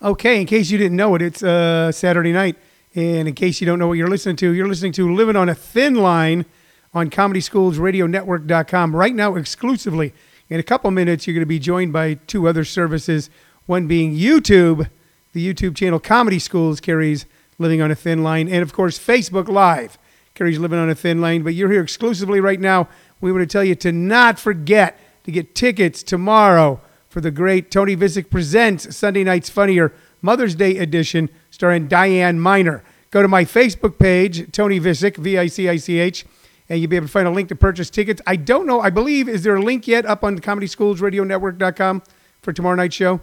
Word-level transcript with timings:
Okay, 0.00 0.40
in 0.40 0.46
case 0.46 0.70
you 0.70 0.78
didn't 0.78 0.96
know 0.96 1.16
it, 1.16 1.22
it's 1.22 1.42
uh, 1.42 1.90
Saturday 1.90 2.30
night. 2.30 2.54
And 2.94 3.26
in 3.26 3.34
case 3.34 3.60
you 3.60 3.66
don't 3.66 3.80
know 3.80 3.88
what 3.88 3.94
you're 3.94 4.08
listening 4.08 4.36
to, 4.36 4.52
you're 4.52 4.68
listening 4.68 4.92
to 4.92 5.12
Living 5.12 5.34
on 5.34 5.48
a 5.48 5.56
Thin 5.56 5.96
Line 5.96 6.46
on 6.94 7.10
ComedySchoolsRadioNetwork.com 7.10 8.94
right 8.94 9.14
now 9.14 9.34
exclusively. 9.34 10.14
In 10.48 10.60
a 10.60 10.62
couple 10.62 10.92
minutes, 10.92 11.26
you're 11.26 11.34
going 11.34 11.42
to 11.42 11.46
be 11.46 11.58
joined 11.58 11.92
by 11.92 12.14
two 12.14 12.46
other 12.46 12.64
services, 12.64 13.28
one 13.66 13.88
being 13.88 14.14
YouTube. 14.14 14.88
The 15.32 15.52
YouTube 15.52 15.74
channel 15.74 15.98
Comedy 15.98 16.38
Schools 16.38 16.80
carries 16.80 17.26
Living 17.58 17.82
on 17.82 17.90
a 17.90 17.96
Thin 17.96 18.22
Line, 18.22 18.48
and 18.48 18.62
of 18.62 18.72
course, 18.72 19.00
Facebook 19.00 19.48
Live 19.48 19.98
carries 20.34 20.60
Living 20.60 20.78
on 20.78 20.88
a 20.88 20.94
Thin 20.94 21.20
Line. 21.20 21.42
But 21.42 21.54
you're 21.54 21.72
here 21.72 21.82
exclusively 21.82 22.38
right 22.38 22.60
now. 22.60 22.88
We 23.20 23.32
want 23.32 23.42
to 23.42 23.52
tell 23.52 23.64
you 23.64 23.74
to 23.74 23.90
not 23.90 24.38
forget 24.38 24.96
to 25.24 25.32
get 25.32 25.56
tickets 25.56 26.04
tomorrow 26.04 26.80
for 27.08 27.20
the 27.20 27.30
great 27.30 27.70
Tony 27.70 27.96
Vicich 27.96 28.30
Presents 28.30 28.96
Sunday 28.96 29.24
Night's 29.24 29.48
Funnier 29.50 29.92
Mother's 30.20 30.54
Day 30.54 30.76
edition 30.76 31.30
starring 31.50 31.88
Diane 31.88 32.40
Miner. 32.40 32.82
Go 33.10 33.22
to 33.22 33.28
my 33.28 33.44
Facebook 33.44 33.98
page, 33.98 34.52
Tony 34.52 34.78
Vicich, 34.78 35.16
V 35.16 35.38
I 35.38 35.46
C 35.46 35.68
I 35.68 35.76
C 35.76 35.98
H, 35.98 36.26
and 36.68 36.80
you'll 36.80 36.90
be 36.90 36.96
able 36.96 37.06
to 37.06 37.12
find 37.12 37.26
a 37.26 37.30
link 37.30 37.48
to 37.48 37.56
purchase 37.56 37.88
tickets. 37.88 38.20
I 38.26 38.36
don't 38.36 38.66
know, 38.66 38.80
I 38.80 38.90
believe, 38.90 39.28
is 39.28 39.42
there 39.42 39.56
a 39.56 39.62
link 39.62 39.88
yet 39.88 40.04
up 40.04 40.22
on 40.22 40.34
the 40.34 40.40
Comedy 40.40 40.66
Schools 40.66 41.00
Radio 41.00 41.24
Network.com 41.24 42.02
for 42.42 42.52
tomorrow 42.52 42.76
night's 42.76 42.96
show? 42.96 43.20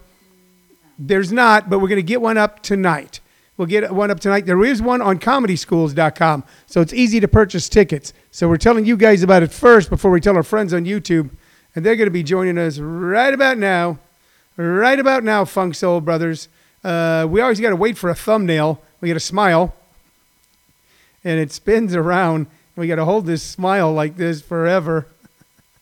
There's 0.98 1.32
not, 1.32 1.70
but 1.70 1.80
we're 1.80 1.90
going 1.90 1.98
to 1.98 2.04
get 2.04 2.22
one 2.22 2.38
up 2.38 2.64
tonight. 2.64 3.20
We'll 3.58 3.68
get 3.68 3.94
one 3.94 4.12
up 4.12 4.20
tonight. 4.20 4.46
There 4.46 4.64
is 4.66 4.82
one 4.82 5.02
on 5.02 5.20
comedyschools.com, 5.20 6.44
so 6.66 6.82
it's 6.82 6.94
easy 6.94 7.20
to 7.20 7.28
purchase 7.28 7.70
tickets. 7.70 8.14
So 8.32 8.50
we're 8.50 8.58
telling 8.58 8.86
you 8.86 8.98
guys 8.98 9.24
about 9.24 9.44
it 9.44 9.52
first 9.52 9.90
before 9.90 10.12
we 10.12 10.20
tell 10.20 10.36
our 10.36 10.44
friends 10.44 10.74
on 10.74 10.86
YouTube 10.86 11.30
and 11.76 11.86
they're 11.86 11.98
going 11.98 12.08
to 12.08 12.12
be 12.12 12.24
joining 12.24 12.58
us 12.58 12.80
right 12.80 13.34
about 13.34 13.58
now. 13.58 14.00
Right 14.58 14.98
about 14.98 15.24
now, 15.24 15.44
Funk 15.44 15.76
Soul 15.76 16.00
Brothers. 16.00 16.48
Uh, 16.84 17.28
we 17.30 17.42
always 17.42 17.60
got 17.60 17.72
to 17.72 17.76
wait 17.76 17.98
for 17.98 18.10
a 18.10 18.16
thumbnail. 18.16 18.82
We 19.02 19.10
got 19.10 19.16
to 19.16 19.20
smile, 19.20 19.76
and 21.26 21.40
it 21.40 21.52
spins 21.52 21.94
around. 21.94 22.48
We 22.78 22.88
got 22.88 22.96
to 22.96 23.06
hold 23.06 23.26
this 23.26 23.44
smile 23.44 23.92
like 23.92 24.16
this 24.16 24.42
forever. 24.42 25.08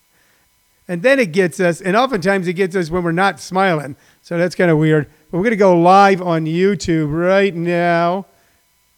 and 0.87 1.03
then 1.03 1.19
it 1.19 1.31
gets 1.31 1.59
us, 1.59 1.81
and 1.81 1.95
oftentimes 1.95 2.47
it 2.47 2.53
gets 2.53 2.75
us 2.75 2.89
when 2.89 3.03
we're 3.03 3.11
not 3.11 3.39
smiling. 3.39 3.95
So 4.23 4.37
that's 4.37 4.55
kind 4.55 4.71
of 4.71 4.79
weird. 4.79 5.07
But 5.29 5.37
we're 5.37 5.43
going 5.43 5.51
to 5.51 5.57
go 5.57 5.79
live 5.79 6.21
on 6.21 6.45
YouTube 6.45 7.13
right 7.15 7.53
now. 7.53 8.25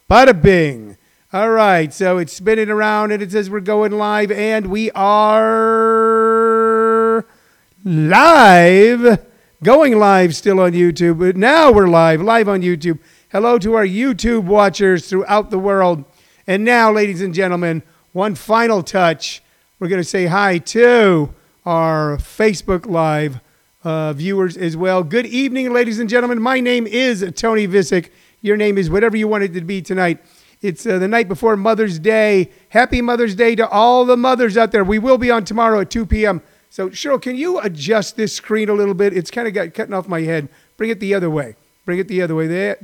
Bada 0.08 0.40
bing. 0.40 0.96
All 1.32 1.50
right, 1.50 1.92
so 1.92 2.16
it's 2.16 2.32
spinning 2.32 2.70
around 2.70 3.10
and 3.10 3.20
it 3.22 3.32
says 3.32 3.50
we're 3.50 3.60
going 3.60 3.92
live, 3.92 4.30
and 4.30 4.68
we 4.68 4.90
are 4.92 5.85
live, 7.86 9.24
going 9.62 9.96
live 9.96 10.34
still 10.34 10.58
on 10.58 10.72
YouTube. 10.72 11.20
But 11.20 11.36
now 11.36 11.70
we're 11.70 11.86
live, 11.86 12.20
live 12.20 12.48
on 12.48 12.60
YouTube. 12.60 12.98
Hello 13.30 13.60
to 13.60 13.74
our 13.74 13.86
YouTube 13.86 14.42
watchers 14.42 15.08
throughout 15.08 15.50
the 15.50 15.58
world. 15.58 16.04
And 16.48 16.64
now, 16.64 16.90
ladies 16.90 17.22
and 17.22 17.32
gentlemen, 17.32 17.84
one 18.12 18.34
final 18.34 18.82
touch. 18.82 19.40
We're 19.78 19.86
going 19.86 20.00
to 20.00 20.08
say 20.08 20.26
hi 20.26 20.58
to 20.58 21.32
our 21.64 22.16
Facebook 22.16 22.86
Live 22.86 23.38
uh, 23.84 24.14
viewers 24.14 24.56
as 24.56 24.76
well. 24.76 25.04
Good 25.04 25.26
evening, 25.26 25.72
ladies 25.72 26.00
and 26.00 26.08
gentlemen. 26.08 26.42
My 26.42 26.58
name 26.58 26.88
is 26.88 27.24
Tony 27.36 27.68
Vicich. 27.68 28.10
Your 28.40 28.56
name 28.56 28.78
is 28.78 28.90
whatever 28.90 29.16
you 29.16 29.28
want 29.28 29.44
it 29.44 29.52
to 29.54 29.60
be 29.60 29.80
tonight. 29.80 30.18
It's 30.60 30.86
uh, 30.86 30.98
the 30.98 31.06
night 31.06 31.28
before 31.28 31.56
Mother's 31.56 32.00
Day. 32.00 32.50
Happy 32.70 33.00
Mother's 33.00 33.36
Day 33.36 33.54
to 33.54 33.68
all 33.68 34.04
the 34.04 34.16
mothers 34.16 34.56
out 34.56 34.72
there. 34.72 34.82
We 34.82 34.98
will 34.98 35.18
be 35.18 35.30
on 35.30 35.44
tomorrow 35.44 35.80
at 35.80 35.90
2 35.90 36.06
p.m. 36.06 36.42
So, 36.76 36.90
Cheryl, 36.90 37.22
can 37.22 37.36
you 37.36 37.58
adjust 37.60 38.16
this 38.16 38.34
screen 38.34 38.68
a 38.68 38.74
little 38.74 38.92
bit? 38.92 39.16
It's 39.16 39.30
kind 39.30 39.48
of 39.48 39.54
got 39.54 39.72
cutting 39.72 39.94
off 39.94 40.08
my 40.08 40.20
head. 40.20 40.50
Bring 40.76 40.90
it 40.90 41.00
the 41.00 41.14
other 41.14 41.30
way. 41.30 41.56
Bring 41.86 41.98
it 41.98 42.06
the 42.06 42.20
other 42.20 42.34
way. 42.34 42.46
There, 42.48 42.78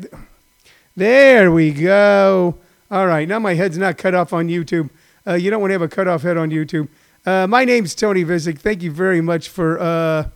there 0.97 1.53
we 1.53 1.73
go. 1.73 2.57
All 2.91 3.07
right, 3.07 3.29
now 3.29 3.39
my 3.39 3.53
head's 3.53 3.77
not 3.77 3.98
cut 3.98 4.14
off 4.14 4.33
on 4.33 4.48
YouTube. 4.48 4.89
Uh, 5.27 5.35
you 5.35 5.51
don't 5.51 5.61
want 5.61 5.73
to 5.73 5.75
have 5.75 5.83
a 5.83 5.89
cut 5.89 6.08
off 6.08 6.23
head 6.23 6.39
on 6.39 6.48
YouTube. 6.48 6.89
Uh, 7.27 7.47
my 7.47 7.67
name's 7.67 7.95
Tony 7.95 8.25
Vicich. 8.25 8.61
Thank 8.61 8.83
you 8.83 8.91
very 8.91 9.20
much 9.20 9.51
for 9.51 9.79
uh, 9.79 10.29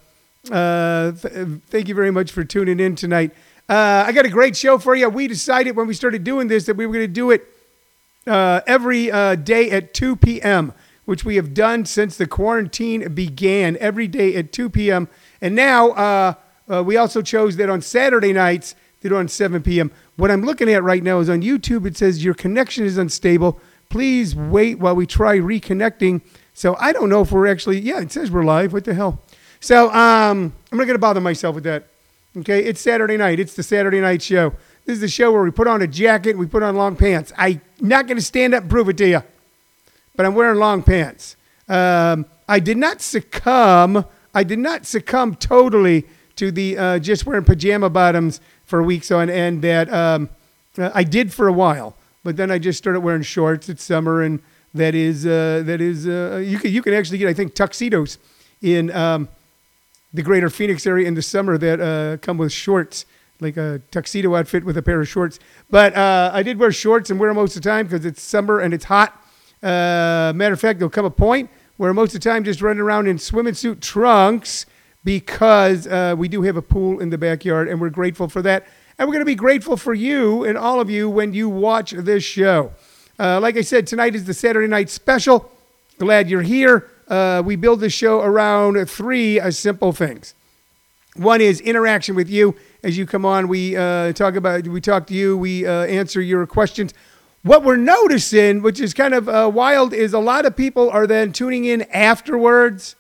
uh 0.53 1.13
th- 1.13 1.49
thank 1.71 1.89
you 1.89 1.95
very 1.95 2.11
much 2.11 2.33
for 2.33 2.45
tuning 2.45 2.79
in 2.79 2.95
tonight. 2.95 3.31
Uh, 3.71 4.05
I 4.07 4.13
got 4.13 4.27
a 4.27 4.29
great 4.29 4.55
show 4.55 4.77
for 4.77 4.95
you. 4.95 5.09
We 5.09 5.29
decided 5.29 5.77
when 5.77 5.87
we 5.87 5.95
started 5.95 6.25
doing 6.25 6.49
this 6.49 6.67
that 6.67 6.77
we 6.77 6.85
were 6.85 6.93
going 6.93 7.07
to 7.07 7.11
do 7.11 7.31
it 7.31 7.43
uh, 8.27 8.61
every 8.67 9.07
day 9.07 9.71
at 9.71 9.95
2 9.95 10.17
p.m., 10.17 10.75
which 11.07 11.25
we 11.25 11.37
have 11.37 11.55
done 11.55 11.87
since 11.87 12.17
the 12.17 12.27
quarantine 12.27 13.13
began, 13.15 13.77
every 13.81 14.07
day 14.07 14.37
at 14.37 14.53
2 14.53 14.69
p.m. 14.69 15.09
And 15.41 15.55
now 15.55 15.91
uh, 15.93 16.35
uh, 16.69 16.83
we 16.85 16.97
also 16.97 17.23
chose 17.23 17.57
that 17.57 17.71
on 17.71 17.81
Saturday 17.81 18.33
nights 18.33 18.75
do 19.09 19.17
on 19.17 19.29
7 19.29 19.63
p.m. 19.63 19.91
What 20.17 20.31
I'm 20.31 20.43
looking 20.43 20.69
at 20.71 20.83
right 20.83 21.03
now 21.03 21.21
is 21.21 21.29
on 21.29 21.43
YouTube, 21.43 21.87
it 21.87 21.97
says 21.97 22.25
your 22.25 22.35
connection 22.35 22.85
is 22.85 22.99
unstable. 22.99 23.61
Please 23.89 24.35
wait 24.35 24.79
while 24.79 24.95
we 24.95 25.07
try 25.07 25.39
reconnecting. 25.39 26.23
So 26.55 26.77
I 26.79 26.93
don't 26.93 27.09
know 27.09 27.23
if 27.23 27.33
we're 27.33 27.47
actually, 27.47 27.81
yeah, 27.81 28.01
it 28.01 28.13
says 28.13 28.31
we're 28.31 28.45
live. 28.45 28.73
What 28.73 28.85
the 28.85 28.95
hell? 28.95 29.23
So 29.61 29.91
um, 29.91 30.55
I'm 30.73 30.79
not 30.79 30.85
going 30.85 30.95
to 30.95 30.99
bother 30.99 31.21
myself 31.21 31.55
with 31.55 31.65
that. 31.65 31.89
Okay, 32.39 32.65
it's 32.65 32.81
Saturday 32.81 33.17
night. 33.17 33.41
It's 33.41 33.55
the 33.55 33.63
Saturday 33.63 34.01
night 34.01 34.21
show. 34.23 34.51
This 34.85 34.95
is 34.95 35.01
the 35.01 35.09
show 35.09 35.33
where 35.33 35.43
we 35.43 35.51
put 35.51 35.67
on 35.67 35.83
a 35.83 35.87
jacket, 35.87 36.37
we 36.37 36.47
put 36.47 36.63
on 36.63 36.77
long 36.77 36.95
pants. 36.95 37.33
I'm 37.37 37.61
not 37.81 38.07
going 38.07 38.19
to 38.19 38.23
stand 38.23 38.55
up 38.55 38.63
and 38.63 38.71
prove 38.71 38.89
it 38.89 38.99
to 38.99 39.09
you, 39.09 39.23
but 40.17 40.27
I'm 40.27 40.35
wearing 40.35 40.59
long 40.59 40.83
pants. 40.83 41.37
Um, 41.69 42.27
I 42.49 42.61
did 42.61 42.77
not 42.77 43.01
succumb. 43.01 44.05
I 44.35 44.45
did 44.45 44.59
not 44.59 44.87
succumb 44.87 45.35
totally 45.35 46.07
to 46.37 46.51
the 46.51 46.79
uh, 46.79 46.99
just 46.99 47.27
wearing 47.27 47.45
pajama 47.45 47.91
bottoms 47.91 48.41
for 48.65 48.83
weeks 48.83 49.11
on 49.11 49.29
end. 49.29 49.63
That 49.63 49.93
um, 49.93 50.29
uh, 50.79 50.91
I 50.95 51.05
did 51.05 51.33
for 51.33 51.49
a 51.49 51.53
while, 51.53 51.97
but 52.23 52.37
then 52.37 52.51
I 52.51 52.59
just 52.59 52.79
started 52.79 53.01
wearing 53.01 53.23
shorts. 53.23 53.69
It's 53.69 53.83
summer, 53.83 54.23
and 54.23 54.41
that 54.75 54.95
is 54.95 55.27
uh, 55.27 55.63
that 55.65 55.81
is 55.81 56.07
uh, 56.07 56.43
you 56.45 56.59
can 56.59 56.73
you 56.73 56.83
can 56.83 56.95
actually 56.95 57.19
get 57.19 57.29
I 57.29 57.35
think 57.35 57.55
tuxedos 57.55 58.19
in 58.63 58.91
um, 58.93 59.29
the 60.13 60.23
greater 60.23 60.51
Phoenix 60.51 60.87
area 60.87 61.07
in 61.07 61.15
the 61.15 61.23
summer 61.23 61.59
that 61.59 61.81
uh, 61.81 62.17
come 62.19 62.39
with 62.39 62.53
shorts, 62.53 63.07
like 63.41 63.57
a 63.57 63.81
tuxedo 63.91 64.35
outfit 64.35 64.65
with 64.65 64.77
a 64.77 64.83
pair 64.83 65.01
of 65.01 65.09
shorts. 65.09 65.39
But 65.71 65.97
uh, 65.97 66.31
I 66.33 66.43
did 66.43 66.59
wear 66.59 66.73
shorts 66.73 67.11
and 67.11 67.19
wear 67.19 67.31
them 67.31 67.37
most 67.37 67.57
of 67.57 67.63
the 67.63 67.69
time 67.69 67.87
because 67.87 68.05
it's 68.05 68.23
summer 68.23 68.61
and 68.61 68.73
it's 68.73 68.85
hot. 68.85 69.23
Uh, 69.63 70.33
matter 70.35 70.53
of 70.53 70.61
fact, 70.61 70.79
there'll 70.79 70.91
come 70.91 71.05
a 71.05 71.11
point 71.11 71.51
where 71.77 71.93
most 71.93 72.15
of 72.15 72.21
the 72.21 72.29
time 72.29 72.45
just 72.45 72.63
running 72.63 72.81
around 72.81 73.07
in 73.07 73.19
swimming 73.19 73.55
suit 73.55 73.81
trunks 73.81 74.67
because 75.05 75.87
uh, 75.87 76.15
we 76.17 76.29
do 76.29 76.43
have 76.43 76.57
a 76.57 76.63
pool 76.63 77.01
in 77.01 77.11
the 77.11 77.19
backyard 77.19 77.69
and 77.69 77.81
we're 77.81 77.91
grateful 77.91 78.29
for 78.29 78.43
that. 78.43 78.67
And 78.99 79.07
we're 79.07 79.13
going 79.13 79.21
to 79.21 79.27
be 79.27 79.35
grateful 79.35 79.77
for 79.77 79.95
you 79.95 80.45
and 80.45 80.57
all 80.57 80.81
of 80.81 80.89
you 80.89 81.09
when 81.09 81.35
you 81.35 81.49
watch 81.49 81.91
this 81.91 82.25
show. 82.25 82.73
Uh, 83.19 83.41
like 83.41 83.57
I 83.57 83.63
said, 83.63 83.87
tonight 83.87 84.15
is 84.15 84.25
the 84.25 84.35
Saturday 84.35 84.69
night 84.69 84.91
special. 84.91 85.51
Glad 85.99 86.29
you're 86.29 86.43
here 86.43 86.91
uh, 87.09 87.43
we 87.45 87.57
build 87.57 87.81
the 87.81 87.91
show 87.91 88.21
around 88.21 88.85
three 88.89 89.39
uh, 89.39 89.51
simple 89.51 89.93
things. 89.93 90.35
One 91.15 91.41
is 91.41 91.61
interaction 91.61 92.15
with 92.15 92.29
you 92.29 92.57
as 92.83 92.99
you 92.99 93.07
come 93.07 93.25
on. 93.25 93.49
We 93.49 93.77
uh, 93.77 94.13
talk 94.13 94.35
about, 94.35 94.67
we 94.67 94.81
talk 94.81 95.07
to 95.07 95.15
you, 95.15 95.37
we 95.37 95.67
uh, 95.67 95.85
answer 95.85 96.21
your 96.21 96.47
questions. 96.47 96.93
What 97.47 97.63
we're 97.63 97.77
noticing, 97.77 98.61
which 98.61 98.81
is 98.81 98.93
kind 98.93 99.15
of 99.15 99.29
uh, 99.29 99.49
wild, 99.55 99.93
is 99.93 100.13
a 100.13 100.19
lot 100.19 100.47
of 100.47 100.57
people 100.57 100.91
are 100.91 101.07
then 101.07 101.33
tuning 101.33 101.65
in 101.65 101.83
afterwards, 101.93 102.97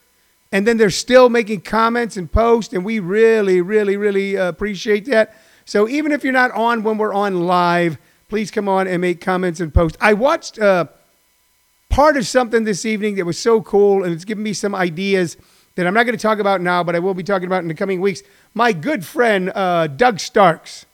and 0.52 0.64
then 0.64 0.76
they're 0.76 0.88
still 0.88 1.28
making 1.28 1.62
comments 1.62 2.16
and 2.16 2.30
posts, 2.30 2.72
and 2.72 2.84
we 2.84 3.00
really, 3.00 3.60
really, 3.60 3.96
really 3.96 4.38
uh, 4.38 4.46
appreciate 4.46 5.06
that. 5.06 5.34
So 5.64 5.88
even 5.88 6.12
if 6.12 6.22
you're 6.22 6.32
not 6.32 6.52
on 6.52 6.84
when 6.84 6.96
we're 6.96 7.12
on 7.12 7.48
live, 7.48 7.98
please 8.28 8.52
come 8.52 8.68
on 8.68 8.86
and 8.86 9.00
make 9.00 9.20
comments 9.20 9.58
and 9.58 9.74
post. 9.74 9.96
I 10.00 10.12
watched 10.12 10.60
part 10.60 12.16
of 12.16 12.24
something 12.24 12.62
this 12.62 12.86
evening 12.86 13.16
that 13.16 13.26
was 13.26 13.40
so 13.40 13.60
cool, 13.60 14.04
and 14.04 14.12
it's 14.12 14.24
given 14.24 14.44
me 14.44 14.52
some 14.52 14.76
ideas 14.76 15.36
that 15.74 15.88
I'm 15.88 15.94
not 15.94 16.06
going 16.06 16.16
to 16.16 16.22
talk 16.22 16.38
about 16.38 16.60
now, 16.60 16.84
but 16.84 16.94
I 16.94 17.00
will 17.00 17.14
be 17.14 17.24
talking 17.24 17.48
about 17.48 17.62
in 17.62 17.68
the 17.68 17.74
coming 17.74 18.00
weeks. 18.00 18.22
My 18.54 18.72
good 18.72 19.04
friend 19.04 19.50
uh, 19.52 19.88
Doug 19.88 20.20
Starks, 20.20 20.86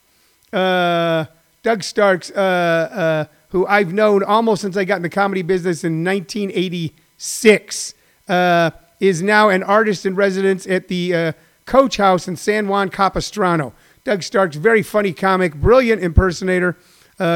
uh, 0.55 1.26
Doug 1.62 1.82
Starks, 1.82 2.31
uh, 2.31 3.26
uh 3.29 3.35
who 3.52 3.66
I've 3.66 3.93
known 3.93 4.25
almost 4.25 4.62
since 4.62 4.76
I 4.76 4.84
got 4.84 4.96
in 4.96 5.02
the 5.02 5.08
comedy 5.08 5.43
business 5.43 5.84
in 5.84 6.04
1986, 6.04 7.94
uh, 8.28 8.70
is 8.99 9.22
now 9.22 9.49
an 9.49 9.62
artist 9.62 10.04
in 10.04 10.14
residence 10.14 10.66
at 10.66 10.88
the 10.88 11.14
uh, 11.14 11.32
Coach 11.64 11.96
House 11.99 12.26
in 12.28 12.37
San 12.37 12.69
Juan 12.69 12.88
Capistrano. 12.88 13.72
Doug 14.04 14.22
Starks, 14.22 14.56
very 14.56 14.82
funny 14.82 15.12
comic, 15.12 15.54
brilliant 15.54 16.02
impersonator, 16.02 16.76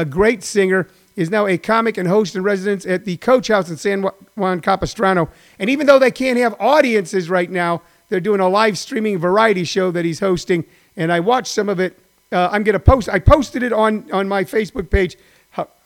great 0.09 0.43
singer 0.43 0.87
is 1.17 1.31
now 1.31 1.47
a 1.47 1.57
comic 1.57 1.97
and 1.97 2.07
host 2.07 2.35
in 2.35 2.43
residence 2.43 2.85
at 2.85 3.03
the 3.03 3.17
Coach 3.17 3.47
House 3.47 3.69
in 3.69 3.77
San 3.77 4.03
Juan 4.35 4.61
Capistrano. 4.61 5.29
And 5.59 5.69
even 5.69 5.87
though 5.87 5.97
they 5.99 6.11
can't 6.11 6.37
have 6.37 6.55
audiences 6.59 7.29
right 7.29 7.49
now, 7.49 7.81
they're 8.09 8.19
doing 8.19 8.39
a 8.39 8.47
live 8.47 8.77
streaming 8.77 9.17
variety 9.17 9.63
show 9.63 9.91
that 9.91 10.05
he's 10.05 10.19
hosting. 10.19 10.63
And 10.95 11.11
I 11.11 11.19
watched 11.19 11.51
some 11.51 11.69
of 11.69 11.79
it. 11.79 11.97
Uh, 12.31 12.49
I'm 12.51 12.63
going 12.63 12.73
to 12.73 12.79
post. 12.79 13.09
I 13.09 13.19
posted 13.19 13.63
it 13.63 13.73
on 13.73 14.09
on 14.11 14.27
my 14.27 14.43
Facebook 14.43 14.89
page. 14.89 15.17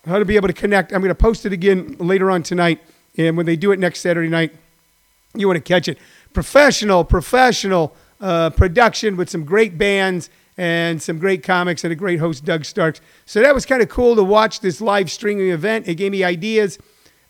How, 0.05 0.17
to 0.17 0.25
be 0.25 0.35
able 0.35 0.47
to 0.47 0.53
connect. 0.53 0.91
I'm 0.93 1.01
going 1.01 1.09
to 1.09 1.15
post 1.15 1.45
it 1.45 1.53
again 1.53 1.95
later 1.99 2.31
on 2.31 2.41
tonight. 2.41 2.81
And 3.17 3.37
when 3.37 3.45
they 3.45 3.55
do 3.55 3.71
it 3.71 3.77
next 3.77 3.99
Saturday 3.99 4.29
night, 4.29 4.51
you 5.35 5.47
want 5.47 5.57
to 5.57 5.61
catch 5.61 5.87
it. 5.87 5.99
Professional, 6.33 7.03
professional 7.03 7.93
uh, 8.19 8.49
production 8.49 9.15
with 9.15 9.29
some 9.29 9.45
great 9.45 9.77
bands 9.77 10.31
and 10.57 10.99
some 10.99 11.19
great 11.19 11.43
comics 11.43 11.83
and 11.83 11.93
a 11.93 11.95
great 11.95 12.19
host, 12.19 12.43
Doug 12.43 12.65
Starks. 12.65 12.99
So 13.27 13.41
that 13.41 13.53
was 13.53 13.63
kind 13.65 13.83
of 13.83 13.89
cool 13.89 14.15
to 14.15 14.23
watch 14.23 14.61
this 14.61 14.81
live 14.81 15.11
streaming 15.11 15.49
event. 15.49 15.87
It 15.87 15.95
gave 15.95 16.11
me 16.11 16.23
ideas. 16.23 16.79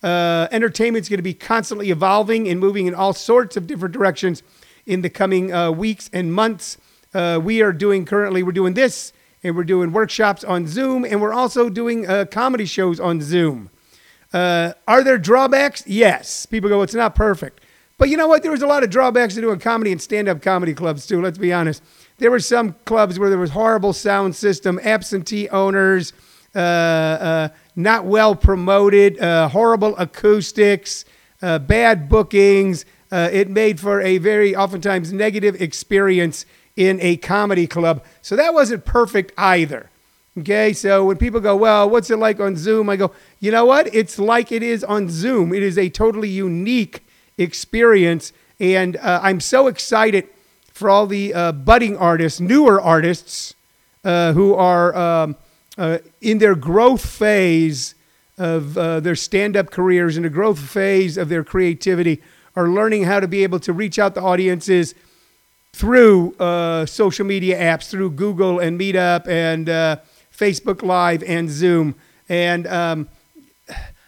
Uh, 0.02 0.48
entertainment's 0.52 1.10
going 1.10 1.20
to 1.20 1.24
be 1.24 1.34
constantly 1.34 1.92
evolving 1.92 2.48
and 2.48 2.58
moving 2.58 2.88
in 2.88 2.96
all 2.96 3.14
sorts 3.14 3.58
of 3.58 3.68
different 3.68 3.94
directions 3.94 4.44
in 4.86 5.02
the 5.02 5.10
coming 5.10 5.54
uh, 5.54 5.72
weeks 5.72 6.10
and 6.14 6.34
months. 6.34 6.78
Uh, 7.14 7.38
we 7.44 7.62
are 7.62 7.74
doing 7.74 8.06
currently, 8.06 8.44
we're 8.44 8.54
doing 8.54 8.74
this, 8.76 9.12
and 9.44 9.56
we're 9.56 9.64
doing 9.64 9.92
workshops 9.92 10.44
on 10.44 10.68
Zoom, 10.68 11.04
and 11.04 11.22
we're 11.22 11.34
also 11.34 11.70
doing 11.70 12.08
uh, 12.08 12.26
comedy 12.26 12.66
shows 12.66 13.00
on 13.00 13.22
Zoom. 13.22 13.70
Uh, 14.34 14.74
are 14.88 15.04
there 15.04 15.18
drawbacks? 15.18 15.84
Yes. 15.86 16.46
People 16.46 16.70
go, 16.70 16.82
it's 16.82 16.94
not 16.94 17.16
perfect. 17.16 17.62
But 17.98 18.10
you 18.10 18.18
know 18.18 18.28
what? 18.28 18.44
There 18.44 18.52
was 18.52 18.62
a 18.62 18.68
lot 18.68 18.84
of 18.84 18.90
drawbacks 18.90 19.36
to 19.36 19.42
doing 19.42 19.60
comedy 19.60 19.92
and 19.92 20.02
stand 20.02 20.28
up 20.28 20.42
comedy 20.42 20.74
clubs, 20.74 21.06
too. 21.06 21.22
Let's 21.22 21.38
be 21.38 21.54
honest. 21.54 21.84
There 22.18 22.32
were 22.32 22.40
some 22.40 22.76
clubs 22.86 23.20
where 23.20 23.30
there 23.30 23.38
was 23.40 23.52
horrible 23.52 23.94
sound 23.94 24.36
system, 24.36 24.80
absentee 24.84 25.50
owners, 25.50 26.14
uh, 26.56 26.60
uh, 26.60 27.50
not 27.76 28.06
well 28.06 28.36
promoted, 28.36 29.20
uh, 29.20 29.50
horrible 29.50 29.96
acoustics, 29.98 31.06
uh, 31.42 31.60
bad 31.60 32.10
bookings. 32.10 32.86
It 33.12 33.50
made 33.50 33.80
for 33.80 34.02
a 34.02 34.18
very 34.20 34.56
oftentimes 34.56 35.12
negative 35.12 35.62
experience 35.62 36.46
in 36.76 37.00
a 37.02 37.18
comedy 37.18 37.68
club. 37.68 38.04
So 38.22 38.36
that 38.36 38.54
wasn't 38.54 38.86
perfect 38.86 39.32
either. 39.38 39.90
Okay, 40.40 40.72
so 40.72 41.04
when 41.06 41.18
people 41.18 41.42
go, 41.42 41.58
well, 41.58 41.90
what's 41.90 42.10
it 42.10 42.18
like 42.18 42.40
on 42.40 42.56
Zoom? 42.56 42.90
I 42.90 42.96
go, 42.96 43.12
you 43.42 43.52
know 43.52 43.66
what? 43.66 43.94
It's 43.94 44.18
like 44.18 44.52
it 44.54 44.64
is 44.64 44.82
on 44.82 45.10
Zoom. 45.10 45.54
It 45.54 45.62
is 45.62 45.78
a 45.78 45.90
totally 45.90 46.30
unique 46.30 47.04
experience. 47.38 48.32
And 48.58 48.96
uh, 48.98 49.20
I'm 49.22 49.42
so 49.42 49.68
excited 49.68 50.30
for 50.72 50.90
all 50.90 51.06
the 51.06 51.34
uh, 51.34 51.52
budding 51.52 51.98
artists, 51.98 52.40
newer 52.40 52.80
artists 52.80 53.56
uh, 54.06 54.32
who 54.32 54.54
are 54.54 54.96
um, 54.96 55.36
uh, 55.78 55.98
in 56.22 56.38
their 56.38 56.56
growth 56.56 57.06
phase 57.06 57.94
of 58.38 58.78
uh, 58.78 59.00
their 59.02 59.16
stand 59.16 59.58
up 59.58 59.70
careers, 59.70 60.16
in 60.16 60.24
the 60.24 60.30
growth 60.30 60.60
phase 60.60 61.18
of 61.18 61.28
their 61.28 61.44
creativity, 61.44 62.22
are 62.56 62.70
learning 62.70 63.04
how 63.04 63.20
to 63.20 63.28
be 63.28 63.44
able 63.44 63.60
to 63.60 63.74
reach 63.74 64.00
out 64.00 64.16
to 64.16 64.22
audiences 64.22 64.96
through 65.74 66.36
uh, 66.36 66.86
social 66.86 67.26
media 67.26 67.60
apps, 67.60 67.90
through 67.90 68.12
Google 68.12 68.60
and 68.60 68.80
Meetup 68.80 69.28
and 69.28 69.68
Facebook 70.36 70.84
Live 70.84 71.24
and 71.24 71.50
Zoom. 71.50 71.96
And 72.28 72.68
um, 72.68 73.10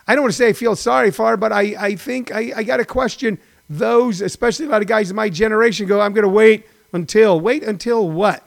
I 0.08 0.16
don't 0.16 0.24
want 0.24 0.34
to 0.34 0.38
say 0.38 0.50
I 0.50 0.54
feel 0.54 0.76
sorry 0.76 1.12
for, 1.12 1.38
but 1.38 1.52
I, 1.52 1.76
I 1.78 1.96
think 1.96 2.34
I, 2.34 2.52
I 2.56 2.64
got 2.64 2.78
to 2.78 2.86
question 2.86 3.38
those, 3.70 4.22
especially 4.22 4.66
a 4.66 4.70
lot 4.70 4.82
of 4.82 4.88
guys 4.88 5.10
in 5.10 5.16
my 5.16 5.30
generation, 5.30 5.88
go, 5.88 6.02
I'm 6.02 6.14
going 6.14 6.24
to 6.24 6.30
wait 6.30 6.68
until. 6.92 7.40
Wait 7.40 7.64
until 7.64 8.10
what? 8.10 8.44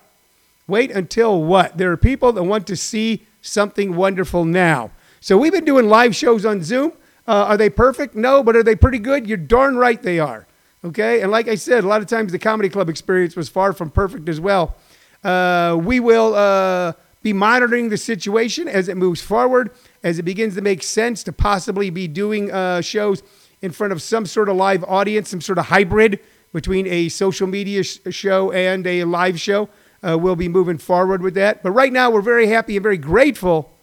Wait 0.67 0.91
until 0.91 1.43
what? 1.43 1.79
There 1.79 1.91
are 1.93 1.97
people 1.97 2.33
that 2.33 2.43
want 2.43 2.67
to 2.67 2.77
see 2.77 3.27
something 3.41 3.97
wonderful 3.97 4.45
now. 4.45 4.91
So 5.21 5.39
we've 5.39 5.53
been 5.53 5.65
doing 5.65 5.89
live 5.89 6.15
shows 6.15 6.45
on 6.45 6.63
Zoom. 6.63 6.93
Uh, 7.27 7.47
are 7.49 7.57
they 7.57 7.71
perfect? 7.71 8.15
No, 8.15 8.43
but 8.43 8.55
are 8.55 8.63
they 8.63 8.77
pretty 8.77 8.99
good? 8.99 9.27
You're 9.27 9.39
darn 9.39 9.77
right 9.77 10.01
they 10.01 10.19
are. 10.19 10.46
Okay. 10.87 11.21
And 11.21 11.31
like 11.31 11.49
I 11.49 11.57
said, 11.57 11.85
a 11.85 11.89
lot 11.89 12.01
of 12.01 12.07
times 12.07 12.33
the 12.33 12.39
comedy 12.39 12.69
club 12.69 12.89
experience 12.89 13.37
was 13.37 13.49
far 13.49 13.73
from 13.73 13.91
perfect 13.91 14.29
as 14.29 14.41
well. 14.41 14.77
Uh, 15.23 15.79
we 15.81 16.01
will. 16.01 16.35
Uh, 16.35 16.93
be 17.27 17.33
monitoring 17.33 17.89
the 17.89 17.97
situation 17.97 18.69
as 18.69 18.89
it 18.89 18.97
moves 18.97 19.21
forward, 19.21 19.73
as 20.05 20.17
it 20.17 20.23
begins 20.23 20.55
to 20.55 20.61
make 20.61 20.81
sense 20.81 21.25
to 21.25 21.33
possibly 21.33 21.91
be 21.91 22.07
doing 22.07 22.53
uh, 22.53 22.81
shows 22.81 23.21
in 23.61 23.73
front 23.73 23.93
of 23.93 24.01
some 24.01 24.25
sort 24.27 24.49
of 24.49 24.55
live 24.55 24.85
audience, 24.85 25.31
some 25.31 25.41
sort 25.41 25.59
of 25.59 25.67
hybrid 25.67 26.21
between 26.53 26.87
a 26.87 27.09
social 27.09 27.49
media 27.49 27.83
sh- 27.83 27.99
show 28.11 28.53
and 28.53 28.87
a 28.87 29.03
live 29.03 29.41
show. 29.41 29.69
Uh, 30.07 30.17
we'll 30.17 30.37
be 30.37 30.49
moving 30.49 30.79
forward 30.79 31.21
with 31.21 31.35
that. 31.35 31.65
But 31.65 31.73
right 31.73 31.93
now, 31.93 32.11
we're 32.11 32.21
very 32.21 32.47
happy 32.47 32.77
and 32.77 32.83
very 32.85 32.97
grateful 32.97 33.76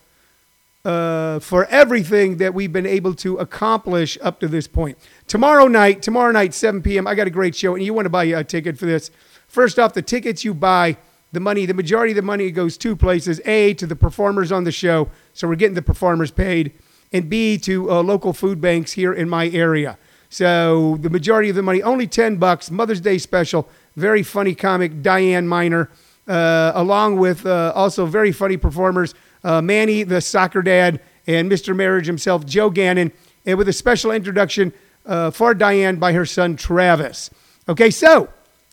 uh, 0.86 1.40
for 1.40 1.66
everything 1.66 2.38
that 2.38 2.54
we've 2.54 2.74
been 2.74 2.86
able 2.86 3.14
to 3.16 3.38
accomplish 3.38 4.18
up 4.22 4.40
to 4.42 4.48
this 4.48 4.68
point. 4.68 4.98
Tomorrow 5.28 5.68
night, 5.68 6.02
tomorrow 6.02 6.32
night, 6.32 6.54
7 6.54 6.82
p.m., 6.82 7.08
I 7.08 7.16
got 7.16 7.28
a 7.28 7.32
great 7.32 7.56
show, 7.56 7.74
and 7.76 7.84
you 7.84 7.94
want 7.94 8.06
to 8.06 8.10
buy 8.10 8.26
a 8.26 8.44
ticket 8.44 8.78
for 8.78 8.86
this. 8.86 9.10
First 9.48 9.80
off, 9.80 9.94
the 9.94 10.02
tickets 10.02 10.44
you 10.44 10.54
buy 10.54 10.98
the 11.32 11.40
money, 11.40 11.66
the 11.66 11.74
majority 11.74 12.12
of 12.12 12.16
the 12.16 12.22
money 12.22 12.52
goes 12.52 12.78
two 12.78 12.96
places 12.96 13.42
A, 13.46 13.74
to 13.76 13.88
the 13.88 13.96
performers 13.96 14.52
on 14.52 14.66
the 14.66 14.72
show. 14.72 15.10
So 15.34 15.48
we're 15.48 15.56
getting 15.56 15.76
the 15.76 15.82
performers 15.82 16.32
paid. 16.32 16.74
And 17.12 17.30
B, 17.30 17.58
to 17.60 17.92
uh, 17.92 18.04
local 18.04 18.34
food 18.34 18.60
banks 18.60 18.94
here 18.94 19.14
in 19.14 19.30
my 19.30 19.50
area. 19.50 19.98
So 20.30 20.98
the 20.98 21.10
majority 21.10 21.50
of 21.50 21.56
the 21.56 21.62
money, 21.62 21.82
only 21.84 22.08
10 22.08 22.38
bucks, 22.38 22.72
Mother's 22.72 23.00
Day 23.00 23.20
special, 23.20 23.70
very 23.96 24.24
funny 24.24 24.56
comic, 24.56 25.04
Diane 25.04 25.48
Miner, 25.48 25.92
uh, 26.28 26.72
along 26.74 27.18
with 27.18 27.46
uh, 27.46 27.72
also 27.76 28.06
very 28.06 28.32
funny 28.32 28.58
performers, 28.58 29.14
uh, 29.44 29.62
Manny, 29.62 30.04
the 30.04 30.22
soccer 30.22 30.62
dad, 30.62 31.00
and 31.28 31.52
Mr. 31.52 31.76
Marriage 31.76 32.06
himself, 32.06 32.46
Joe 32.46 32.70
Gannon, 32.70 33.12
and 33.46 33.58
with 33.58 33.68
a 33.68 33.74
special 33.74 34.12
introduction 34.12 34.74
uh, 35.06 35.32
for 35.32 35.54
Diane 35.54 35.98
by 35.98 36.14
her 36.14 36.26
son, 36.26 36.56
Travis. 36.56 37.30
Okay, 37.68 37.90
so 37.90 38.30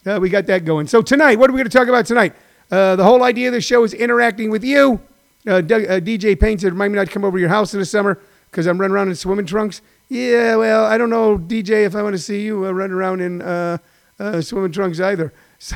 uh, 0.06 0.18
we 0.20 0.28
got 0.28 0.46
that 0.46 0.64
going. 0.64 0.86
So 0.86 1.02
tonight, 1.02 1.38
what 1.38 1.50
are 1.50 1.52
we 1.52 1.58
going 1.58 1.70
to 1.70 1.76
talk 1.76 1.88
about 1.88 2.06
tonight? 2.06 2.34
Uh, 2.70 2.96
the 2.96 3.04
whole 3.04 3.22
idea 3.22 3.48
of 3.48 3.54
the 3.54 3.60
show 3.60 3.82
is 3.84 3.94
interacting 3.94 4.50
with 4.50 4.64
you. 4.64 5.00
Uh, 5.46 5.60
Doug, 5.60 5.84
uh, 5.84 6.00
DJ 6.00 6.38
Payne 6.38 6.58
said, 6.58 6.72
remind 6.72 6.92
me 6.92 6.96
not 6.98 7.06
to 7.06 7.12
come 7.12 7.24
over 7.24 7.36
to 7.36 7.40
your 7.40 7.48
house 7.48 7.72
in 7.74 7.80
the 7.80 7.86
summer 7.86 8.20
because 8.50 8.66
I'm 8.66 8.80
running 8.80 8.94
around 8.94 9.08
in 9.08 9.14
swimming 9.14 9.46
trunks. 9.46 9.80
Yeah, 10.08 10.56
well, 10.56 10.84
I 10.84 10.98
don't 10.98 11.10
know, 11.10 11.38
DJ, 11.38 11.84
if 11.86 11.94
I 11.94 12.02
want 12.02 12.14
to 12.14 12.18
see 12.18 12.42
you 12.42 12.66
running 12.68 12.94
around 12.94 13.20
in 13.20 14.42
swimming 14.42 14.72
trunks 14.72 15.00
either. 15.00 15.32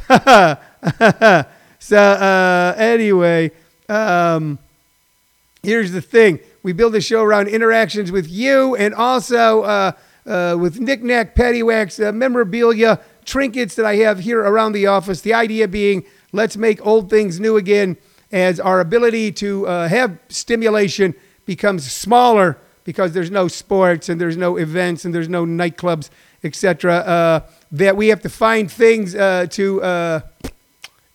So, 1.85 1.99
anyway, 2.79 3.51
um, 3.91 4.59
here's 5.65 5.93
the 5.93 6.01
thing. 6.01 6.41
We 6.63 6.73
build 6.73 6.95
a 6.95 7.01
show 7.01 7.23
around 7.23 7.49
interactions 7.49 8.13
with 8.13 8.29
you 8.29 8.77
and 8.77 8.95
also 8.95 9.95
with 10.25 10.81
knickknack, 10.81 11.35
paddywhacks, 11.35 12.15
memorabilia, 12.15 13.01
trinkets 13.25 13.75
that 13.77 13.87
I 13.87 13.97
have 13.97 14.21
here 14.21 14.41
around 14.41 14.73
the 14.73 14.87
office. 14.87 15.21
The 15.23 15.35
idea 15.35 15.67
being 15.67 16.05
Let's 16.35 16.57
make 16.57 16.85
old 16.85 17.11
things 17.11 17.39
new 17.39 17.57
again 17.57 17.97
as 18.33 18.59
our 18.59 18.81
ability 18.81 19.31
to 19.35 19.69
uh, 19.69 19.87
have 19.87 20.19
stimulation 20.29 21.15
becomes 21.47 21.89
smaller 21.89 22.59
because 22.83 23.13
there's 23.13 23.31
no 23.31 23.47
sports 23.47 24.09
and 24.09 24.21
there's 24.21 24.37
no 24.37 24.57
events 24.57 25.05
and 25.05 25.15
there's 25.15 25.29
no 25.29 25.47
nightclubs, 25.47 26.11
etc. 26.43 26.95
Uh, 26.97 27.41
that 27.71 27.97
we 27.97 28.09
have 28.09 28.21
to 28.23 28.29
find 28.29 28.69
things 28.69 29.15
uh, 29.15 29.47
to, 29.51 29.81
uh, 29.81 30.21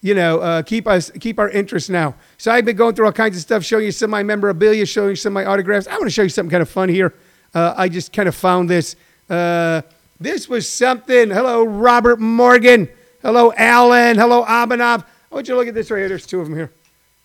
you 0.02 0.14
know, 0.14 0.40
uh, 0.40 0.62
keep 0.62 0.88
us 0.88 1.12
keep 1.20 1.40
our 1.40 1.50
interest 1.50 1.90
now. 1.90 2.16
So 2.38 2.52
I've 2.52 2.66
been 2.66 2.76
going 2.76 2.96
through 2.96 3.06
all 3.06 3.12
kinds 3.12 3.36
of 3.36 3.42
stuff, 3.42 3.64
showing 3.64 3.86
you 3.86 3.92
some 3.92 4.08
of 4.08 4.12
my 4.12 4.24
memorabilia, 4.24 4.86
showing 4.86 5.12
you 5.12 5.16
some 5.16 5.36
of 5.36 5.44
my 5.44 5.46
autographs. 5.46 5.88
I 5.88 5.94
want 5.94 6.06
to 6.06 6.10
show 6.10 6.24
you 6.24 6.30
something 6.30 6.52
kind 6.52 6.62
of 6.62 6.70
fun 6.70 6.90
here. 6.90 7.14
Uh, 7.54 7.74
I 7.76 7.90
just 7.90 8.14
kind 8.14 8.30
of 8.30 8.36
found 8.36 8.70
this. 8.70 8.96
this 9.28 10.48
was 10.48 10.70
something. 10.70 11.30
Hello, 11.30 11.64
Robert 11.64 12.20
Morgan. 12.20 12.90
Hello, 13.22 13.52
Alan. 13.58 14.18
Hello, 14.18 14.46
Abhinav. 14.46 15.04
I 15.32 15.36
want 15.36 15.48
you 15.48 15.54
to 15.54 15.60
look 15.60 15.68
at 15.68 15.74
this 15.74 15.92
right 15.92 16.00
here. 16.00 16.10
There's 16.10 16.26
two 16.26 16.40
of 16.40 16.48
them 16.48 16.56
here. 16.56 16.72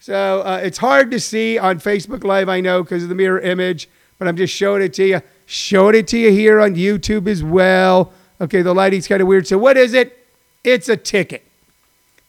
So 0.00 0.42
uh, 0.42 0.60
it's 0.62 0.76
hard 0.76 1.10
to 1.12 1.20
see 1.20 1.56
on 1.56 1.78
Facebook 1.78 2.24
Live, 2.24 2.48
I 2.48 2.60
know, 2.60 2.82
because 2.82 3.04
of 3.04 3.08
the 3.08 3.14
mirror 3.14 3.40
image, 3.40 3.88
but 4.18 4.28
I'm 4.28 4.36
just 4.36 4.52
showing 4.52 4.82
it 4.82 4.92
to 4.94 5.06
you. 5.06 5.22
Showing 5.46 5.94
it 5.94 6.08
to 6.08 6.18
you 6.18 6.30
here 6.30 6.60
on 6.60 6.74
YouTube 6.74 7.26
as 7.26 7.42
well. 7.42 8.12
Okay, 8.40 8.60
the 8.60 8.74
lighting's 8.74 9.08
kind 9.08 9.22
of 9.22 9.28
weird. 9.28 9.46
So 9.46 9.56
what 9.56 9.76
is 9.76 9.94
it? 9.94 10.26
It's 10.62 10.88
a 10.88 10.96
ticket. 10.96 11.43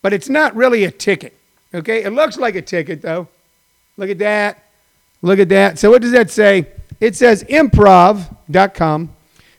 But 0.02 0.12
it's 0.12 0.28
not 0.28 0.54
really 0.54 0.84
a 0.84 0.90
ticket. 0.90 1.34
Okay, 1.74 2.04
it 2.04 2.10
looks 2.10 2.36
like 2.36 2.54
a 2.54 2.62
ticket 2.62 3.02
though. 3.02 3.28
Look 3.96 4.10
at 4.10 4.18
that. 4.18 4.62
Look 5.22 5.38
at 5.38 5.48
that. 5.48 5.78
So 5.78 5.90
what 5.90 6.02
does 6.02 6.12
that 6.12 6.30
say? 6.30 6.66
It 7.00 7.16
says 7.16 7.44
improv.com. 7.44 9.10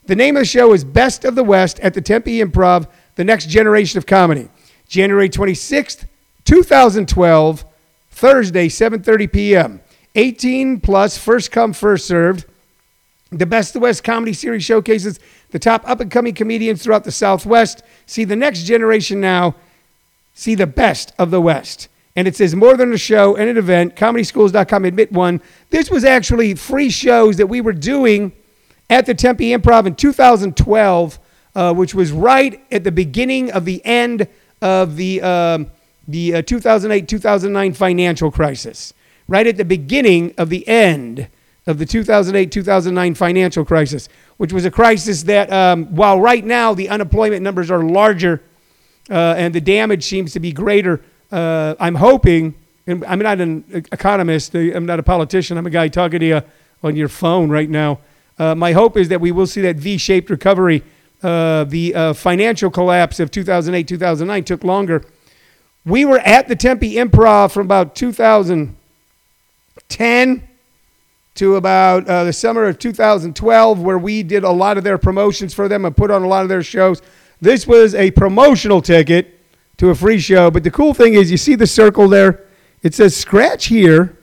The 0.05 0.15
name 0.15 0.37
of 0.37 0.41
the 0.41 0.45
show 0.45 0.73
is 0.73 0.83
Best 0.83 1.25
of 1.25 1.35
the 1.35 1.43
West 1.43 1.79
at 1.81 1.93
the 1.93 2.01
Tempe 2.01 2.39
Improv 2.39 2.87
the 3.15 3.23
Next 3.25 3.49
Generation 3.49 3.97
of 3.97 4.05
Comedy. 4.05 4.47
January 4.87 5.27
26th, 5.27 6.05
2012, 6.45 7.65
Thursday, 8.11 8.67
7:30 8.69 9.31
p.m. 9.31 9.81
18 10.15 10.79
plus, 10.79 11.17
first 11.17 11.51
come, 11.51 11.73
first 11.73 12.07
served. 12.07 12.45
The 13.31 13.45
Best 13.45 13.71
of 13.71 13.73
the 13.73 13.79
West 13.81 14.03
comedy 14.03 14.31
series 14.31 14.63
showcases 14.63 15.19
the 15.49 15.59
top 15.59 15.87
up 15.87 15.99
and 15.99 16.09
coming 16.09 16.33
comedians 16.33 16.81
throughout 16.81 17.03
the 17.03 17.11
Southwest. 17.11 17.83
See 18.05 18.23
the 18.23 18.35
next 18.35 18.63
generation 18.63 19.19
now. 19.19 19.55
See 20.37 20.53
the 20.53 20.67
best 20.67 21.13
of 21.17 21.31
the 21.31 21.41
West. 21.41 21.87
And 22.15 22.27
it 22.27 22.35
says 22.35 22.55
more 22.55 22.77
than 22.77 22.93
a 22.93 22.97
show 22.97 23.35
and 23.35 23.49
an 23.49 23.57
event. 23.57 23.95
ComedySchools.com 23.95 24.85
admit 24.85 25.11
one. 25.11 25.41
This 25.71 25.89
was 25.89 26.03
actually 26.03 26.53
free 26.53 26.91
shows 26.91 27.37
that 27.37 27.47
we 27.47 27.59
were 27.59 27.73
doing 27.73 28.33
at 28.87 29.07
the 29.07 29.15
Tempe 29.15 29.49
Improv 29.49 29.87
in 29.87 29.95
2012 29.95 31.19
uh, 31.57 31.73
which 31.73 31.95
was 31.95 32.11
right 32.11 32.63
at 32.71 32.83
the 32.83 32.91
beginning 32.91 33.51
of 33.51 33.65
the 33.65 33.83
end 33.83 34.27
of 34.61 34.95
the, 34.95 35.19
um, 35.23 35.71
the 36.07 36.35
uh, 36.35 36.41
2008 36.43 37.07
2009 37.07 37.73
financial 37.73 38.29
crisis. 38.29 38.93
Right 39.27 39.47
at 39.47 39.57
the 39.57 39.65
beginning 39.65 40.35
of 40.37 40.49
the 40.49 40.67
end 40.67 41.27
of 41.65 41.79
the 41.79 41.85
2008 41.87 42.51
2009 42.51 43.15
financial 43.15 43.65
crisis, 43.65 44.07
which 44.37 44.53
was 44.53 44.65
a 44.65 44.71
crisis 44.71 45.23
that, 45.23 45.51
um, 45.51 45.87
while 45.95 46.21
right 46.21 46.45
now 46.45 46.75
the 46.75 46.89
unemployment 46.89 47.41
numbers 47.41 47.71
are 47.71 47.83
larger 47.83 48.43
uh, 49.09 49.35
and 49.37 49.53
the 49.53 49.61
damage 49.61 50.03
seems 50.03 50.33
to 50.33 50.39
be 50.39 50.51
greater 50.51 51.01
uh, 51.31 51.75
I'm 51.79 51.95
hoping, 51.95 52.55
and 52.85 53.03
I'm 53.05 53.19
not 53.19 53.39
an 53.41 53.85
economist, 53.91 54.53
I'm 54.55 54.85
not 54.85 54.99
a 54.99 55.03
politician, 55.03 55.57
I'm 55.57 55.65
a 55.65 55.69
guy 55.69 55.87
talking 55.87 56.19
to 56.19 56.25
you 56.25 56.41
on 56.83 56.95
your 56.95 57.09
phone 57.09 57.49
right 57.49 57.69
now. 57.69 57.99
Uh, 58.39 58.55
my 58.55 58.71
hope 58.71 58.97
is 58.97 59.09
that 59.09 59.19
we 59.19 59.31
will 59.31 59.47
see 59.47 59.61
that 59.61 59.77
V 59.77 59.97
shaped 59.97 60.29
recovery. 60.29 60.83
Uh, 61.23 61.63
the 61.63 61.95
uh, 61.95 62.13
financial 62.13 62.69
collapse 62.69 63.19
of 63.19 63.31
2008, 63.31 63.87
2009 63.87 64.43
took 64.43 64.63
longer. 64.63 65.03
We 65.83 66.05
were 66.05 66.19
at 66.19 66.47
the 66.47 66.55
Tempe 66.55 66.93
Improv 66.93 67.51
from 67.51 67.65
about 67.65 67.95
2010 67.95 70.47
to 71.35 71.55
about 71.55 72.07
uh, 72.07 72.23
the 72.23 72.33
summer 72.33 72.65
of 72.65 72.77
2012, 72.77 73.81
where 73.81 73.97
we 73.97 74.21
did 74.21 74.43
a 74.43 74.51
lot 74.51 74.77
of 74.77 74.83
their 74.83 74.99
promotions 74.99 75.53
for 75.53 75.67
them 75.67 75.85
and 75.85 75.97
put 75.97 76.11
on 76.11 76.23
a 76.23 76.27
lot 76.27 76.43
of 76.43 76.49
their 76.49 76.63
shows. 76.63 77.01
This 77.41 77.67
was 77.67 77.93
a 77.95 78.11
promotional 78.11 78.81
ticket 78.81 79.39
to 79.77 79.89
a 79.89 79.95
free 79.95 80.19
show. 80.19 80.49
But 80.49 80.63
the 80.63 80.71
cool 80.71 80.93
thing 80.93 81.13
is, 81.13 81.29
you 81.31 81.37
see 81.37 81.55
the 81.55 81.67
circle 81.67 82.07
there? 82.07 82.45
It 82.83 82.93
says 82.93 83.15
scratch 83.15 83.65
here 83.65 84.17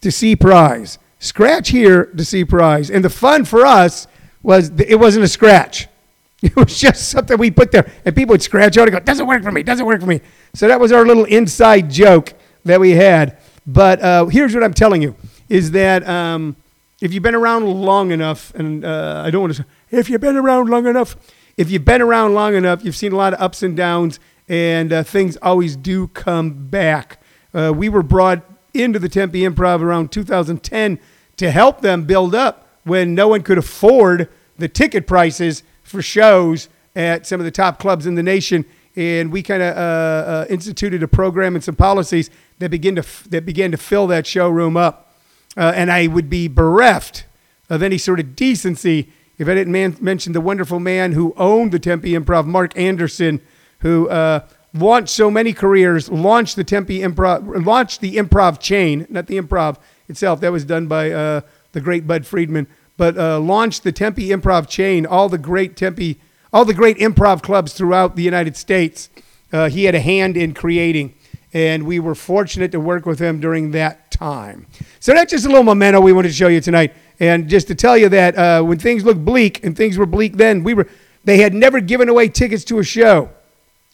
to 0.00 0.10
see 0.10 0.36
prize. 0.36 0.98
Scratch 1.18 1.70
here 1.70 2.06
to 2.06 2.24
see 2.24 2.44
prize. 2.44 2.90
And 2.90 3.04
the 3.04 3.10
fun 3.10 3.44
for 3.44 3.66
us 3.66 4.06
was 4.42 4.70
it 4.80 4.98
wasn't 4.98 5.24
a 5.24 5.28
scratch. 5.28 5.86
It 6.40 6.54
was 6.54 6.78
just 6.78 7.08
something 7.08 7.36
we 7.36 7.50
put 7.50 7.72
there. 7.72 7.90
And 8.04 8.14
people 8.14 8.34
would 8.34 8.42
scratch 8.42 8.78
out 8.78 8.86
and 8.86 8.92
go, 8.92 9.00
doesn't 9.00 9.26
work 9.26 9.42
for 9.42 9.50
me, 9.50 9.64
doesn't 9.64 9.84
work 9.84 10.00
for 10.00 10.06
me. 10.06 10.20
So 10.54 10.68
that 10.68 10.78
was 10.78 10.92
our 10.92 11.04
little 11.04 11.24
inside 11.24 11.90
joke 11.90 12.32
that 12.64 12.78
we 12.78 12.92
had. 12.92 13.38
But 13.66 14.00
uh, 14.00 14.26
here's 14.26 14.54
what 14.54 14.62
I'm 14.62 14.72
telling 14.72 15.02
you 15.02 15.16
is 15.48 15.72
that 15.72 16.08
um, 16.08 16.54
if 17.00 17.12
you've 17.12 17.24
been 17.24 17.34
around 17.34 17.64
long 17.64 18.12
enough, 18.12 18.54
and 18.54 18.84
uh, 18.84 19.24
I 19.26 19.30
don't 19.30 19.42
want 19.42 19.56
to 19.56 19.62
say, 19.62 19.68
if 19.90 20.08
you've 20.08 20.20
been 20.20 20.36
around 20.36 20.68
long 20.68 20.86
enough, 20.86 21.16
if 21.58 21.72
you've 21.72 21.84
been 21.84 22.00
around 22.00 22.34
long 22.34 22.54
enough, 22.54 22.84
you've 22.84 22.96
seen 22.96 23.12
a 23.12 23.16
lot 23.16 23.34
of 23.34 23.40
ups 23.40 23.64
and 23.64 23.76
downs, 23.76 24.20
and 24.48 24.92
uh, 24.92 25.02
things 25.02 25.36
always 25.42 25.74
do 25.74 26.06
come 26.06 26.68
back. 26.68 27.20
Uh, 27.52 27.72
we 27.74 27.88
were 27.88 28.04
brought 28.04 28.48
into 28.72 29.00
the 29.00 29.08
Tempe 29.08 29.40
Improv 29.40 29.82
around 29.82 30.12
2010 30.12 31.00
to 31.36 31.50
help 31.50 31.80
them 31.80 32.04
build 32.04 32.32
up 32.32 32.68
when 32.84 33.12
no 33.12 33.26
one 33.26 33.42
could 33.42 33.58
afford 33.58 34.28
the 34.56 34.68
ticket 34.68 35.08
prices 35.08 35.64
for 35.82 36.00
shows 36.00 36.68
at 36.94 37.26
some 37.26 37.40
of 37.40 37.44
the 37.44 37.50
top 37.50 37.80
clubs 37.80 38.06
in 38.06 38.14
the 38.14 38.22
nation. 38.22 38.64
And 38.94 39.32
we 39.32 39.42
kind 39.42 39.62
of 39.62 39.76
uh, 39.76 39.80
uh, 39.80 40.46
instituted 40.48 41.02
a 41.02 41.08
program 41.08 41.56
and 41.56 41.64
some 41.64 41.74
policies 41.74 42.30
that 42.60 42.70
begin 42.70 42.94
to 42.94 43.02
f- 43.02 43.26
that 43.30 43.44
began 43.44 43.72
to 43.72 43.76
fill 43.76 44.06
that 44.08 44.28
showroom 44.28 44.76
up. 44.76 45.12
Uh, 45.56 45.72
and 45.74 45.90
I 45.90 46.06
would 46.06 46.30
be 46.30 46.46
bereft 46.46 47.24
of 47.68 47.82
any 47.82 47.98
sort 47.98 48.20
of 48.20 48.36
decency 48.36 49.12
if 49.38 49.48
I 49.48 49.54
didn't 49.54 49.72
man- 49.72 49.96
mention 50.00 50.32
the 50.32 50.40
wonderful 50.40 50.80
man 50.80 51.12
who 51.12 51.32
owned 51.36 51.72
the 51.72 51.78
Tempe 51.78 52.10
Improv, 52.10 52.46
Mark 52.46 52.76
Anderson, 52.76 53.40
who 53.80 54.08
uh, 54.08 54.46
launched 54.74 55.10
so 55.10 55.30
many 55.30 55.52
careers, 55.52 56.10
launched 56.10 56.56
the 56.56 56.64
Tempe 56.64 56.98
Improv, 56.98 57.64
launched 57.64 58.00
the 58.00 58.16
improv 58.16 58.60
chain, 58.60 59.06
not 59.08 59.26
the 59.26 59.40
improv 59.40 59.78
itself. 60.08 60.40
That 60.40 60.52
was 60.52 60.64
done 60.64 60.86
by 60.86 61.10
uh, 61.10 61.40
the 61.72 61.80
great 61.80 62.06
Bud 62.06 62.26
Friedman, 62.26 62.66
but 62.96 63.16
uh, 63.16 63.38
launched 63.38 63.84
the 63.84 63.92
Tempe 63.92 64.28
Improv 64.28 64.68
chain. 64.68 65.06
All 65.06 65.28
the 65.28 65.38
great 65.38 65.76
Tempe, 65.76 66.18
all 66.52 66.64
the 66.64 66.74
great 66.74 66.98
improv 66.98 67.42
clubs 67.42 67.72
throughout 67.72 68.16
the 68.16 68.22
United 68.22 68.56
States. 68.56 69.10
Uh, 69.52 69.68
he 69.68 69.84
had 69.84 69.94
a 69.94 70.00
hand 70.00 70.36
in 70.36 70.52
creating, 70.52 71.14
and 71.52 71.86
we 71.86 72.00
were 72.00 72.14
fortunate 72.14 72.72
to 72.72 72.80
work 72.80 73.06
with 73.06 73.18
him 73.18 73.40
during 73.40 73.70
that 73.70 74.10
time. 74.10 74.66
So 75.00 75.14
that's 75.14 75.30
just 75.30 75.46
a 75.46 75.48
little 75.48 75.64
memento 75.64 76.00
we 76.00 76.12
wanted 76.12 76.28
to 76.28 76.34
show 76.34 76.48
you 76.48 76.60
tonight, 76.60 76.94
and 77.20 77.48
just 77.48 77.66
to 77.68 77.74
tell 77.74 77.96
you 77.96 78.08
that 78.10 78.36
uh, 78.36 78.62
when 78.62 78.78
things 78.78 79.04
looked 79.04 79.24
bleak, 79.24 79.64
and 79.64 79.76
things 79.76 79.98
were 79.98 80.06
bleak 80.06 80.36
then, 80.36 80.62
we 80.62 80.74
were. 80.74 80.88
They 81.24 81.38
had 81.38 81.52
never 81.52 81.80
given 81.80 82.08
away 82.08 82.28
tickets 82.28 82.64
to 82.64 82.78
a 82.78 82.84
show 82.84 83.30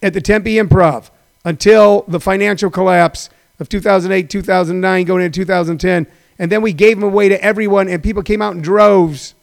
at 0.03 0.13
the 0.13 0.21
Tempe 0.21 0.55
Improv 0.55 1.11
until 1.45 2.05
the 2.07 2.21
financial 2.21 2.71
collapse 2.71 3.31
of 3.59 3.69
2008, 3.69 4.29
2009, 4.29 5.05
going 5.05 5.25
into 5.25 5.41
2010. 5.41 6.07
And 6.39 6.53
then 6.53 6.63
we 6.63 6.73
gave 6.73 6.99
them 6.99 7.09
away 7.09 7.29
to 7.29 7.43
everyone, 7.43 7.89
and 7.89 8.03
people 8.03 8.23
came 8.23 8.43
out 8.43 8.55
in 8.55 8.63
droves 8.63 9.35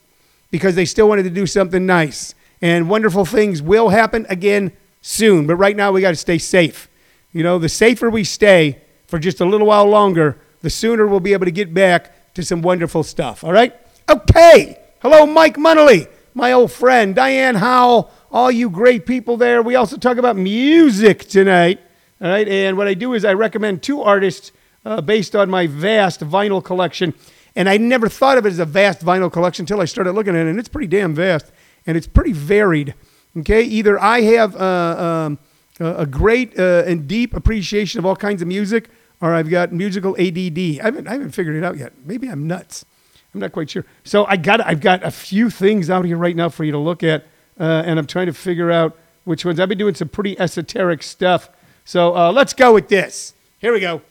because 0.52 0.76
they 0.76 0.86
still 0.86 1.10
wanted 1.10 1.24
to 1.24 1.30
do 1.30 1.46
something 1.46 1.86
nice. 1.86 2.36
And 2.62 2.90
wonderful 2.90 3.26
things 3.26 3.62
will 3.62 3.90
happen 3.90 4.26
again 4.30 4.72
soon. 5.02 5.48
But 5.48 5.56
right 5.56 5.76
now, 5.76 5.92
we 5.92 6.02
got 6.02 6.12
to 6.12 6.16
stay 6.16 6.38
safe. 6.38 6.90
You 7.34 7.44
know, 7.44 7.58
the 7.58 7.70
safer 7.70 8.10
we 8.10 8.24
stay 8.24 8.82
for 9.08 9.18
just 9.18 9.42
a 9.42 9.46
little 9.46 9.68
while 9.68 9.88
longer, 9.88 10.38
the 10.62 10.70
sooner 10.70 11.08
we'll 11.08 11.20
be 11.20 11.34
able 11.34 11.46
to 11.46 11.52
get 11.52 11.74
back 11.74 12.14
to 12.34 12.44
some 12.44 12.62
wonderful 12.62 13.04
stuff. 13.04 13.44
All 13.44 13.54
right? 13.54 13.76
Okay. 14.10 14.78
Hello, 15.02 15.26
Mike 15.26 15.58
Munnelly, 15.58 16.08
my 16.34 16.52
old 16.52 16.72
friend, 16.72 17.16
Diane 17.16 17.56
Howell, 17.56 18.12
all 18.32 18.52
you 18.52 18.70
great 18.70 19.06
people 19.06 19.36
there. 19.38 19.62
We 19.62 19.76
also 19.76 19.98
talk 19.98 20.18
about 20.18 20.36
music 20.36 21.28
tonight. 21.28 21.80
All 22.22 22.30
right, 22.30 22.48
and 22.48 22.78
what 22.78 22.88
I 22.88 22.94
do 22.94 23.14
is 23.16 23.26
I 23.26 23.34
recommend 23.34 23.82
two 23.82 24.02
artists 24.02 24.52
uh, 24.86 25.02
based 25.02 25.36
on 25.36 25.50
my 25.50 25.66
vast 25.66 26.22
vinyl 26.22 26.64
collection. 26.64 27.16
And 27.56 27.68
I 27.68 27.78
never 27.78 28.08
thought 28.08 28.38
of 28.38 28.46
it 28.46 28.50
as 28.50 28.60
a 28.60 28.66
vast 28.66 29.04
vinyl 29.04 29.32
collection 29.32 29.64
until 29.64 29.82
I 29.82 29.86
started 29.86 30.14
looking 30.14 30.36
at 30.36 30.46
it, 30.46 30.50
and 30.50 30.60
it's 30.60 30.70
pretty 30.70 30.88
damn 30.88 31.16
vast 31.16 31.52
and 31.86 31.98
it's 31.98 32.08
pretty 32.08 32.34
varied. 32.34 32.94
Okay, 33.38 33.62
either 33.64 34.00
I 34.00 34.22
have 34.22 34.56
uh, 34.56 35.28
um, 35.28 35.40
a 35.80 36.06
great 36.06 36.60
uh, 36.60 36.84
and 36.86 37.08
deep 37.08 37.34
appreciation 37.34 38.00
of 38.00 38.06
all 38.06 38.16
kinds 38.16 38.42
of 38.42 38.48
music, 38.48 38.90
or 39.22 39.34
I've 39.34 39.50
got 39.50 39.72
musical 39.72 40.16
ADD. 40.20 40.58
I 40.58 40.84
haven't, 40.84 41.08
I 41.08 41.14
haven't 41.14 41.32
figured 41.32 41.56
it 41.56 41.64
out 41.64 41.78
yet. 41.78 41.94
Maybe 42.06 42.28
I'm 42.28 42.48
nuts. 42.48 42.86
I'm 43.34 43.40
not 43.40 43.52
quite 43.52 43.70
sure. 43.70 43.86
So 44.04 44.26
I 44.26 44.36
got, 44.36 44.66
I've 44.66 44.82
got 44.82 45.04
a 45.04 45.12
few 45.12 45.50
things 45.50 45.90
out 45.90 46.06
here 46.06 46.18
right 46.18 46.36
now 46.36 46.50
for 46.50 46.64
you 46.64 46.72
to 46.72 46.78
look 46.78 47.04
at 47.04 47.26
uh, 47.60 47.84
and 47.86 48.00
I'm 48.00 48.08
trying 48.08 48.26
to 48.26 48.34
figure 48.34 48.72
out 48.72 48.98
which 49.24 49.46
ones. 49.46 49.60
I've 49.60 49.70
been 49.70 49.78
doing 49.78 49.96
some 49.96 50.10
pretty 50.10 50.40
esoteric 50.40 51.04
stuff. 51.04 51.50
So 51.86 52.16
uh, 52.16 52.32
let's 52.32 52.54
go 52.54 52.74
with 52.74 52.90
this. 52.90 53.34
Here 53.60 53.72
we 53.72 53.80
go. 53.80 54.02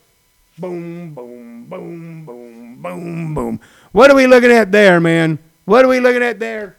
Boom, 0.59 1.15
boom, 1.15 1.65
boom, 1.65 2.25
boom, 2.25 2.83
boom, 2.83 3.35
boom. 3.35 3.61
What 3.93 4.11
are 4.11 4.15
we 4.15 4.27
looking 4.27 4.53
at 4.53 4.71
there, 4.71 5.01
man? 5.01 5.39
What 5.65 5.85
are 5.85 5.89
we 5.89 6.01
looking 6.01 6.23
at 6.23 6.39
there? 6.39 6.77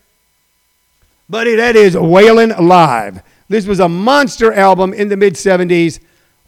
Buddy, 1.30 1.56
that 1.56 1.76
is 1.76 1.96
Waylon 1.96 2.60
Live. 2.60 3.22
This 3.50 3.66
was 3.66 3.80
a 3.80 3.90
monster 3.90 4.54
album 4.54 4.94
in 4.94 5.10
the 5.10 5.18
mid 5.18 5.34
70s. 5.34 6.00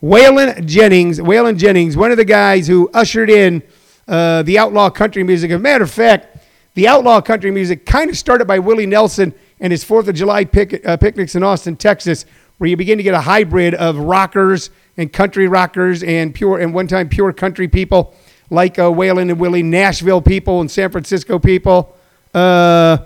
Waylon 0.03 0.65
Jennings, 0.65 1.19
Waylon 1.19 1.57
Jennings, 1.57 1.95
one 1.95 2.11
of 2.11 2.17
the 2.17 2.25
guys 2.25 2.67
who 2.67 2.89
ushered 2.93 3.29
in 3.29 3.63
uh, 4.05 4.43
the 4.43 4.59
outlaw 4.59 4.89
country 4.89 5.23
music. 5.23 5.49
As 5.49 5.55
a 5.55 5.59
matter 5.59 5.85
of 5.85 5.91
fact, 5.91 6.45
the 6.73 6.89
outlaw 6.89 7.21
country 7.21 7.51
music 7.51 7.85
kind 7.85 8.09
of 8.09 8.17
started 8.17 8.43
by 8.45 8.59
Willie 8.59 8.85
Nelson 8.85 9.33
and 9.61 9.71
his 9.71 9.85
Fourth 9.85 10.09
of 10.09 10.15
July 10.15 10.43
pic- 10.43 10.85
uh, 10.85 10.97
picnics 10.97 11.35
in 11.35 11.43
Austin, 11.43 11.77
Texas, 11.77 12.25
where 12.57 12.69
you 12.69 12.75
begin 12.75 12.97
to 12.97 13.03
get 13.03 13.13
a 13.13 13.21
hybrid 13.21 13.75
of 13.75 13.97
rockers 13.97 14.71
and 14.97 15.13
country 15.13 15.47
rockers 15.47 16.03
and 16.03 16.35
pure 16.35 16.59
and 16.59 16.73
one 16.73 16.87
time 16.87 17.07
pure 17.07 17.31
country 17.31 17.69
people 17.69 18.13
like 18.49 18.77
uh, 18.77 18.83
Waylon 18.91 19.29
and 19.29 19.39
Willie, 19.39 19.63
Nashville 19.63 20.21
people 20.21 20.59
and 20.59 20.69
San 20.69 20.91
Francisco 20.91 21.39
people. 21.39 21.95
Uh, 22.33 22.97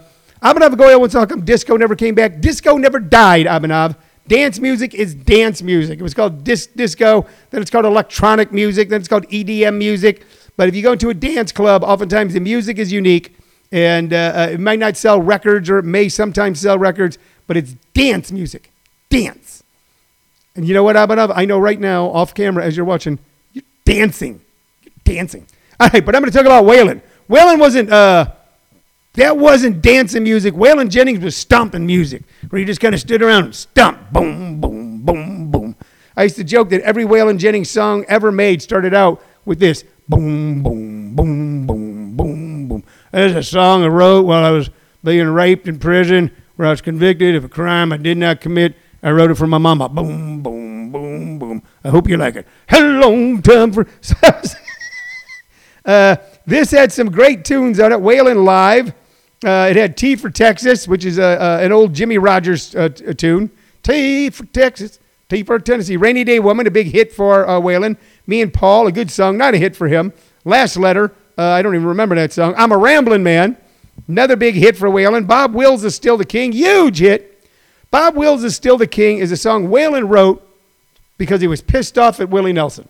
Abhinav 0.41 0.73
Goyal 0.73 0.99
once 0.99 1.13
talking 1.13 1.41
disco 1.41 1.77
never 1.77 1.95
came 1.95 2.15
back. 2.15 2.41
Disco 2.41 2.75
never 2.77 2.99
died, 2.99 3.45
Abhinav. 3.45 3.97
Dance 4.27 4.59
music 4.59 4.93
is 4.93 5.15
dance 5.15 5.61
music. 5.61 5.99
It 5.99 6.03
was 6.03 6.13
called 6.13 6.43
dis- 6.43 6.67
disco, 6.67 7.25
then 7.49 7.61
it's 7.61 7.71
called 7.71 7.85
electronic 7.85 8.51
music, 8.51 8.89
then 8.89 8.99
it's 8.99 9.07
called 9.07 9.27
EDM 9.29 9.77
music. 9.77 10.25
But 10.57 10.67
if 10.67 10.75
you 10.75 10.81
go 10.81 10.95
to 10.95 11.09
a 11.09 11.13
dance 11.13 11.51
club, 11.51 11.83
oftentimes 11.83 12.33
the 12.33 12.39
music 12.39 12.77
is 12.77 12.91
unique 12.91 13.37
and 13.71 14.13
uh, 14.13 14.33
uh, 14.35 14.49
it 14.53 14.59
might 14.59 14.79
not 14.79 14.97
sell 14.97 15.21
records 15.21 15.69
or 15.69 15.79
it 15.79 15.83
may 15.85 16.09
sometimes 16.09 16.59
sell 16.59 16.77
records, 16.77 17.17
but 17.45 17.57
it's 17.57 17.73
dance 17.93 18.31
music. 18.31 18.71
Dance. 19.09 19.63
And 20.55 20.67
you 20.67 20.73
know 20.73 20.83
what, 20.83 20.95
Abhinav? 20.95 21.31
I 21.35 21.45
know 21.45 21.59
right 21.59 21.79
now, 21.79 22.07
off 22.07 22.33
camera, 22.33 22.65
as 22.65 22.75
you're 22.75 22.85
watching, 22.85 23.19
you're 23.53 23.63
dancing. 23.85 24.41
You're 24.83 24.93
dancing. 25.03 25.45
All 25.79 25.89
right, 25.93 26.03
but 26.03 26.15
I'm 26.15 26.21
going 26.21 26.31
to 26.31 26.37
talk 26.37 26.47
about 26.47 26.65
Waylon. 26.65 27.01
Waylon 27.29 27.59
wasn't, 27.59 27.91
uh, 27.91 28.31
that 29.17 29.35
wasn't 29.35 29.81
dancing 29.81 30.23
music. 30.23 30.53
Waylon 30.53 30.89
Jennings 30.89 31.23
was 31.23 31.35
stomping 31.35 31.87
music, 31.87 32.23
where 32.49 32.59
you 32.59 32.65
just 32.65 32.79
kind 32.79 32.93
of 32.93 33.01
stood 33.01 33.23
around 33.23 33.45
and 33.45 33.55
stomp. 33.55 34.11
Boom, 34.11 34.61
boom, 34.61 35.01
boom, 35.01 35.51
boom. 35.51 35.75
I 36.15 36.23
used 36.23 36.35
to 36.35 36.43
joke 36.43 36.69
that 36.69 36.81
every 36.81 37.03
Waylon 37.03 37.39
Jennings 37.39 37.69
song 37.69 38.05
ever 38.07 38.31
made 38.31 38.61
started 38.61 38.93
out 38.93 39.23
with 39.43 39.57
this 39.57 39.83
boom, 40.07 40.61
boom, 40.61 41.15
boom, 41.15 41.65
boom, 41.65 42.15
boom, 42.15 42.67
boom. 42.67 42.83
There's 43.11 43.35
a 43.35 43.41
song 43.41 43.83
I 43.83 43.87
wrote 43.87 44.27
while 44.27 44.45
I 44.45 44.51
was 44.51 44.69
being 45.03 45.27
raped 45.27 45.67
in 45.67 45.79
prison, 45.79 46.31
where 46.55 46.67
I 46.67 46.71
was 46.71 46.81
convicted 46.81 47.35
of 47.35 47.43
a 47.43 47.49
crime 47.49 47.91
I 47.91 47.97
did 47.97 48.19
not 48.19 48.39
commit. 48.39 48.75
I 49.01 49.09
wrote 49.09 49.31
it 49.31 49.35
for 49.35 49.47
my 49.47 49.57
mama. 49.57 49.89
Boom, 49.89 50.43
boom, 50.43 50.91
boom, 50.91 51.39
boom. 51.39 51.63
I 51.83 51.89
hope 51.89 52.07
you 52.07 52.17
like 52.17 52.35
it. 52.35 52.47
Hello, 52.69 53.41
time 53.41 53.71
for. 53.71 53.87
uh, 55.85 56.17
this 56.45 56.69
had 56.69 56.91
some 56.91 57.09
great 57.09 57.43
tunes 57.45 57.79
on 57.79 57.91
it. 57.91 57.97
Waylon 57.97 58.45
Live. 58.45 58.93
Uh, 59.45 59.67
it 59.69 59.75
had 59.75 59.95
T 59.95 60.15
for 60.15 60.29
Texas, 60.29 60.87
which 60.87 61.05
is 61.05 61.19
a, 61.19 61.41
uh, 61.41 61.59
an 61.61 61.71
old 61.71 61.93
Jimmie 61.93 62.17
Rodgers 62.17 62.75
uh, 62.75 62.89
tune. 62.89 63.51
T 63.83 64.29
for 64.29 64.45
Texas, 64.45 64.99
T 65.29 65.43
for 65.43 65.59
Tennessee. 65.59 65.95
Rainy 65.95 66.23
Day 66.23 66.39
Woman, 66.39 66.65
a 66.65 66.71
big 66.71 66.87
hit 66.87 67.13
for 67.13 67.47
uh, 67.47 67.59
Waylon. 67.59 67.97
Me 68.25 68.41
and 68.41 68.53
Paul, 68.53 68.87
a 68.87 68.91
good 68.91 69.11
song, 69.11 69.37
not 69.37 69.53
a 69.53 69.57
hit 69.57 69.75
for 69.75 69.87
him. 69.87 70.11
Last 70.43 70.75
Letter, 70.75 71.13
uh, 71.37 71.43
I 71.43 71.61
don't 71.61 71.75
even 71.75 71.87
remember 71.87 72.15
that 72.15 72.33
song. 72.33 72.55
I'm 72.57 72.71
a 72.71 72.77
Rambling 72.77 73.23
Man. 73.23 73.57
Another 74.07 74.35
big 74.35 74.55
hit 74.55 74.75
for 74.75 74.89
Waylon. 74.89 75.27
Bob 75.27 75.53
Wills 75.53 75.83
is 75.83 75.95
Still 75.95 76.17
the 76.17 76.25
King. 76.25 76.51
Huge 76.51 76.99
hit. 76.99 77.45
Bob 77.91 78.15
Wills 78.15 78.43
is 78.43 78.55
Still 78.55 78.77
the 78.77 78.87
King 78.87 79.19
is 79.19 79.31
a 79.31 79.37
song 79.37 79.67
Waylon 79.67 80.09
wrote 80.09 80.43
because 81.17 81.41
he 81.41 81.47
was 81.47 81.61
pissed 81.61 81.97
off 81.97 82.19
at 82.19 82.29
Willie 82.29 82.53
Nelson. 82.53 82.87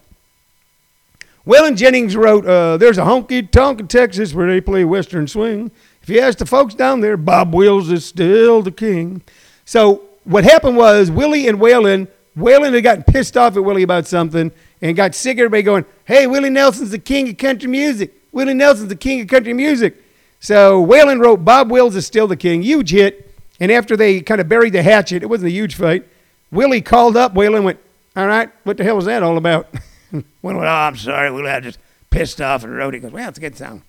Waylon 1.46 1.78
Jennings 1.78 2.16
wrote, 2.16 2.46
uh, 2.46 2.78
There's 2.78 2.98
a 2.98 3.04
honky 3.04 3.50
tonk 3.50 3.80
in 3.80 3.88
Texas 3.88 4.34
where 4.34 4.48
they 4.48 4.62
play 4.62 4.84
Western 4.84 5.28
swing. 5.28 5.72
If 6.08 6.16
you 6.16 6.22
ask 6.22 6.38
the 6.38 6.46
folks 6.46 6.74
down 6.74 7.02
there, 7.02 7.18
Bob 7.18 7.54
Wills 7.54 7.92
is 7.92 8.06
still 8.06 8.62
the 8.62 8.72
king. 8.72 9.24
So 9.66 10.04
what 10.24 10.46
happened 10.46 10.78
was 10.78 11.12
Willie 11.12 11.50
and 11.50 11.60
Waylon, 11.60 12.08
Waylon 12.38 12.74
had 12.74 12.82
gotten 12.82 13.04
pissed 13.04 13.36
off 13.36 13.58
at 13.58 13.64
Willie 13.66 13.84
about 13.84 14.08
something 14.08 14.54
and 14.82 14.96
got 14.96 15.16
sick 15.16 15.36
of 15.36 15.42
everybody 15.42 15.64
going, 15.64 15.86
Hey, 16.06 16.26
Willie 16.26 16.50
Nelson's 16.50 16.92
the 16.92 16.98
king 16.98 17.28
of 17.28 17.38
country 17.38 17.70
music. 17.70 18.14
Willie 18.32 18.54
Nelson's 18.54 18.88
the 18.88 18.96
king 18.96 19.20
of 19.20 19.28
country 19.28 19.52
music. 19.52 20.02
So 20.40 20.82
Waylon 20.82 21.22
wrote, 21.22 21.44
Bob 21.44 21.70
Wills 21.70 21.94
is 21.98 22.08
still 22.08 22.28
the 22.28 22.38
king. 22.38 22.62
Huge 22.62 22.92
hit. 22.92 23.36
And 23.60 23.70
after 23.70 23.98
they 23.98 24.22
kind 24.22 24.40
of 24.40 24.48
buried 24.48 24.72
the 24.72 24.84
hatchet, 24.84 25.24
it 25.24 25.26
wasn't 25.26 25.50
a 25.50 25.52
huge 25.52 25.76
fight. 25.76 26.08
Willie 26.52 26.82
called 26.82 27.18
up. 27.18 27.34
Waylon 27.34 27.66
went, 27.66 27.80
All 28.16 28.28
right, 28.28 28.50
what 28.64 28.78
the 28.78 28.86
hell 28.86 28.96
was 28.96 29.08
that 29.08 29.24
all 29.24 29.36
about? 29.36 29.68
Went, 30.42 30.58
oh, 30.58 30.62
I'm 30.62 30.96
sorry. 30.96 31.30
Willie, 31.34 31.50
I 31.50 31.60
just 31.60 31.80
pissed 32.10 32.40
off 32.40 32.64
and 32.64 32.74
wrote 32.74 32.94
it. 32.94 33.00
He 33.00 33.02
goes, 33.02 33.12
well, 33.12 33.28
it's 33.28 33.38
a 33.38 33.42
good 33.42 33.58
song. 33.58 33.84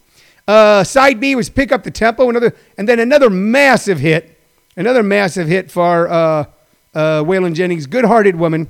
Uh, 0.48 0.82
side 0.82 1.20
B 1.20 1.36
was 1.36 1.48
Pick 1.50 1.70
Up 1.70 1.84
the 1.84 1.90
Tempo, 1.90 2.28
another, 2.28 2.54
and 2.76 2.88
then 2.88 2.98
another 2.98 3.30
massive 3.30 4.00
hit, 4.00 4.40
another 4.76 5.02
massive 5.02 5.46
hit 5.46 5.70
for 5.70 6.08
uh, 6.08 6.44
uh, 6.94 7.22
Waylon 7.22 7.54
Jennings, 7.54 7.86
Good 7.86 8.04
Hearted 8.04 8.34
Woman. 8.34 8.68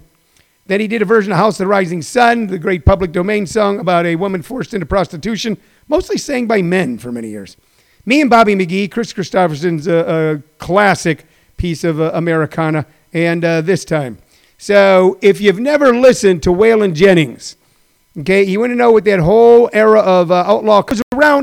Then 0.66 0.80
he 0.80 0.88
did 0.88 1.00
a 1.00 1.06
version 1.06 1.32
of 1.32 1.38
House 1.38 1.54
of 1.54 1.64
the 1.64 1.68
Rising 1.68 2.02
Sun, 2.02 2.49
the 2.49 2.58
great 2.58 2.85
public 2.85 3.12
domain 3.12 3.47
song 3.47 3.78
about 3.78 4.04
a 4.04 4.16
woman 4.16 4.42
forced 4.42 4.75
into 4.75 4.85
prostitution, 4.85 5.56
mostly 5.88 6.18
sang 6.18 6.47
by 6.47 6.61
men 6.61 6.99
for 6.99 7.11
many 7.11 7.28
years. 7.28 7.56
Me 8.04 8.20
and 8.20 8.28
Bobby 8.28 8.54
McGee, 8.54 8.90
Kris 8.90 9.14
Kristofferson's 9.14 9.87
a, 9.87 9.94
a 10.35 10.42
classic 10.58 11.25
piece 11.56 11.85
of 11.85 12.00
uh, 12.00 12.11
Americana, 12.12 12.85
and 13.14 13.44
uh, 13.44 13.61
this 13.62 13.87
time 13.87 14.18
so 14.58 15.16
if 15.23 15.40
you've 15.40 15.61
never 15.61 15.94
listened 15.94 16.42
to 16.42 16.50
Waylon 16.50 16.92
Jennings, 16.92 17.56
okay, 18.18 18.42
you 18.42 18.58
want 18.58 18.73
to 18.73 18.76
know 18.76 18.90
what 18.90 19.04
that 19.04 19.20
whole 19.20 19.70
era 19.73 20.00
of 20.00 20.32
uh, 20.32 20.42
outlaw, 20.47 20.82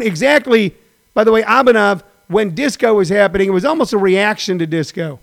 exactly, 0.01 0.75
by 1.13 1.23
the 1.23 1.31
way, 1.31 1.43
Abhinav, 1.43 2.03
when 2.27 2.55
disco 2.55 2.93
was 2.93 3.09
happening, 3.09 3.49
it 3.49 3.51
was 3.51 3.65
almost 3.65 3.93
a 3.93 3.97
reaction 3.97 4.59
to 4.59 4.67
disco. 4.67 5.19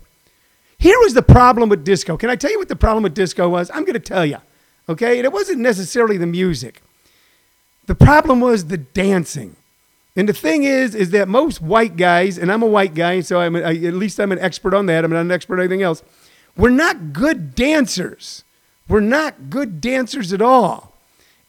Here 0.77 0.97
was 0.99 1.13
the 1.13 1.21
problem 1.21 1.69
with 1.69 1.83
disco. 1.83 2.17
Can 2.17 2.29
I 2.29 2.35
tell 2.35 2.51
you 2.51 2.59
what 2.59 2.69
the 2.69 2.75
problem 2.75 3.03
with 3.03 3.13
disco 3.13 3.49
was? 3.49 3.69
I'm 3.73 3.83
going 3.83 3.93
to 3.93 3.99
tell 3.99 4.25
you, 4.25 4.37
okay? 4.89 5.17
And 5.17 5.25
it 5.25 5.31
wasn't 5.31 5.59
necessarily 5.59 6.17
the 6.17 6.27
music. 6.27 6.81
The 7.85 7.95
problem 7.95 8.39
was 8.39 8.65
the 8.65 8.77
dancing. 8.77 9.55
And 10.15 10.29
the 10.29 10.33
thing 10.33 10.63
is, 10.63 10.93
is 10.93 11.09
that 11.11 11.27
most 11.27 11.61
white 11.61 11.97
guys, 11.97 12.37
and 12.37 12.51
I'm 12.51 12.61
a 12.61 12.67
white 12.67 12.93
guy, 12.93 13.21
so 13.21 13.39
I'm 13.39 13.55
a, 13.55 13.61
I, 13.61 13.73
at 13.73 13.93
least 13.93 14.19
I'm 14.19 14.31
an 14.31 14.39
expert 14.39 14.73
on 14.73 14.85
that. 14.85 15.03
I'm 15.03 15.11
not 15.11 15.21
an 15.21 15.31
expert 15.31 15.55
on 15.55 15.61
anything 15.61 15.83
else 15.83 16.03
we're 16.55 16.69
not 16.69 17.13
good 17.13 17.55
dancers. 17.55 18.43
We're 18.87 18.99
not 18.99 19.49
good 19.49 19.81
dancers 19.81 20.33
at 20.33 20.41
all. 20.41 20.92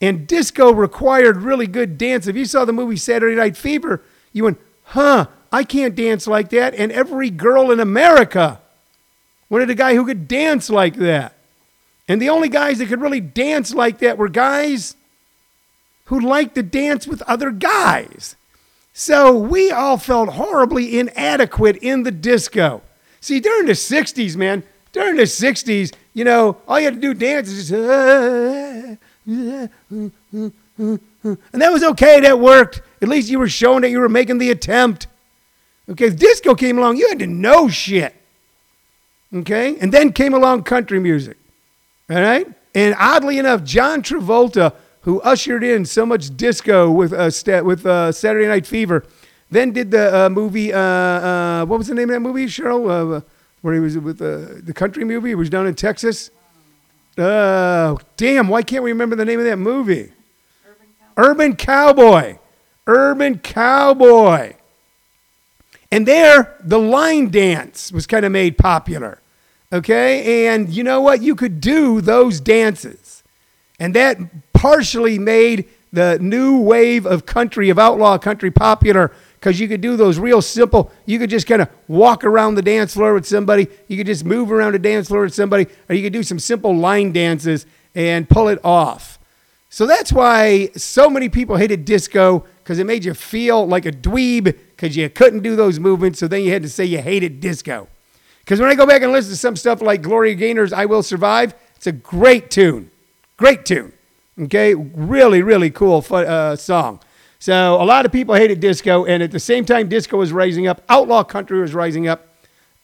And 0.01 0.27
disco 0.27 0.73
required 0.73 1.39
really 1.39 1.67
good 1.67 1.97
dance. 1.97 2.27
If 2.27 2.37
you 2.37 2.45
saw 2.45 2.65
the 2.65 2.73
movie 2.73 2.97
Saturday 2.97 3.37
Night 3.37 3.57
Fever, 3.57 4.03
you 4.33 4.45
went, 4.45 4.59
huh, 4.85 5.27
I 5.51 5.65
can't 5.65 5.95
dance 5.95 6.27
like 6.27 6.51
that. 6.51 6.75
And 6.75 6.93
every 6.93 7.31
girl 7.31 7.71
in 7.71 7.81
America 7.81 8.61
wanted 9.49 9.71
a 9.71 9.75
guy 9.75 9.95
who 9.95 10.05
could 10.05 10.27
dance 10.29 10.69
like 10.69 10.97
that. 10.97 11.35
And 12.09 12.21
the 12.21 12.29
only 12.29 12.49
guys 12.49 12.79
that 12.79 12.89
could 12.89 13.01
really 13.01 13.21
dance 13.21 13.73
like 13.73 13.99
that 14.01 14.19
were 14.19 14.29
guys 14.29 14.97
who 16.07 16.21
liked 16.21 16.55
to 16.57 16.63
dance 16.63 17.07
with 17.07 17.23
other 17.23 17.51
guys. 17.51 18.37
So 18.93 19.37
we 19.37 19.71
all 19.71 19.97
felt 19.97 20.31
horribly 20.31 20.99
inadequate 20.99 21.77
in 21.77 22.03
the 22.03 22.11
disco. 22.11 22.83
See, 23.21 23.41
during 23.41 23.67
the 23.67 23.73
60s, 23.73 24.37
man, 24.37 24.63
during 24.93 25.17
the 25.17 25.23
60s, 25.23 25.95
you 26.13 26.25
know, 26.25 26.59
all 26.69 26.79
you 26.79 26.85
had 26.85 26.95
to 26.95 27.01
do 27.01 27.15
dance 27.15 27.49
is 27.49 27.71
just, 27.71 27.83
uh, 27.83 28.97
and 29.27 30.13
that 30.77 31.73
was 31.73 31.83
okay. 31.83 32.21
That 32.21 32.39
worked. 32.39 32.83
At 33.01 33.09
least 33.09 33.31
you 33.31 33.39
were 33.39 33.49
showing 33.49 33.83
that 33.83 33.91
you 33.91 34.01
were 34.01 34.09
making 34.09 34.39
the 34.39 34.51
attempt. 34.51 35.07
Okay, 35.89 36.11
disco 36.11 36.55
came 36.55 36.79
along, 36.79 36.97
you 36.97 37.09
had 37.09 37.19
to 37.19 37.27
know 37.27 37.69
shit. 37.69 38.15
Okay, 39.35 39.77
and 39.79 39.93
then 39.93 40.13
came 40.13 40.33
along 40.33 40.63
country 40.63 40.99
music. 40.99 41.37
All 42.09 42.21
right, 42.21 42.47
and 42.75 42.95
oddly 42.99 43.39
enough, 43.39 43.65
John 43.65 44.03
Travolta, 44.03 44.75
who 45.03 45.21
ushered 45.21 45.63
in 45.63 45.85
so 45.85 46.07
much 46.07 46.35
disco 46.37 46.91
with 46.91 47.13
uh, 47.13 47.31
with 47.65 47.85
uh, 47.85 48.13
Saturday 48.13 48.47
Night 48.47 48.67
Fever, 48.67 49.05
then 49.51 49.73
did 49.73 49.91
the 49.91 50.25
uh, 50.25 50.29
movie. 50.31 50.73
Uh, 50.73 50.79
uh, 50.79 51.65
what 51.67 51.79
was 51.79 51.89
the 51.89 51.95
name 51.95 52.11
of 52.11 52.15
that 52.15 52.21
movie, 52.21 52.47
Cheryl? 52.47 53.19
Uh, 53.19 53.21
where 53.61 53.75
he 53.75 53.81
was 53.81 53.97
with 53.99 54.19
the 54.19 54.73
country 54.75 55.05
movie. 55.05 55.31
He 55.31 55.35
was 55.35 55.49
down 55.49 55.67
in 55.67 55.75
Texas. 55.75 56.31
Oh, 57.17 57.99
damn. 58.17 58.49
Why 58.49 58.63
can't 58.63 58.83
we 58.83 58.91
remember 58.91 59.17
the 59.17 59.25
name 59.25 59.39
of 59.39 59.47
that 59.47 59.57
movie? 59.57 60.13
Urban 61.17 61.55
Cowboy. 61.57 61.57
Urban 61.57 61.57
Cowboy. 61.57 62.39
Urban 62.87 63.39
Cowboy. 63.39 64.55
And 65.91 66.09
there, 66.09 66.57
the 66.61 66.79
line 66.79 67.29
dance 67.29 67.93
was 67.93 68.07
kind 68.07 68.25
of 68.25 68.33
made 68.33 68.59
popular. 68.59 69.21
Okay? 69.73 70.49
And 70.49 70.69
you 70.71 70.83
know 70.83 71.01
what? 71.01 71.23
You 71.23 71.37
could 71.37 71.61
do 71.61 72.01
those 72.01 72.41
dances. 72.41 73.23
And 73.79 73.95
that 73.95 74.19
partially 74.53 75.19
made 75.19 75.69
the 75.93 76.19
new 76.21 76.61
wave 76.61 77.07
of 77.07 77.27
country, 77.27 77.71
of 77.71 77.79
outlaw 77.79 78.19
country, 78.19 78.51
popular 78.51 79.13
because 79.45 79.61
you 79.61 79.69
could 79.69 79.83
do 79.83 79.95
those 79.95 80.19
real 80.19 80.41
simple. 80.41 80.91
You 81.05 81.19
could 81.19 81.29
just 81.29 81.47
kind 81.47 81.61
of 81.61 81.69
walk 81.87 82.25
around 82.25 82.55
the 82.55 82.63
dance 82.63 82.95
floor 82.95 83.13
with 83.13 83.27
somebody. 83.27 83.69
You 83.89 83.99
could 83.99 84.07
just 84.07 84.25
move 84.25 84.51
around 84.51 84.73
the 84.73 84.79
dance 84.79 85.09
floor 85.09 85.25
with 85.25 85.35
somebody, 85.35 85.67
or 85.87 85.95
you 85.95 86.03
could 86.03 86.15
do 86.15 86.23
some 86.23 86.39
simple 86.39 86.75
line 86.75 87.13
dances 87.13 87.67
and 87.95 88.27
pull 88.27 88.49
it 88.49 88.59
off. 88.65 89.19
So 89.69 89.85
that's 89.85 90.11
why 90.11 90.71
so 90.77 91.11
many 91.11 91.29
people 91.29 91.57
hated 91.57 91.85
disco 91.85 92.47
because 92.63 92.79
it 92.79 92.87
made 92.87 93.05
you 93.05 93.13
feel 93.13 93.67
like 93.69 93.85
a 93.85 93.93
dweeb 93.93 94.45
because 94.45 94.97
you 94.97 95.11
couldn't 95.11 95.43
do 95.43 95.57
those 95.57 95.79
movements. 95.79 96.21
So 96.21 96.27
then 96.27 96.43
you 96.43 96.51
had 96.51 96.63
to 96.63 96.71
say 96.71 96.87
you 96.87 97.03
hated 97.03 97.41
disco. 97.41 97.87
Because 98.39 98.61
when 98.61 98.71
I 98.71 98.75
go 98.75 98.87
back 98.87 99.03
and 99.03 99.13
listen 99.13 99.33
to 99.33 99.37
some 99.37 99.57
stuff 99.57 99.83
like 99.83 100.01
Gloria 100.01 100.37
Gaynor's 100.37 100.73
I 100.73 100.87
Will 100.87 101.03
Survive, 101.03 101.55
it's 101.77 101.87
a 101.87 101.93
great 101.93 102.51
tune. 102.51 102.91
Great 103.37 103.67
tune. 103.67 103.93
Okay? 104.41 104.75
Really, 104.75 105.43
really 105.43 105.69
cool 105.69 106.03
uh, 106.11 106.57
song. 106.57 107.01
So 107.45 107.75
a 107.75 107.85
lot 107.85 108.07
of 108.07 108.11
people 108.11 108.35
hated 108.35 108.61
disco, 108.61 109.05
and 109.05 109.23
at 109.23 109.31
the 109.31 109.39
same 109.39 109.67
time, 109.67 109.87
disco 109.91 110.17
was 110.17 110.33
rising 110.33 110.67
up. 110.67 110.81
Outlaw 110.89 111.23
country 111.25 111.61
was 111.61 111.75
rising 111.75 112.09
up. 112.09 112.27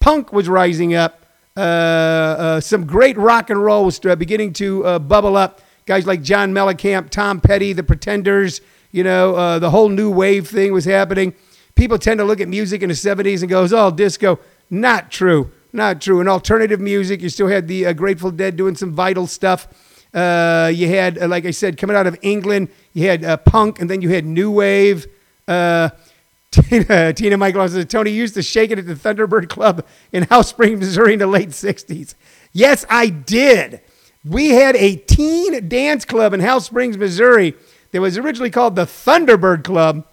Punk 0.00 0.34
was 0.34 0.50
rising 0.50 0.94
up. 0.94 1.24
Uh, 1.56 1.60
uh, 1.60 2.60
some 2.60 2.84
great 2.84 3.16
rock 3.16 3.48
and 3.48 3.64
roll 3.64 3.86
was 3.86 3.98
uh, 4.04 4.14
beginning 4.16 4.52
to 4.52 4.84
uh, 4.84 4.98
bubble 4.98 5.34
up. 5.34 5.62
Guys 5.86 6.06
like 6.06 6.20
John 6.20 6.52
Mellencamp, 6.52 7.08
Tom 7.08 7.40
Petty, 7.40 7.72
The 7.72 7.82
Pretenders. 7.82 8.60
You 8.92 9.02
know, 9.02 9.34
uh, 9.34 9.58
the 9.60 9.70
whole 9.70 9.88
new 9.88 10.10
wave 10.10 10.48
thing 10.48 10.74
was 10.74 10.84
happening. 10.84 11.32
People 11.74 11.96
tend 11.96 12.18
to 12.18 12.24
look 12.24 12.42
at 12.42 12.48
music 12.48 12.82
in 12.82 12.90
the 12.90 12.94
'70s 12.94 13.40
and 13.40 13.48
goes, 13.48 13.72
"Oh, 13.72 13.90
disco." 13.90 14.38
Not 14.68 15.10
true. 15.10 15.50
Not 15.72 16.02
true. 16.02 16.20
In 16.20 16.28
alternative 16.28 16.80
music, 16.80 17.22
you 17.22 17.30
still 17.30 17.48
had 17.48 17.66
the 17.66 17.86
uh, 17.86 17.92
Grateful 17.94 18.30
Dead 18.30 18.58
doing 18.58 18.76
some 18.76 18.92
vital 18.92 19.26
stuff. 19.26 19.68
Uh, 20.12 20.70
you 20.74 20.88
had, 20.88 21.18
uh, 21.18 21.28
like 21.28 21.46
I 21.46 21.52
said, 21.52 21.76
coming 21.76 21.96
out 21.96 22.06
of 22.06 22.18
England, 22.22 22.68
you 22.92 23.06
had 23.06 23.24
uh, 23.24 23.36
punk, 23.36 23.80
and 23.80 23.88
then 23.88 24.02
you 24.02 24.08
had 24.08 24.24
new 24.24 24.50
wave. 24.50 25.06
Uh, 25.46 25.90
Tina, 26.50 27.12
Tina 27.12 27.36
Michael 27.36 27.68
says, 27.68 27.84
Tony 27.84 28.10
used 28.10 28.34
to 28.34 28.42
shake 28.42 28.72
it 28.72 28.78
at 28.78 28.86
the 28.86 28.94
Thunderbird 28.94 29.48
Club 29.48 29.86
in 30.12 30.24
House 30.24 30.48
Springs, 30.48 30.80
Missouri 30.80 31.12
in 31.12 31.20
the 31.20 31.26
late 31.28 31.50
60s. 31.50 32.14
Yes, 32.52 32.84
I 32.90 33.08
did. 33.08 33.80
We 34.24 34.50
had 34.50 34.74
a 34.76 34.96
teen 34.96 35.68
dance 35.68 36.04
club 36.04 36.34
in 36.34 36.40
House 36.40 36.66
Springs, 36.66 36.98
Missouri 36.98 37.54
that 37.92 38.00
was 38.00 38.18
originally 38.18 38.50
called 38.50 38.74
the 38.74 38.84
Thunderbird 38.84 39.62
Club. 39.62 40.06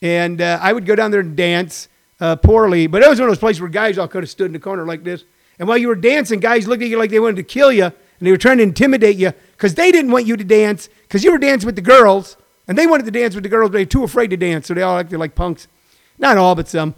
And 0.00 0.40
uh, 0.40 0.58
I 0.62 0.72
would 0.72 0.86
go 0.86 0.94
down 0.94 1.10
there 1.10 1.20
and 1.20 1.36
dance 1.36 1.88
uh, 2.20 2.36
poorly. 2.36 2.86
But 2.86 3.02
it 3.02 3.08
was 3.08 3.18
one 3.18 3.28
of 3.28 3.32
those 3.32 3.40
places 3.40 3.60
where 3.60 3.68
guys 3.68 3.98
all 3.98 4.08
could 4.08 4.22
have 4.22 4.30
stood 4.30 4.46
in 4.46 4.52
the 4.52 4.60
corner 4.60 4.86
like 4.86 5.02
this. 5.02 5.24
And 5.58 5.68
while 5.68 5.76
you 5.76 5.88
were 5.88 5.96
dancing, 5.96 6.40
guys 6.40 6.66
looked 6.66 6.82
at 6.82 6.88
you 6.88 6.98
like 6.98 7.10
they 7.10 7.20
wanted 7.20 7.36
to 7.36 7.42
kill 7.42 7.72
you 7.72 7.92
and 8.20 8.26
they 8.26 8.30
were 8.30 8.38
trying 8.38 8.58
to 8.58 8.62
intimidate 8.62 9.16
you 9.16 9.32
because 9.52 9.74
they 9.74 9.90
didn't 9.90 10.12
want 10.12 10.26
you 10.26 10.36
to 10.36 10.44
dance 10.44 10.88
because 11.02 11.24
you 11.24 11.32
were 11.32 11.38
dancing 11.38 11.66
with 11.66 11.74
the 11.74 11.82
girls 11.82 12.36
and 12.68 12.78
they 12.78 12.86
wanted 12.86 13.06
to 13.06 13.10
dance 13.10 13.34
with 13.34 13.42
the 13.42 13.48
girls, 13.48 13.70
but 13.70 13.78
they 13.78 13.82
were 13.82 13.90
too 13.90 14.04
afraid 14.04 14.30
to 14.30 14.36
dance, 14.36 14.68
so 14.68 14.74
they 14.74 14.82
all 14.82 14.96
acted 14.96 15.18
like 15.18 15.34
punks. 15.34 15.66
Not 16.18 16.38
all, 16.38 16.54
but 16.54 16.68
some. 16.68 16.94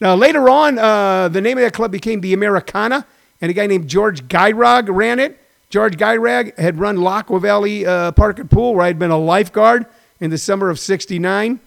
Now, 0.00 0.14
later 0.14 0.48
on, 0.48 0.78
uh, 0.78 1.26
the 1.26 1.40
name 1.40 1.58
of 1.58 1.64
that 1.64 1.72
club 1.72 1.90
became 1.90 2.20
the 2.20 2.34
Americana, 2.34 3.04
and 3.40 3.50
a 3.50 3.54
guy 3.54 3.66
named 3.66 3.88
George 3.88 4.28
Geirog 4.28 4.86
ran 4.88 5.18
it. 5.18 5.40
George 5.70 5.96
Geirog 5.96 6.56
had 6.56 6.78
run 6.78 6.98
Lockwood 6.98 7.42
Valley 7.42 7.84
uh, 7.84 8.12
Park 8.12 8.38
and 8.38 8.48
Pool, 8.48 8.74
where 8.74 8.84
I 8.84 8.86
had 8.86 8.98
been 8.98 9.10
a 9.10 9.18
lifeguard 9.18 9.86
in 10.20 10.30
the 10.30 10.38
summer 10.38 10.70
of 10.70 10.78
69. 10.78 11.58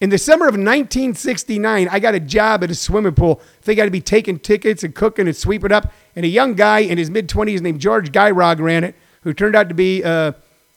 In 0.00 0.10
the 0.10 0.18
summer 0.18 0.46
of 0.46 0.54
1969, 0.54 1.88
I 1.88 1.98
got 1.98 2.14
a 2.14 2.20
job 2.20 2.62
at 2.62 2.70
a 2.70 2.74
swimming 2.74 3.14
pool. 3.14 3.40
They 3.62 3.74
got 3.74 3.86
to 3.86 3.90
be 3.90 4.00
taking 4.00 4.38
tickets 4.38 4.84
and 4.84 4.94
cooking 4.94 5.26
and 5.26 5.36
sweeping 5.36 5.72
up. 5.72 5.92
And 6.14 6.24
a 6.24 6.28
young 6.28 6.54
guy 6.54 6.80
in 6.80 6.98
his 6.98 7.10
mid 7.10 7.28
20s 7.28 7.60
named 7.60 7.80
George 7.80 8.12
Geirog 8.12 8.60
ran 8.60 8.84
it, 8.84 8.94
who 9.22 9.34
turned 9.34 9.56
out 9.56 9.68
to 9.68 9.74
be 9.74 10.04
uh, 10.04 10.32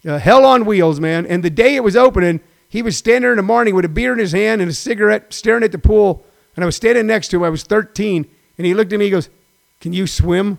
uh, 0.07 0.17
hell 0.17 0.43
on 0.43 0.65
wheels, 0.65 0.99
man. 0.99 1.27
And 1.27 1.43
the 1.43 1.51
day 1.51 1.75
it 1.75 1.83
was 1.83 1.95
opening, 1.95 2.39
he 2.67 2.81
was 2.81 2.97
standing 2.97 3.29
in 3.29 3.37
the 3.37 3.43
morning 3.43 3.75
with 3.75 3.85
a 3.85 3.89
beer 3.89 4.11
in 4.11 4.17
his 4.17 4.31
hand 4.31 4.59
and 4.59 4.71
a 4.71 4.73
cigarette, 4.73 5.31
staring 5.33 5.63
at 5.63 5.71
the 5.71 5.77
pool. 5.77 6.25
And 6.55 6.63
I 6.63 6.65
was 6.65 6.75
standing 6.75 7.05
next 7.05 7.27
to 7.29 7.37
him. 7.37 7.43
I 7.43 7.49
was 7.49 7.63
13. 7.63 8.27
And 8.57 8.65
he 8.65 8.73
looked 8.73 8.91
at 8.91 8.97
me. 8.97 9.05
He 9.05 9.11
goes, 9.11 9.29
Can 9.79 9.93
you 9.93 10.07
swim? 10.07 10.57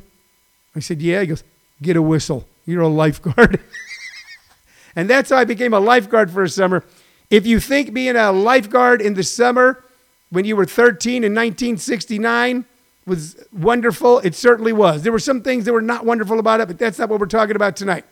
I 0.77 0.81
said, 0.81 1.03
Yeah. 1.03 1.21
He 1.21 1.27
goes, 1.27 1.43
Get 1.81 1.97
a 1.97 2.03
whistle. 2.03 2.47
You're 2.65 2.83
a 2.83 2.89
lifeguard. 2.89 3.61
and 4.97 5.11
that's 5.11 5.31
how 5.31 5.39
I 5.39 5.45
became 5.45 5.75
a 5.75 5.81
lifeguard 5.81 6.31
for 6.31 6.45
a 6.45 6.49
summer. 6.49 6.85
If 7.33 7.47
you 7.47 7.61
think 7.61 7.95
being 7.95 8.15
a 8.15 8.31
lifeguard 8.31 9.01
in 9.01 9.15
the 9.15 9.23
summer 9.23 9.83
when 10.29 10.45
you 10.45 10.55
were 10.55 10.67
13 10.67 11.25
in 11.25 11.33
1969 11.33 12.67
was 13.07 13.43
wonderful, 13.51 14.19
it 14.19 14.35
certainly 14.35 14.75
was. 14.75 15.03
There 15.03 15.13
were 15.13 15.19
some 15.19 15.41
things 15.41 15.65
that 15.65 15.73
were 15.73 15.81
not 15.81 16.05
wonderful 16.05 16.39
about 16.39 16.61
it, 16.61 16.69
but 16.69 16.79
that's 16.79 16.99
not 16.99 17.09
what 17.09 17.21
we're 17.21 17.27
talking 17.27 17.57
about 17.57 17.75
tonight. 17.75 18.05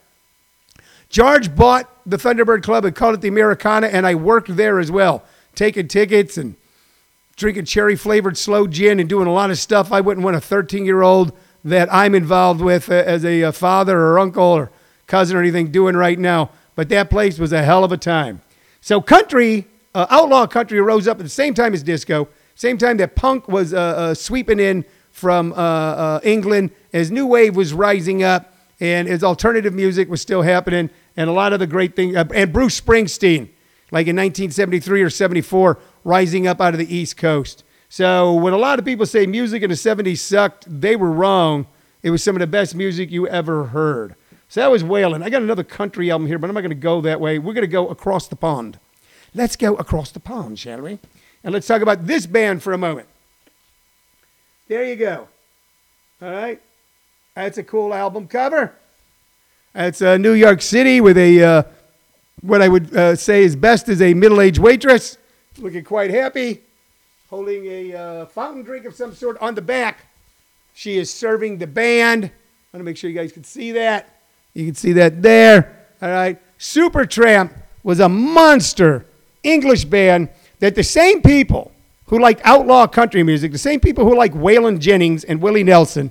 George 1.10 1.54
bought 1.54 1.90
the 2.06 2.16
Thunderbird 2.16 2.62
Club 2.62 2.86
and 2.86 2.96
called 2.96 3.14
it 3.14 3.20
the 3.20 3.28
Americana, 3.28 3.88
and 3.88 4.06
I 4.06 4.14
worked 4.14 4.56
there 4.56 4.78
as 4.78 4.90
well, 4.90 5.22
taking 5.54 5.86
tickets 5.86 6.38
and 6.38 6.56
drinking 7.36 7.66
cherry 7.66 7.96
flavored 7.96 8.38
slow 8.38 8.66
gin 8.66 9.00
and 9.00 9.08
doing 9.08 9.26
a 9.26 9.34
lot 9.34 9.50
of 9.50 9.58
stuff 9.58 9.92
I 9.92 10.00
wouldn't 10.00 10.24
want 10.24 10.36
a 10.36 10.40
13 10.40 10.86
year 10.86 11.02
old 11.02 11.36
that 11.62 11.92
I'm 11.92 12.14
involved 12.14 12.62
with 12.62 12.90
uh, 12.90 12.94
as 12.94 13.26
a, 13.26 13.44
uh, 13.44 13.52
father 13.52 14.00
or 14.00 14.18
uncle 14.18 14.44
or 14.44 14.70
cousin 15.06 15.36
or 15.36 15.40
anything 15.40 15.70
doing 15.70 15.94
right 15.94 16.18
now. 16.18 16.48
But 16.74 16.88
that 16.88 17.10
place 17.10 17.38
was 17.38 17.52
a 17.52 17.62
hell 17.62 17.84
of 17.84 17.92
a 17.92 17.98
time. 17.98 18.40
So 18.80 19.00
country, 19.00 19.66
uh, 19.94 20.06
outlaw 20.10 20.46
country, 20.46 20.80
rose 20.80 21.06
up 21.06 21.18
at 21.18 21.22
the 21.22 21.28
same 21.28 21.54
time 21.54 21.74
as 21.74 21.82
disco, 21.82 22.28
same 22.54 22.78
time 22.78 22.96
that 22.98 23.14
punk 23.14 23.48
was 23.48 23.72
uh, 23.72 23.78
uh 23.78 24.14
sweeping 24.14 24.60
in 24.60 24.84
from 25.10 25.52
uh, 25.56 26.20
England, 26.22 26.70
as 26.92 27.10
new 27.10 27.26
wave 27.26 27.56
was 27.56 27.72
rising 27.72 28.22
up, 28.22 28.54
and 28.80 29.08
as 29.08 29.22
alternative 29.22 29.74
music 29.74 30.08
was 30.08 30.20
still 30.22 30.42
happening, 30.42 30.88
and 31.16 31.28
a 31.28 31.32
lot 31.32 31.52
of 31.52 31.58
the 31.58 31.66
great 31.66 31.94
things, 31.96 32.16
and 32.16 32.52
Bruce 32.52 32.80
Springsteen, 32.80 33.48
like 33.90 34.06
in 34.06 34.16
1973 34.16 35.02
or 35.02 35.10
74, 35.10 35.78
rising 36.04 36.46
up 36.46 36.60
out 36.60 36.72
of 36.74 36.78
the 36.78 36.94
East 36.94 37.16
Coast. 37.16 37.64
So 37.88 38.34
when 38.34 38.52
a 38.52 38.58
lot 38.58 38.78
of 38.78 38.84
people 38.84 39.04
say 39.04 39.26
music 39.26 39.62
in 39.62 39.68
the 39.68 39.76
70s 39.76 40.18
sucked, 40.18 40.64
they 40.68 40.94
were 40.94 41.10
wrong. 41.10 41.66
It 42.02 42.10
was 42.10 42.22
some 42.22 42.36
of 42.36 42.40
the 42.40 42.46
best 42.46 42.74
music 42.74 43.10
you 43.10 43.26
ever 43.26 43.66
heard. 43.66 44.14
So 44.50 44.60
that 44.60 44.70
was 44.70 44.82
Waylon. 44.82 45.22
I 45.22 45.30
got 45.30 45.42
another 45.42 45.62
country 45.62 46.10
album 46.10 46.26
here, 46.26 46.36
but 46.36 46.50
I'm 46.50 46.54
not 46.54 46.62
going 46.62 46.70
to 46.70 46.74
go 46.74 47.00
that 47.02 47.20
way. 47.20 47.38
We're 47.38 47.54
going 47.54 47.62
to 47.62 47.68
go 47.68 47.86
across 47.88 48.26
the 48.26 48.34
pond. 48.34 48.80
Let's 49.32 49.54
go 49.54 49.76
across 49.76 50.10
the 50.10 50.18
pond, 50.18 50.58
shall 50.58 50.80
we? 50.80 50.98
And 51.44 51.54
let's 51.54 51.68
talk 51.68 51.82
about 51.82 52.08
this 52.08 52.26
band 52.26 52.60
for 52.60 52.72
a 52.72 52.78
moment. 52.78 53.06
There 54.66 54.84
you 54.84 54.96
go. 54.96 55.28
All 56.20 56.32
right. 56.32 56.60
That's 57.36 57.58
a 57.58 57.62
cool 57.62 57.94
album 57.94 58.26
cover. 58.26 58.74
It's 59.72 60.02
uh, 60.02 60.16
New 60.16 60.32
York 60.32 60.62
City 60.62 61.00
with 61.00 61.16
a, 61.16 61.42
uh, 61.42 61.62
what 62.40 62.60
I 62.60 62.66
would 62.66 62.94
uh, 62.94 63.14
say 63.14 63.44
is 63.44 63.54
best 63.54 63.88
is 63.88 64.02
a 64.02 64.14
middle 64.14 64.40
aged 64.40 64.58
waitress 64.58 65.16
looking 65.58 65.84
quite 65.84 66.10
happy 66.10 66.62
holding 67.28 67.66
a 67.66 67.94
uh, 67.94 68.26
fountain 68.26 68.64
drink 68.64 68.84
of 68.84 68.96
some 68.96 69.14
sort 69.14 69.38
on 69.40 69.54
the 69.54 69.62
back. 69.62 70.06
She 70.74 70.98
is 70.98 71.08
serving 71.08 71.58
the 71.58 71.68
band. 71.68 72.24
I 72.24 72.76
want 72.76 72.80
to 72.80 72.82
make 72.82 72.96
sure 72.96 73.08
you 73.08 73.16
guys 73.16 73.30
can 73.30 73.44
see 73.44 73.70
that. 73.72 74.19
You 74.54 74.66
can 74.66 74.74
see 74.74 74.92
that 74.92 75.22
there. 75.22 75.86
All 76.02 76.08
right. 76.08 76.38
Supertramp 76.58 77.52
was 77.82 78.00
a 78.00 78.08
monster 78.08 79.06
English 79.42 79.84
band 79.86 80.28
that 80.58 80.74
the 80.74 80.82
same 80.82 81.22
people 81.22 81.72
who 82.06 82.18
like 82.18 82.40
outlaw 82.44 82.86
country 82.86 83.22
music, 83.22 83.52
the 83.52 83.58
same 83.58 83.80
people 83.80 84.04
who 84.04 84.16
like 84.16 84.32
Waylon 84.32 84.78
Jennings 84.78 85.24
and 85.24 85.40
Willie 85.40 85.64
Nelson, 85.64 86.10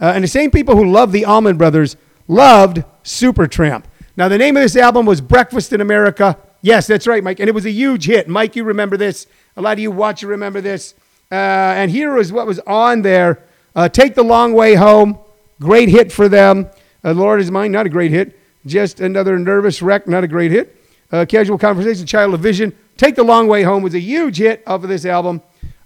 uh, 0.00 0.12
and 0.14 0.22
the 0.22 0.28
same 0.28 0.50
people 0.50 0.76
who 0.76 0.90
love 0.90 1.12
the 1.12 1.24
Allman 1.24 1.58
Brothers 1.58 1.96
loved 2.28 2.84
Supertramp. 3.02 3.84
Now, 4.16 4.28
the 4.28 4.38
name 4.38 4.56
of 4.56 4.62
this 4.62 4.76
album 4.76 5.06
was 5.06 5.20
Breakfast 5.20 5.72
in 5.72 5.80
America. 5.80 6.38
Yes, 6.62 6.86
that's 6.86 7.06
right, 7.06 7.22
Mike. 7.22 7.40
And 7.40 7.48
it 7.48 7.54
was 7.54 7.66
a 7.66 7.70
huge 7.70 8.06
hit. 8.06 8.28
Mike, 8.28 8.56
you 8.56 8.64
remember 8.64 8.96
this. 8.96 9.26
A 9.56 9.62
lot 9.62 9.72
of 9.72 9.78
you 9.78 9.90
watch 9.90 10.22
you 10.22 10.28
remember 10.28 10.60
this. 10.60 10.94
Uh, 11.30 11.34
and 11.34 11.90
here 11.90 12.16
is 12.16 12.32
what 12.32 12.46
was 12.46 12.58
on 12.60 13.02
there 13.02 13.42
uh, 13.76 13.88
Take 13.88 14.14
the 14.14 14.24
Long 14.24 14.54
Way 14.54 14.74
Home. 14.74 15.18
Great 15.60 15.88
hit 15.88 16.10
for 16.10 16.28
them. 16.28 16.68
Uh, 17.08 17.14
Lord 17.14 17.40
is 17.40 17.50
Mine, 17.50 17.72
not 17.72 17.86
a 17.86 17.88
great 17.88 18.10
hit. 18.10 18.38
Just 18.66 19.00
another 19.00 19.38
nervous 19.38 19.80
wreck, 19.80 20.06
not 20.06 20.24
a 20.24 20.28
great 20.28 20.50
hit. 20.50 20.76
Uh, 21.10 21.24
Casual 21.26 21.56
Conversation, 21.56 22.04
Child 22.04 22.34
of 22.34 22.40
Vision. 22.40 22.70
Take 22.98 23.14
the 23.14 23.22
Long 23.22 23.48
Way 23.48 23.62
Home 23.62 23.82
was 23.82 23.94
a 23.94 23.98
huge 23.98 24.36
hit 24.36 24.62
off 24.66 24.82
of 24.82 24.90
this 24.90 25.06
album. 25.06 25.40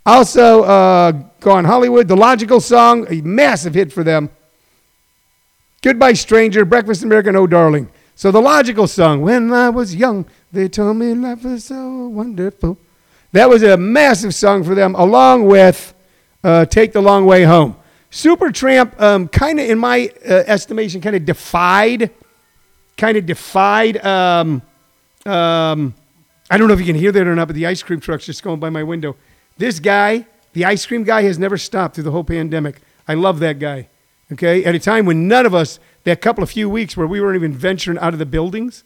Also, 0.04 0.64
uh, 0.64 1.12
Gone 1.38 1.64
Hollywood, 1.64 2.08
The 2.08 2.16
Logical 2.16 2.58
Song, 2.58 3.06
a 3.08 3.20
massive 3.20 3.74
hit 3.74 3.92
for 3.92 4.02
them. 4.02 4.30
Goodbye 5.80 6.14
Stranger, 6.14 6.64
Breakfast 6.64 7.04
American, 7.04 7.36
Oh 7.36 7.46
Darling. 7.46 7.88
So 8.16 8.32
the 8.32 8.40
Logical 8.40 8.88
Song, 8.88 9.20
When 9.20 9.52
I 9.52 9.70
Was 9.70 9.94
Young, 9.94 10.26
They 10.50 10.68
Told 10.68 10.96
Me 10.96 11.14
Life 11.14 11.44
Was 11.44 11.66
So 11.66 12.08
Wonderful. 12.08 12.78
That 13.30 13.48
was 13.48 13.62
a 13.62 13.76
massive 13.76 14.34
song 14.34 14.64
for 14.64 14.74
them, 14.74 14.96
along 14.96 15.46
with 15.46 15.94
uh, 16.42 16.64
Take 16.64 16.92
the 16.92 17.00
Long 17.00 17.26
Way 17.26 17.44
Home. 17.44 17.76
Supertramp, 18.12 19.00
um, 19.00 19.26
kind 19.26 19.58
of, 19.58 19.68
in 19.68 19.78
my 19.78 20.12
uh, 20.28 20.44
estimation, 20.46 21.00
kind 21.00 21.16
of 21.16 21.24
defied, 21.24 22.10
kind 22.98 23.16
of 23.16 23.24
defied. 23.24 24.04
Um, 24.04 24.60
um, 25.24 25.94
I 26.50 26.58
don't 26.58 26.68
know 26.68 26.74
if 26.74 26.80
you 26.80 26.86
can 26.86 26.94
hear 26.94 27.10
that 27.10 27.26
or 27.26 27.34
not, 27.34 27.48
but 27.48 27.56
the 27.56 27.66
ice 27.66 27.82
cream 27.82 28.00
truck's 28.00 28.26
just 28.26 28.42
going 28.42 28.60
by 28.60 28.68
my 28.68 28.82
window. 28.82 29.16
This 29.56 29.80
guy, 29.80 30.26
the 30.52 30.66
ice 30.66 30.84
cream 30.84 31.04
guy, 31.04 31.22
has 31.22 31.38
never 31.38 31.56
stopped 31.56 31.94
through 31.94 32.04
the 32.04 32.10
whole 32.10 32.22
pandemic. 32.22 32.82
I 33.08 33.14
love 33.14 33.38
that 33.40 33.58
guy. 33.58 33.88
Okay, 34.30 34.62
at 34.64 34.74
a 34.74 34.78
time 34.78 35.06
when 35.06 35.26
none 35.26 35.46
of 35.46 35.54
us, 35.54 35.80
that 36.04 36.20
couple 36.20 36.44
of 36.44 36.50
few 36.50 36.68
weeks 36.68 36.96
where 36.96 37.06
we 37.06 37.20
weren't 37.20 37.36
even 37.36 37.54
venturing 37.54 37.98
out 37.98 38.12
of 38.12 38.18
the 38.18 38.26
buildings, 38.26 38.84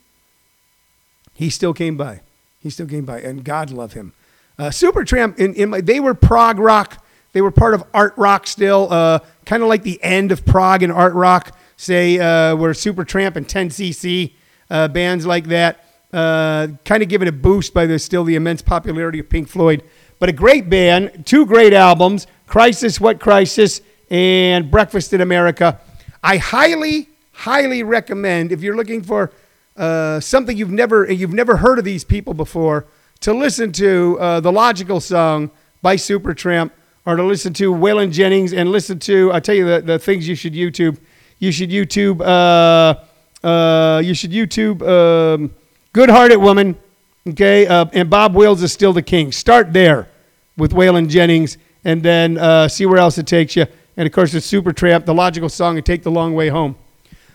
he 1.35 1.51
still 1.51 1.75
came 1.75 1.97
by. 1.97 2.21
He 2.61 2.71
still 2.71 2.87
came 2.87 3.05
by, 3.05 3.21
and 3.21 3.45
God 3.45 3.71
love 3.71 3.95
him. 3.95 4.13
Uh, 4.57 4.69
Supertramp, 4.69 5.39
in, 5.39 5.55
in 5.55 5.71
my, 5.71 5.81
they 5.81 5.99
were 5.99 6.15
prog 6.15 6.59
rock. 6.61 7.05
They 7.37 7.43
were 7.43 7.51
part 7.51 7.75
of 7.75 7.85
art 7.93 8.15
rock 8.17 8.47
still, 8.47 8.91
uh, 8.91 9.19
kind 9.45 9.63
of 9.63 9.69
like 9.69 9.83
the 9.83 10.03
end 10.03 10.33
of 10.33 10.47
prog 10.47 10.83
and 10.83 10.91
art 10.91 11.13
rock. 11.13 11.55
Say, 11.77 12.19
uh, 12.19 12.57
Supertramp 12.57 13.37
and 13.37 13.47
10cc 13.47 14.33
uh, 14.71 14.89
bands 14.89 15.27
like 15.27 15.45
that, 15.49 15.85
uh, 16.15 16.69
kind 16.87 17.03
of 17.03 17.11
given 17.11 17.29
a 17.29 17.33
boost 17.33 17.75
by 17.75 17.85
the 17.85 17.99
still 17.99 18.25
the 18.25 18.37
immense 18.37 18.63
popularity 18.63 19.19
of 19.19 19.29
Pink 19.29 19.49
Floyd. 19.49 19.83
But 20.19 20.31
a 20.31 20.33
great 20.33 20.71
band, 20.71 21.27
two 21.27 21.45
great 21.45 21.75
albums, 21.75 22.27
Crisis, 22.47 22.99
What 22.99 23.21
Crisis, 23.21 23.83
and 24.09 24.71
Breakfast 24.71 25.13
in 25.13 25.21
America. 25.21 25.79
I 26.23 26.39
highly, 26.39 27.11
highly 27.33 27.83
recommend 27.83 28.51
if 28.51 28.63
you're 28.63 28.77
looking 28.77 29.03
for 29.03 29.31
uh, 29.77 30.21
something 30.21 30.57
you've 30.57 30.73
never 30.73 31.13
you've 31.13 31.35
never 31.35 31.59
heard 31.59 31.79
of 31.79 31.85
these 31.85 32.03
people 32.03 32.33
before 32.33 32.87
to 33.21 33.35
listen 33.35 33.73
to 33.73 34.19
uh, 34.21 34.41
the 34.41 34.51
Logical 34.51 35.01
song 35.01 35.51
by 35.83 35.97
Supertramp 35.97 36.71
or 37.07 37.15
to 37.17 37.23
listen 37.23 37.53
to 37.55 37.73
Waylon 37.73 38.11
Jennings 38.11 38.53
and 38.53 38.71
listen 38.71 38.99
to, 38.99 39.33
I'll 39.33 39.41
tell 39.41 39.55
you 39.55 39.65
the, 39.65 39.81
the 39.81 39.99
things 39.99 40.29
you 40.29 40.35
should 40.35 40.55
YouTube. 40.55 40.99
You 41.39 41.53
should 41.53 41.71
YouTube, 41.71 42.21
uh, 42.21 43.47
uh, 43.47 44.01
you 44.01 44.13
should 44.13 44.33
YouTube 44.33 44.83
um, 44.83 45.55
Good 45.93 46.11
Hearted 46.11 46.39
Woman, 46.39 46.77
okay? 47.29 47.67
Uh, 47.67 47.87
and 47.93 48.11
Bob 48.11 48.35
Wills 48.35 48.63
is 48.63 48.73
still 48.73 48.93
the 48.93 49.03
king. 49.03 49.31
Start 49.31 49.73
there 49.73 50.09
with 50.57 50.73
Waylon 50.73 51.09
Jennings 51.09 51.59
and 51.85 52.03
then 52.03 52.39
uh, 52.39 52.67
see 52.67 52.87
where 52.87 52.99
else 52.99 53.19
it 53.19 53.27
takes 53.27 53.55
you. 53.55 53.67
And 53.97 54.07
of 54.07 54.13
course, 54.13 54.33
the 54.33 54.39
Supertramp, 54.39 55.05
the 55.05 55.15
Logical 55.15 55.49
song, 55.49 55.77
and 55.77 55.87
Take 55.87 56.03
the 56.03 56.11
Long 56.11 56.35
Way 56.35 56.49
Home. 56.49 56.75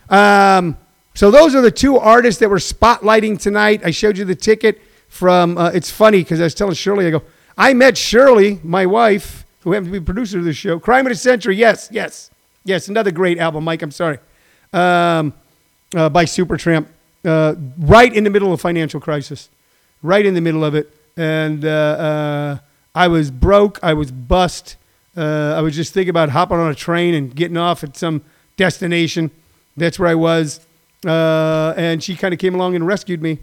Um, 0.09 0.75
so 1.13 1.31
those 1.31 1.55
are 1.55 1.61
the 1.61 1.71
two 1.71 1.97
artists 1.97 2.39
that 2.41 2.49
we're 2.49 2.57
spotlighting 2.57 3.39
tonight. 3.39 3.81
I 3.85 3.91
showed 3.91 4.17
you 4.17 4.25
the 4.25 4.35
ticket 4.35 4.81
from, 5.07 5.57
uh, 5.57 5.69
it's 5.69 5.89
funny 5.89 6.19
because 6.19 6.41
I 6.41 6.43
was 6.43 6.55
telling 6.55 6.73
Shirley, 6.73 7.07
I 7.07 7.11
go, 7.11 7.23
I 7.57 7.73
met 7.73 7.97
Shirley, 7.97 8.59
my 8.63 8.85
wife, 8.85 9.40
who 9.61 9.73
happens 9.73 9.87
to 9.93 9.99
be 9.99 10.03
producer 10.03 10.39
of 10.39 10.45
this 10.45 10.57
show. 10.57 10.79
Crime 10.79 11.05
of 11.05 11.11
the 11.11 11.15
Century, 11.15 11.55
yes, 11.55 11.89
yes, 11.91 12.29
yes, 12.63 12.87
another 12.87 13.11
great 13.11 13.37
album, 13.37 13.63
Mike, 13.63 13.81
I'm 13.81 13.91
sorry, 13.91 14.19
um, 14.73 15.33
uh, 15.95 16.09
by 16.09 16.25
Supertramp. 16.25 16.87
Uh, 17.23 17.53
right 17.77 18.11
in 18.11 18.23
the 18.23 18.31
middle 18.31 18.51
of 18.51 18.59
financial 18.59 18.99
crisis, 18.99 19.49
right 20.01 20.25
in 20.25 20.33
the 20.33 20.41
middle 20.41 20.65
of 20.65 20.73
it. 20.73 20.91
And 21.15 21.63
uh, 21.63 21.69
uh, 21.69 22.57
I 22.95 23.07
was 23.09 23.29
broke, 23.29 23.79
I 23.83 23.93
was 23.93 24.11
bust. 24.11 24.77
Uh, 25.15 25.53
I 25.55 25.61
was 25.61 25.75
just 25.75 25.93
thinking 25.93 26.09
about 26.09 26.29
hopping 26.29 26.57
on 26.57 26.71
a 26.71 26.75
train 26.75 27.13
and 27.13 27.35
getting 27.35 27.57
off 27.57 27.83
at 27.83 27.95
some 27.95 28.23
destination. 28.57 29.29
That's 29.77 29.99
where 29.99 30.09
I 30.09 30.15
was. 30.15 30.65
and 31.03 32.01
she 32.03 32.15
kind 32.15 32.33
of 32.33 32.39
came 32.39 32.55
along 32.55 32.75
and 32.75 32.87
rescued 32.87 33.21
me. 33.21 33.37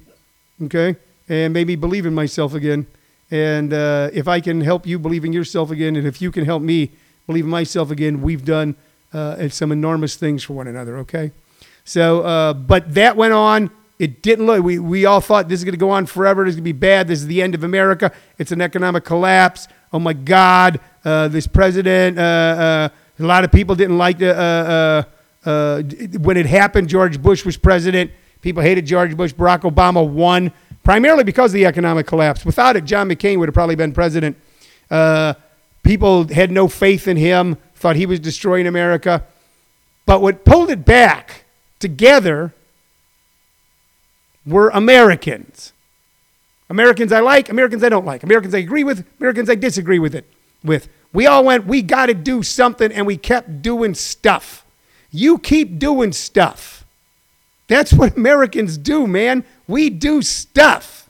Okay 0.64 0.96
and 1.28 1.52
made 1.52 1.66
me 1.66 1.76
believe 1.76 2.06
in 2.06 2.14
myself 2.14 2.54
again. 2.54 2.86
And 3.30 3.72
uh, 3.72 4.10
if 4.12 4.26
I 4.26 4.40
can 4.40 4.60
help 4.60 4.86
you 4.86 4.98
believe 4.98 5.24
in 5.24 5.32
yourself 5.32 5.70
again, 5.70 5.96
and 5.96 6.06
if 6.06 6.22
you 6.22 6.30
can 6.30 6.44
help 6.44 6.62
me 6.62 6.92
believe 7.26 7.44
in 7.44 7.50
myself 7.50 7.90
again, 7.90 8.22
we've 8.22 8.44
done 8.44 8.74
uh, 9.12 9.48
some 9.48 9.70
enormous 9.72 10.16
things 10.16 10.42
for 10.42 10.54
one 10.54 10.66
another, 10.66 10.98
okay? 10.98 11.32
So, 11.84 12.22
uh, 12.22 12.54
but 12.54 12.94
that 12.94 13.16
went 13.16 13.34
on. 13.34 13.70
It 13.98 14.22
didn't 14.22 14.46
look, 14.46 14.62
we, 14.62 14.78
we 14.78 15.06
all 15.06 15.20
thought 15.20 15.48
this 15.48 15.60
is 15.60 15.64
going 15.64 15.72
to 15.72 15.78
go 15.78 15.90
on 15.90 16.06
forever. 16.06 16.46
Is 16.46 16.54
going 16.54 16.62
to 16.62 16.64
be 16.64 16.72
bad. 16.72 17.08
This 17.08 17.20
is 17.20 17.26
the 17.26 17.42
end 17.42 17.54
of 17.54 17.64
America. 17.64 18.12
It's 18.38 18.52
an 18.52 18.60
economic 18.60 19.04
collapse. 19.04 19.66
Oh 19.92 19.98
my 19.98 20.12
God. 20.12 20.80
Uh, 21.04 21.28
this 21.28 21.46
president, 21.46 22.18
uh, 22.18 22.22
uh, 22.22 22.88
a 23.18 23.22
lot 23.22 23.44
of 23.44 23.50
people 23.50 23.74
didn't 23.74 23.98
like 23.98 24.18
the, 24.18 25.06
when 26.20 26.36
it 26.36 26.46
happened, 26.46 26.88
George 26.88 27.20
Bush 27.20 27.44
was 27.44 27.56
president. 27.56 28.12
People 28.40 28.62
hated 28.62 28.86
George 28.86 29.16
Bush. 29.16 29.32
Barack 29.34 29.60
Obama 29.60 30.06
won 30.06 30.52
primarily 30.88 31.22
because 31.22 31.50
of 31.50 31.52
the 31.52 31.66
economic 31.66 32.06
collapse. 32.06 32.46
Without 32.46 32.74
it, 32.74 32.86
John 32.86 33.10
McCain 33.10 33.38
would 33.38 33.46
have 33.46 33.54
probably 33.54 33.74
been 33.74 33.92
president. 33.92 34.38
Uh, 34.90 35.34
people 35.82 36.26
had 36.28 36.50
no 36.50 36.66
faith 36.66 37.06
in 37.06 37.18
him, 37.18 37.58
thought 37.74 37.94
he 37.94 38.06
was 38.06 38.18
destroying 38.18 38.66
America. 38.66 39.22
But 40.06 40.22
what 40.22 40.46
pulled 40.46 40.70
it 40.70 40.86
back 40.86 41.44
together, 41.78 42.54
we're 44.46 44.70
Americans. 44.70 45.74
Americans 46.70 47.12
I 47.12 47.20
like, 47.20 47.50
Americans 47.50 47.84
I 47.84 47.90
don't 47.90 48.06
like, 48.06 48.22
Americans 48.22 48.54
I 48.54 48.58
agree 48.58 48.82
with, 48.82 49.04
Americans 49.20 49.50
I 49.50 49.56
disagree 49.56 49.98
with 49.98 50.14
it 50.14 50.24
with. 50.64 50.88
We 51.12 51.26
all 51.26 51.44
went, 51.44 51.66
we 51.66 51.82
got 51.82 52.06
to 52.06 52.14
do 52.14 52.42
something, 52.42 52.90
and 52.92 53.06
we 53.06 53.18
kept 53.18 53.60
doing 53.60 53.92
stuff. 53.92 54.64
You 55.10 55.36
keep 55.38 55.78
doing 55.78 56.12
stuff. 56.12 56.86
That's 57.66 57.92
what 57.92 58.16
Americans 58.16 58.78
do, 58.78 59.06
man. 59.06 59.44
We 59.68 59.90
do 59.90 60.22
stuff. 60.22 61.08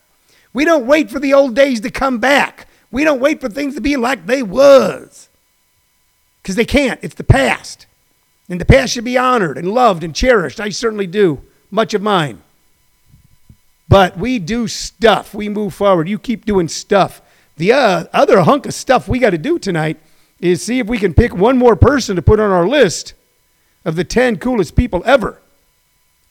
We 0.53 0.65
don't 0.65 0.87
wait 0.87 1.11
for 1.11 1.21
the 1.21 1.33
old 1.33 1.55
days 1.55 1.81
to 1.81 1.91
come 1.91 2.19
back. 2.19 2.67
We 2.91 3.05
don't 3.05 3.21
wait 3.21 3.41
for 3.41 3.49
things 3.49 3.75
to 3.77 3.81
be 3.81 3.97
like 3.97 4.27
they 4.27 4.43
was. 4.43 5.29
Because 6.43 6.57
they 6.57 6.65
can't. 6.65 7.01
It's 7.03 7.15
the 7.15 7.25
past. 7.25 7.87
And 8.49 8.61
the 8.61 8.65
past 8.65 8.93
should 8.93 9.05
be 9.05 9.17
honored 9.19 9.57
and 9.57 9.73
loved 9.73 10.03
and 10.03 10.15
cherished. 10.15 10.59
I 10.59 10.71
certainly 10.71 11.07
do. 11.07 11.43
Much 11.71 11.95
of 11.95 12.03
mine. 12.03 12.43
But 13.89 14.19
we 14.19 14.39
do 14.39 14.67
stuff. 14.69 15.35
We 15.35 15.49
move 15.49 15.75
forward. 15.75 16.09
You 16.09 16.19
keep 16.19 16.45
doing 16.45 16.69
stuff. 16.69 17.23
The 17.57 17.73
uh, 17.73 18.05
other 18.13 18.41
hunk 18.41 18.67
of 18.67 18.75
stuff 18.75 19.09
we 19.09 19.19
got 19.19 19.31
to 19.31 19.39
do 19.39 19.59
tonight 19.59 19.99
is 20.41 20.63
see 20.63 20.79
if 20.79 20.87
we 20.87 20.99
can 20.99 21.15
pick 21.15 21.35
one 21.35 21.59
more 21.59 21.77
person 21.77 22.17
to 22.17 22.23
put 22.23 22.41
on 22.41 22.51
our 22.51 22.67
list 22.67 23.15
of 23.85 23.97
the 23.97 24.05
10 24.05 24.39
coolest 24.39 24.77
people 24.77 25.03
ever. 25.05 25.41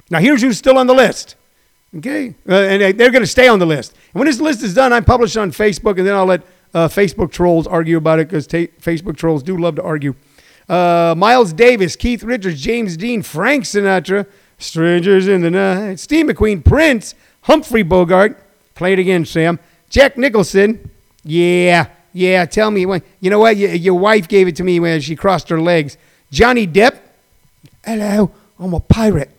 Now, 0.09 0.19
here's 0.19 0.41
who's 0.41 0.57
still 0.57 0.77
on 0.77 0.87
the 0.87 0.93
list. 0.93 1.35
Okay? 1.95 2.35
Uh, 2.47 2.53
and 2.53 2.99
they're 2.99 3.11
going 3.11 3.23
to 3.23 3.27
stay 3.27 3.47
on 3.47 3.59
the 3.59 3.65
list. 3.65 3.93
And 4.13 4.19
when 4.19 4.27
this 4.27 4.39
list 4.39 4.61
is 4.61 4.73
done, 4.73 4.91
I'm 4.93 5.05
published 5.05 5.37
on 5.37 5.51
Facebook, 5.51 5.97
and 5.97 6.05
then 6.05 6.15
I'll 6.15 6.25
let 6.25 6.41
uh, 6.73 6.87
Facebook 6.87 7.31
trolls 7.31 7.65
argue 7.65 7.97
about 7.97 8.19
it 8.19 8.27
because 8.27 8.45
ta- 8.45 8.71
Facebook 8.81 9.17
trolls 9.17 9.43
do 9.43 9.57
love 9.57 9.75
to 9.75 9.83
argue. 9.83 10.13
Uh, 10.67 11.15
Miles 11.17 11.53
Davis, 11.53 11.95
Keith 11.95 12.23
Richards, 12.23 12.61
James 12.61 12.97
Dean, 12.97 13.21
Frank 13.21 13.63
Sinatra, 13.63 14.27
Strangers 14.57 15.27
in 15.27 15.41
the 15.41 15.51
Night, 15.51 15.99
Steve 15.99 16.25
McQueen, 16.25 16.63
Prince, 16.63 17.15
Humphrey 17.41 17.83
Bogart. 17.83 18.43
Play 18.75 18.93
it 18.93 18.99
again, 18.99 19.23
Sam. 19.23 19.59
Jack 19.89 20.17
Nicholson. 20.17 20.89
Yeah, 21.23 21.87
yeah. 22.11 22.45
Tell 22.45 22.69
me 22.69 22.85
when. 22.85 23.01
You 23.21 23.29
know 23.29 23.39
what? 23.39 23.55
Your 23.55 23.95
wife 23.95 24.27
gave 24.27 24.47
it 24.47 24.55
to 24.57 24.63
me 24.63 24.79
when 24.79 24.99
she 24.99 25.15
crossed 25.15 25.49
her 25.49 25.61
legs. 25.61 25.97
Johnny 26.31 26.67
Depp. 26.67 26.99
Hello, 27.85 28.31
I'm 28.59 28.73
a 28.73 28.79
pirate. 28.79 29.31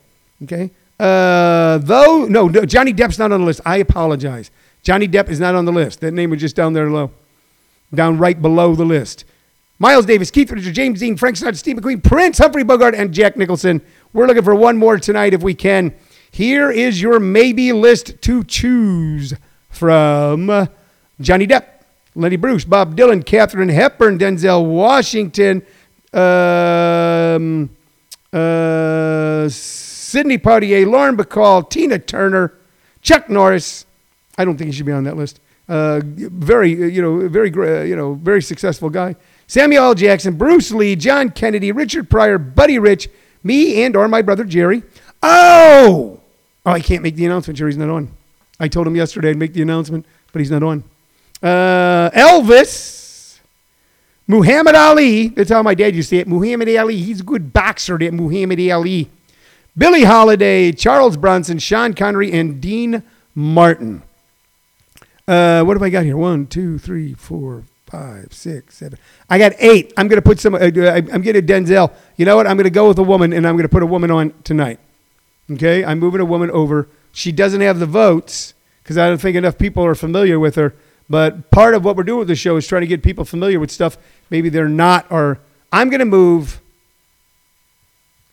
Okay. 0.44 0.70
Uh, 0.98 1.78
though 1.78 2.26
no, 2.28 2.48
no, 2.48 2.64
Johnny 2.64 2.92
Depp's 2.92 3.18
not 3.18 3.30
on 3.32 3.40
the 3.40 3.46
list. 3.46 3.61
I 3.64 3.76
apologize. 3.76 4.50
Johnny 4.82 5.06
Depp 5.06 5.28
is 5.28 5.38
not 5.38 5.54
on 5.54 5.64
the 5.64 5.72
list. 5.72 6.00
That 6.00 6.12
name 6.12 6.30
was 6.30 6.40
just 6.40 6.56
down 6.56 6.72
there 6.72 6.90
low, 6.90 7.11
down 7.94 8.18
right 8.18 8.40
below 8.40 8.74
the 8.74 8.84
list. 8.84 9.24
Miles 9.78 10.06
Davis, 10.06 10.30
Keith 10.30 10.50
Richards, 10.50 10.74
James 10.74 10.98
Dean, 10.98 11.16
Frank 11.16 11.37
Sinatra, 11.37 11.56
Steve 11.56 11.76
McQueen, 11.76 12.02
Prince, 12.02 12.38
Humphrey 12.38 12.64
Bogart, 12.64 12.96
and 12.96 13.12
Jack 13.12 13.37
Nicholson. 13.37 13.80
We're 14.12 14.26
looking 14.26 14.42
for 14.42 14.54
one 14.54 14.76
more 14.76 14.98
tonight 14.98 15.34
if 15.34 15.42
we 15.42 15.54
can. 15.54 15.94
Here 16.32 16.70
is 16.70 17.00
your 17.00 17.20
maybe 17.20 17.72
list 17.72 18.20
to 18.22 18.42
choose 18.42 19.34
from 19.68 20.68
Johnny 21.20 21.46
Depp, 21.46 21.64
Lenny 22.16 22.37
Bruce, 22.37 22.64
Bob 22.64 22.96
Dylan, 22.96 23.24
Katharine 23.24 23.68
Hepburn, 23.68 24.18
Denzel 24.18 24.66
Washington, 24.66 25.62
um, 26.12 27.70
uh, 28.32 29.48
Sidney 30.09 30.38
Poitier, 30.38 30.90
Lauren 30.90 31.18
Bacall, 31.18 31.68
Tina 31.68 31.99
Turner, 31.99 32.55
Chuck 33.03 33.29
Norris. 33.29 33.85
I 34.38 34.47
don't 34.47 34.57
think 34.57 34.71
he 34.71 34.73
should 34.73 34.87
be 34.87 34.92
on 34.92 35.05
that 35.05 35.18
list. 35.18 35.38
Uh, 35.68 36.01
very, 36.03 36.71
you 36.71 37.03
know, 37.03 37.29
very, 37.29 37.51
you 37.87 37.94
know, 37.94 38.14
very 38.14 38.40
successful 38.40 38.88
guy. 38.88 39.16
Samuel 39.49 39.85
L. 39.85 39.94
Jackson, 39.94 40.38
Bruce 40.38 40.71
Lee, 40.71 40.97
John 40.97 41.29
Kennedy, 41.29 41.73
Richard 41.73 42.09
Pryor, 42.09 42.38
Buddy 42.38 42.79
Rich, 42.79 43.11
me 43.42 43.83
and 43.83 43.94
or 43.94 44.09
my 44.09 44.23
brother 44.23 44.44
Jerry. 44.44 44.83
Oh, 45.23 46.18
oh, 46.64 46.71
I 46.71 46.81
can't 46.81 47.03
make 47.03 47.16
the 47.16 47.27
announcement. 47.27 47.59
Jerry's 47.59 47.77
not 47.77 47.90
on. 47.90 48.11
I 48.59 48.68
told 48.68 48.87
him 48.87 48.97
yesterday 48.97 49.29
I'd 49.29 49.37
make 49.37 49.53
the 49.53 49.61
announcement, 49.61 50.07
but 50.33 50.38
he's 50.38 50.51
not 50.51 50.62
on. 50.62 50.85
Uh, 51.42 52.09
Elvis, 52.14 53.40
Muhammad 54.27 54.75
Ali. 54.75 55.29
That's 55.29 55.51
how 55.51 55.62
my 55.62 55.75
dad 55.75 55.94
used 55.94 56.09
to 56.09 56.16
say 56.16 56.21
it. 56.21 56.29
Muhammad 56.29 56.75
Ali. 56.75 56.97
He's 56.97 57.21
a 57.21 57.25
good 57.25 57.53
boxer. 57.53 57.99
That 57.99 58.14
Muhammad 58.14 58.59
Ali. 58.71 59.11
Billie 59.79 60.03
Holiday, 60.03 60.73
Charles 60.73 61.17
Bronson, 61.17 61.61
Sean 61.61 61.95
Connery, 61.95 62.33
and 62.33 62.61
Dean 62.61 63.05
Martin. 63.33 64.03
Uh, 65.29 65.62
what 65.62 65.77
have 65.77 65.83
I 65.83 65.91
got 65.91 66.05
here? 66.05 66.17
One, 66.17 66.49
two, 66.49 66.79
three, 66.79 67.14
four, 67.14 67.62
five, 67.87 68.33
six, 68.33 68.79
seven. 68.79 68.99
I 69.31 69.38
got 69.38 69.53
eight. 69.61 69.93
I'm 69.97 70.09
going 70.09 70.21
to 70.21 70.23
put 70.23 70.41
some. 70.41 70.55
Uh, 70.55 70.59
I'm 70.59 71.23
getting 71.23 71.47
Denzel. 71.47 71.93
You 72.17 72.25
know 72.25 72.35
what? 72.35 72.49
I'm 72.49 72.57
going 72.57 72.64
to 72.64 72.71
go 72.71 72.88
with 72.88 72.99
a 72.99 73.05
woman, 73.05 73.33
and 73.33 73.47
I'm 73.47 73.55
going 73.55 73.62
to 73.62 73.69
put 73.69 73.85
a 73.85 73.87
woman 73.87 74.11
on 74.11 74.35
tonight. 74.43 74.81
Okay, 75.49 75.85
I'm 75.85 76.01
moving 76.01 76.21
a 76.21 76.25
woman 76.25 76.51
over. 76.51 76.88
She 77.12 77.31
doesn't 77.31 77.61
have 77.61 77.79
the 77.79 77.87
votes 77.87 78.55
because 78.83 78.99
I 78.99 79.09
don't 79.09 79.21
think 79.21 79.37
enough 79.37 79.59
people 79.59 79.85
are 79.85 79.95
familiar 79.95 80.41
with 80.41 80.57
her. 80.57 80.75
But 81.09 81.53
part 81.53 81.75
of 81.75 81.85
what 81.85 81.97
we're 81.97 82.03
doing 82.03 82.19
with 82.19 82.29
the 82.29 82.37
show 82.37 82.57
is 82.57 82.67
trying 82.67 82.83
to 82.83 82.88
get 82.88 83.03
people 83.03 83.25
familiar 83.25 83.61
with 83.61 83.71
stuff 83.71 83.97
maybe 84.29 84.49
they're 84.49 84.69
not. 84.69 85.07
Or 85.11 85.38
I'm 85.73 85.88
going 85.88 86.01
to 86.01 86.05
move. 86.05 86.61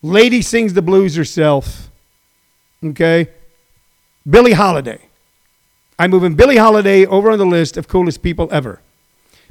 Lady 0.02 0.42
sings 0.42 0.74
the 0.74 0.82
blues 0.82 1.16
herself. 1.16 1.90
Okay, 2.84 3.28
Billie 4.28 4.52
Holiday. 4.52 5.00
I'm 5.98 6.10
moving 6.10 6.34
Billie 6.34 6.58
Holiday 6.58 7.06
over 7.06 7.30
on 7.30 7.38
the 7.38 7.46
list 7.46 7.76
of 7.76 7.88
coolest 7.88 8.22
people 8.22 8.48
ever. 8.52 8.80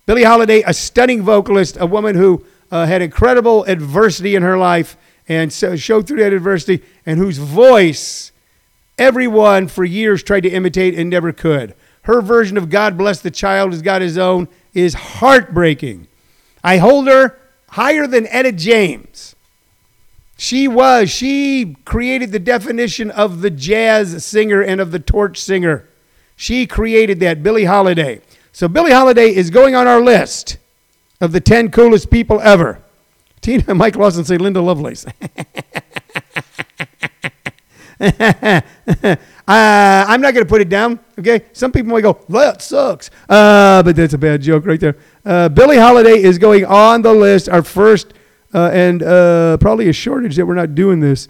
Billie 0.05 0.23
Holiday, 0.23 0.61
a 0.61 0.73
stunning 0.73 1.23
vocalist, 1.23 1.77
a 1.79 1.87
woman 1.87 2.15
who 2.15 2.45
uh, 2.71 2.85
had 2.85 3.01
incredible 3.01 3.63
adversity 3.65 4.35
in 4.35 4.43
her 4.43 4.57
life 4.57 4.95
and 5.27 5.51
so 5.51 5.75
showed 5.75 6.07
through 6.07 6.19
that 6.19 6.33
adversity, 6.33 6.83
and 7.05 7.17
whose 7.17 7.37
voice 7.37 8.31
everyone 8.97 9.67
for 9.67 9.83
years 9.83 10.23
tried 10.23 10.41
to 10.41 10.49
imitate 10.49 10.97
and 10.97 11.09
never 11.09 11.31
could. 11.31 11.73
Her 12.03 12.21
version 12.21 12.57
of 12.57 12.69
God 12.69 12.97
Bless 12.97 13.21
the 13.21 13.31
Child 13.31 13.71
has 13.71 13.81
got 13.81 14.01
his 14.01 14.17
own 14.17 14.47
is 14.73 14.93
heartbreaking. 14.93 16.07
I 16.63 16.77
hold 16.77 17.07
her 17.07 17.39
higher 17.69 18.05
than 18.05 18.27
Etta 18.27 18.51
James. 18.51 19.14
She 20.37 20.67
was, 20.67 21.09
she 21.09 21.77
created 21.85 22.31
the 22.31 22.39
definition 22.39 23.09
of 23.11 23.41
the 23.41 23.49
jazz 23.49 24.25
singer 24.25 24.61
and 24.61 24.81
of 24.81 24.91
the 24.91 24.99
torch 24.99 25.39
singer. 25.39 25.87
She 26.35 26.67
created 26.67 27.19
that, 27.21 27.41
Billie 27.41 27.65
Holiday. 27.65 28.21
So 28.51 28.67
Billie 28.67 28.91
Holiday 28.91 29.33
is 29.33 29.49
going 29.49 29.75
on 29.75 29.87
our 29.87 30.01
list 30.01 30.57
of 31.21 31.31
the 31.31 31.39
10 31.39 31.71
coolest 31.71 32.09
people 32.09 32.41
ever. 32.41 32.81
Tina, 33.41 33.73
Mike 33.75 33.95
Lawson 33.95 34.25
say 34.25 34.37
Linda 34.37 34.61
Lovelace. 34.61 35.05
uh, 37.99 38.61
I'm 39.47 40.21
not 40.21 40.33
going 40.33 40.43
to 40.43 40.45
put 40.45 40.61
it 40.61 40.69
down. 40.69 40.99
Okay, 41.17 41.45
some 41.53 41.71
people 41.71 41.93
might 41.93 42.01
go, 42.01 42.19
"That 42.27 42.61
sucks," 42.61 43.09
uh, 43.29 43.81
but 43.83 43.95
that's 43.95 44.13
a 44.13 44.17
bad 44.17 44.41
joke 44.41 44.65
right 44.65 44.79
there. 44.79 44.97
Uh, 45.23 45.47
Billie 45.47 45.77
Holiday 45.77 46.21
is 46.21 46.37
going 46.37 46.65
on 46.65 47.03
the 47.03 47.13
list. 47.13 47.47
Our 47.47 47.63
first 47.63 48.13
uh, 48.55 48.69
and 48.71 49.03
uh, 49.03 49.57
probably 49.57 49.89
a 49.89 49.93
shortage 49.93 50.37
that 50.37 50.45
we're 50.45 50.55
not 50.55 50.75
doing 50.75 51.01
this. 51.01 51.27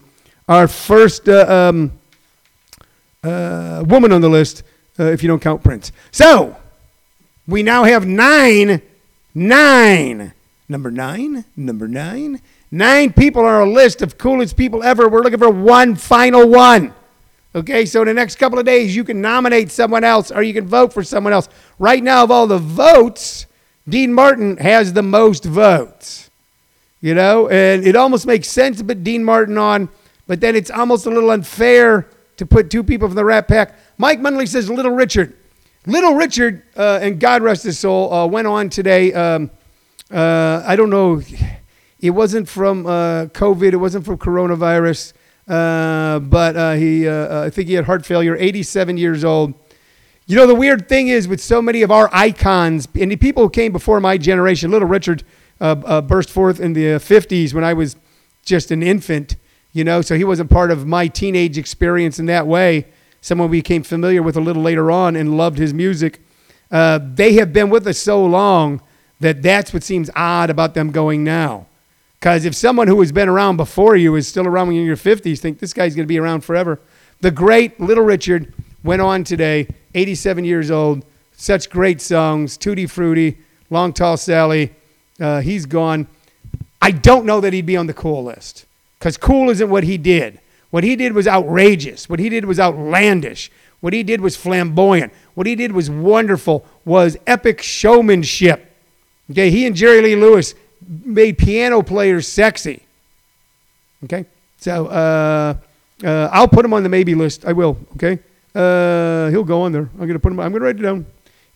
Our 0.47 0.67
first 0.67 1.27
uh, 1.27 1.71
um, 1.73 1.91
woman 3.23 4.11
on 4.11 4.21
the 4.21 4.29
list, 4.29 4.61
if 4.99 5.23
you 5.23 5.27
don't 5.27 5.41
count 5.41 5.63
Prince. 5.63 5.91
So 6.11 6.55
we 7.47 7.63
now 7.63 7.83
have 7.83 8.05
nine, 8.05 8.83
nine, 9.33 10.33
number 10.69 10.91
nine, 10.91 11.45
number 11.57 11.87
nine, 11.87 12.41
nine 12.69 13.11
people 13.11 13.41
on 13.41 13.53
our 13.53 13.67
list 13.67 14.03
of 14.03 14.19
coolest 14.19 14.55
people 14.55 14.83
ever. 14.83 15.09
We're 15.09 15.23
looking 15.23 15.39
for 15.39 15.49
one 15.49 15.95
final 15.95 16.47
one. 16.47 16.93
Okay, 17.55 17.87
so 17.87 18.01
in 18.01 18.07
the 18.07 18.13
next 18.13 18.35
couple 18.35 18.59
of 18.59 18.65
days, 18.65 18.95
you 18.95 19.03
can 19.03 19.19
nominate 19.19 19.71
someone 19.71 20.03
else 20.03 20.29
or 20.29 20.43
you 20.43 20.53
can 20.53 20.67
vote 20.67 20.93
for 20.93 21.03
someone 21.03 21.33
else. 21.33 21.49
Right 21.79 22.03
now, 22.03 22.23
of 22.23 22.29
all 22.29 22.45
the 22.45 22.59
votes, 22.59 23.47
Dean 23.89 24.13
Martin 24.13 24.57
has 24.57 24.93
the 24.93 25.01
most 25.01 25.43
votes. 25.43 26.24
You 27.01 27.13
know, 27.13 27.49
and 27.49 27.85
it 27.85 27.95
almost 27.95 28.25
makes 28.25 28.47
sense 28.47 28.77
to 28.77 28.83
put 28.83 29.03
Dean 29.03 29.23
Martin 29.23 29.57
on, 29.57 29.89
but 30.27 30.41
then 30.41 30.55
it's 30.55 30.71
almost 30.71 31.05
a 31.05 31.09
little 31.09 31.29
unfair 31.29 32.09
to 32.37 32.45
put 32.45 32.69
two 32.69 32.83
people 32.83 33.07
from 33.07 33.15
the 33.15 33.25
Rat 33.25 33.47
Pack. 33.47 33.77
Mike 33.97 34.19
Munley 34.19 34.47
says 34.47 34.69
Little 34.69 34.91
Richard. 34.91 35.35
Little 35.85 36.15
Richard, 36.15 36.63
uh, 36.75 36.99
and 37.01 37.19
God 37.19 37.43
rest 37.43 37.63
his 37.63 37.77
soul, 37.77 38.11
uh, 38.11 38.25
went 38.25 38.47
on 38.47 38.69
today. 38.69 39.13
Um, 39.13 39.51
uh, 40.11 40.63
I 40.65 40.75
don't 40.75 40.89
know. 40.89 41.21
It 41.99 42.09
wasn't 42.11 42.47
from 42.47 42.85
uh, 42.85 43.25
COVID. 43.27 43.73
It 43.73 43.77
wasn't 43.77 44.05
from 44.05 44.17
coronavirus. 44.17 45.13
Uh, 45.47 46.19
but 46.19 46.55
uh, 46.55 46.73
he, 46.73 47.09
I 47.09 47.49
think 47.49 47.67
he 47.67 47.75
had 47.75 47.85
heart 47.85 48.05
failure. 48.05 48.35
87 48.35 48.97
years 48.97 49.23
old. 49.23 49.53
You 50.27 50.35
know, 50.35 50.45
the 50.47 50.55
weird 50.55 50.89
thing 50.89 51.07
is 51.07 51.27
with 51.27 51.41
so 51.41 51.61
many 51.61 51.83
of 51.83 51.91
our 51.91 52.09
icons 52.11 52.87
and 52.99 53.11
the 53.11 53.15
people 53.15 53.43
who 53.43 53.49
came 53.49 53.71
before 53.71 53.99
my 53.99 54.17
generation, 54.17 54.71
Little 54.71 54.87
Richard 54.87 55.23
burst 55.59 56.29
forth 56.29 56.59
in 56.59 56.73
the 56.73 56.99
50s 56.99 57.53
when 57.53 57.63
I 57.63 57.73
was 57.73 57.95
just 58.43 58.71
an 58.71 58.83
infant, 58.83 59.35
you 59.73 59.83
know, 59.83 60.01
so 60.01 60.15
he 60.15 60.23
wasn't 60.23 60.49
part 60.49 60.71
of 60.71 60.85
my 60.85 61.07
teenage 61.07 61.57
experience 61.57 62.19
in 62.19 62.25
that 62.27 62.47
way 62.47 62.85
someone 63.25 63.49
we 63.49 63.57
became 63.57 63.81
familiar 63.81 64.21
with 64.21 64.37
a 64.37 64.39
little 64.39 64.61
later 64.61 64.91
on 64.91 65.15
and 65.15 65.35
loved 65.35 65.57
his 65.57 65.73
music. 65.73 66.21
Uh, 66.69 66.99
they 67.01 67.33
have 67.33 67.51
been 67.51 67.71
with 67.71 67.87
us 67.87 67.97
so 67.97 68.23
long 68.23 68.79
that 69.19 69.41
that's 69.41 69.73
what 69.73 69.81
seems 69.81 70.11
odd 70.15 70.51
about 70.51 70.75
them 70.75 70.91
going 70.91 71.23
now. 71.23 71.65
Because 72.19 72.45
if 72.45 72.53
someone 72.53 72.87
who 72.87 72.99
has 72.99 73.11
been 73.11 73.27
around 73.27 73.57
before 73.57 73.95
you 73.95 74.13
is 74.15 74.27
still 74.27 74.45
around 74.45 74.67
when 74.67 74.75
you're 74.75 74.83
in 74.83 74.87
your 74.87 74.95
50s, 74.95 75.39
think 75.39 75.57
this 75.57 75.73
guy's 75.73 75.95
going 75.95 76.03
to 76.03 76.07
be 76.07 76.19
around 76.19 76.41
forever. 76.41 76.79
The 77.21 77.31
great 77.31 77.79
Little 77.79 78.03
Richard 78.03 78.53
went 78.83 79.01
on 79.01 79.23
today, 79.23 79.69
87 79.95 80.45
years 80.45 80.69
old. 80.69 81.03
Such 81.33 81.71
great 81.71 82.01
songs. 82.01 82.57
Tutti 82.57 82.85
Frutti, 82.85 83.39
Long 83.71 83.91
Tall 83.91 84.17
Sally. 84.17 84.71
Uh, 85.19 85.41
he's 85.41 85.65
gone. 85.65 86.07
I 86.81 86.91
don't 86.91 87.25
know 87.25 87.41
that 87.41 87.53
he'd 87.53 87.65
be 87.65 87.77
on 87.77 87.87
the 87.87 87.93
cool 87.93 88.23
list 88.23 88.65
because 88.99 89.17
cool 89.17 89.49
isn't 89.49 89.69
what 89.69 89.83
he 89.83 89.97
did. 89.97 90.39
What 90.71 90.83
he 90.83 90.95
did 90.95 91.13
was 91.13 91.27
outrageous. 91.27 92.09
What 92.09 92.19
he 92.19 92.29
did 92.29 92.45
was 92.45 92.59
outlandish. 92.59 93.51
What 93.79 93.93
he 93.93 94.03
did 94.03 94.19
was 94.19 94.35
flamboyant. 94.35 95.13
What 95.35 95.47
he 95.47 95.55
did 95.55 95.71
was 95.71 95.89
wonderful, 95.89 96.65
was 96.85 97.17
epic 97.27 97.61
showmanship. 97.61 98.71
Okay, 99.31 99.49
he 99.49 99.65
and 99.65 99.75
Jerry 99.75 100.01
Lee 100.01 100.15
Lewis 100.15 100.55
made 100.87 101.37
piano 101.37 101.81
players 101.81 102.27
sexy. 102.27 102.83
Okay, 104.03 104.25
so 104.57 104.87
uh, 104.87 105.55
uh, 106.03 106.29
I'll 106.31 106.47
put 106.47 106.65
him 106.65 106.73
on 106.73 106.83
the 106.83 106.89
maybe 106.89 107.15
list. 107.15 107.45
I 107.45 107.53
will. 107.53 107.77
Okay, 107.93 108.19
uh, 108.53 109.29
he'll 109.29 109.43
go 109.43 109.61
on 109.61 109.71
there. 109.71 109.89
I'm 109.99 110.07
gonna 110.07 110.19
put 110.19 110.31
him. 110.31 110.39
I'm 110.39 110.51
gonna 110.51 110.65
write 110.65 110.79
it 110.79 110.83
down. 110.83 111.05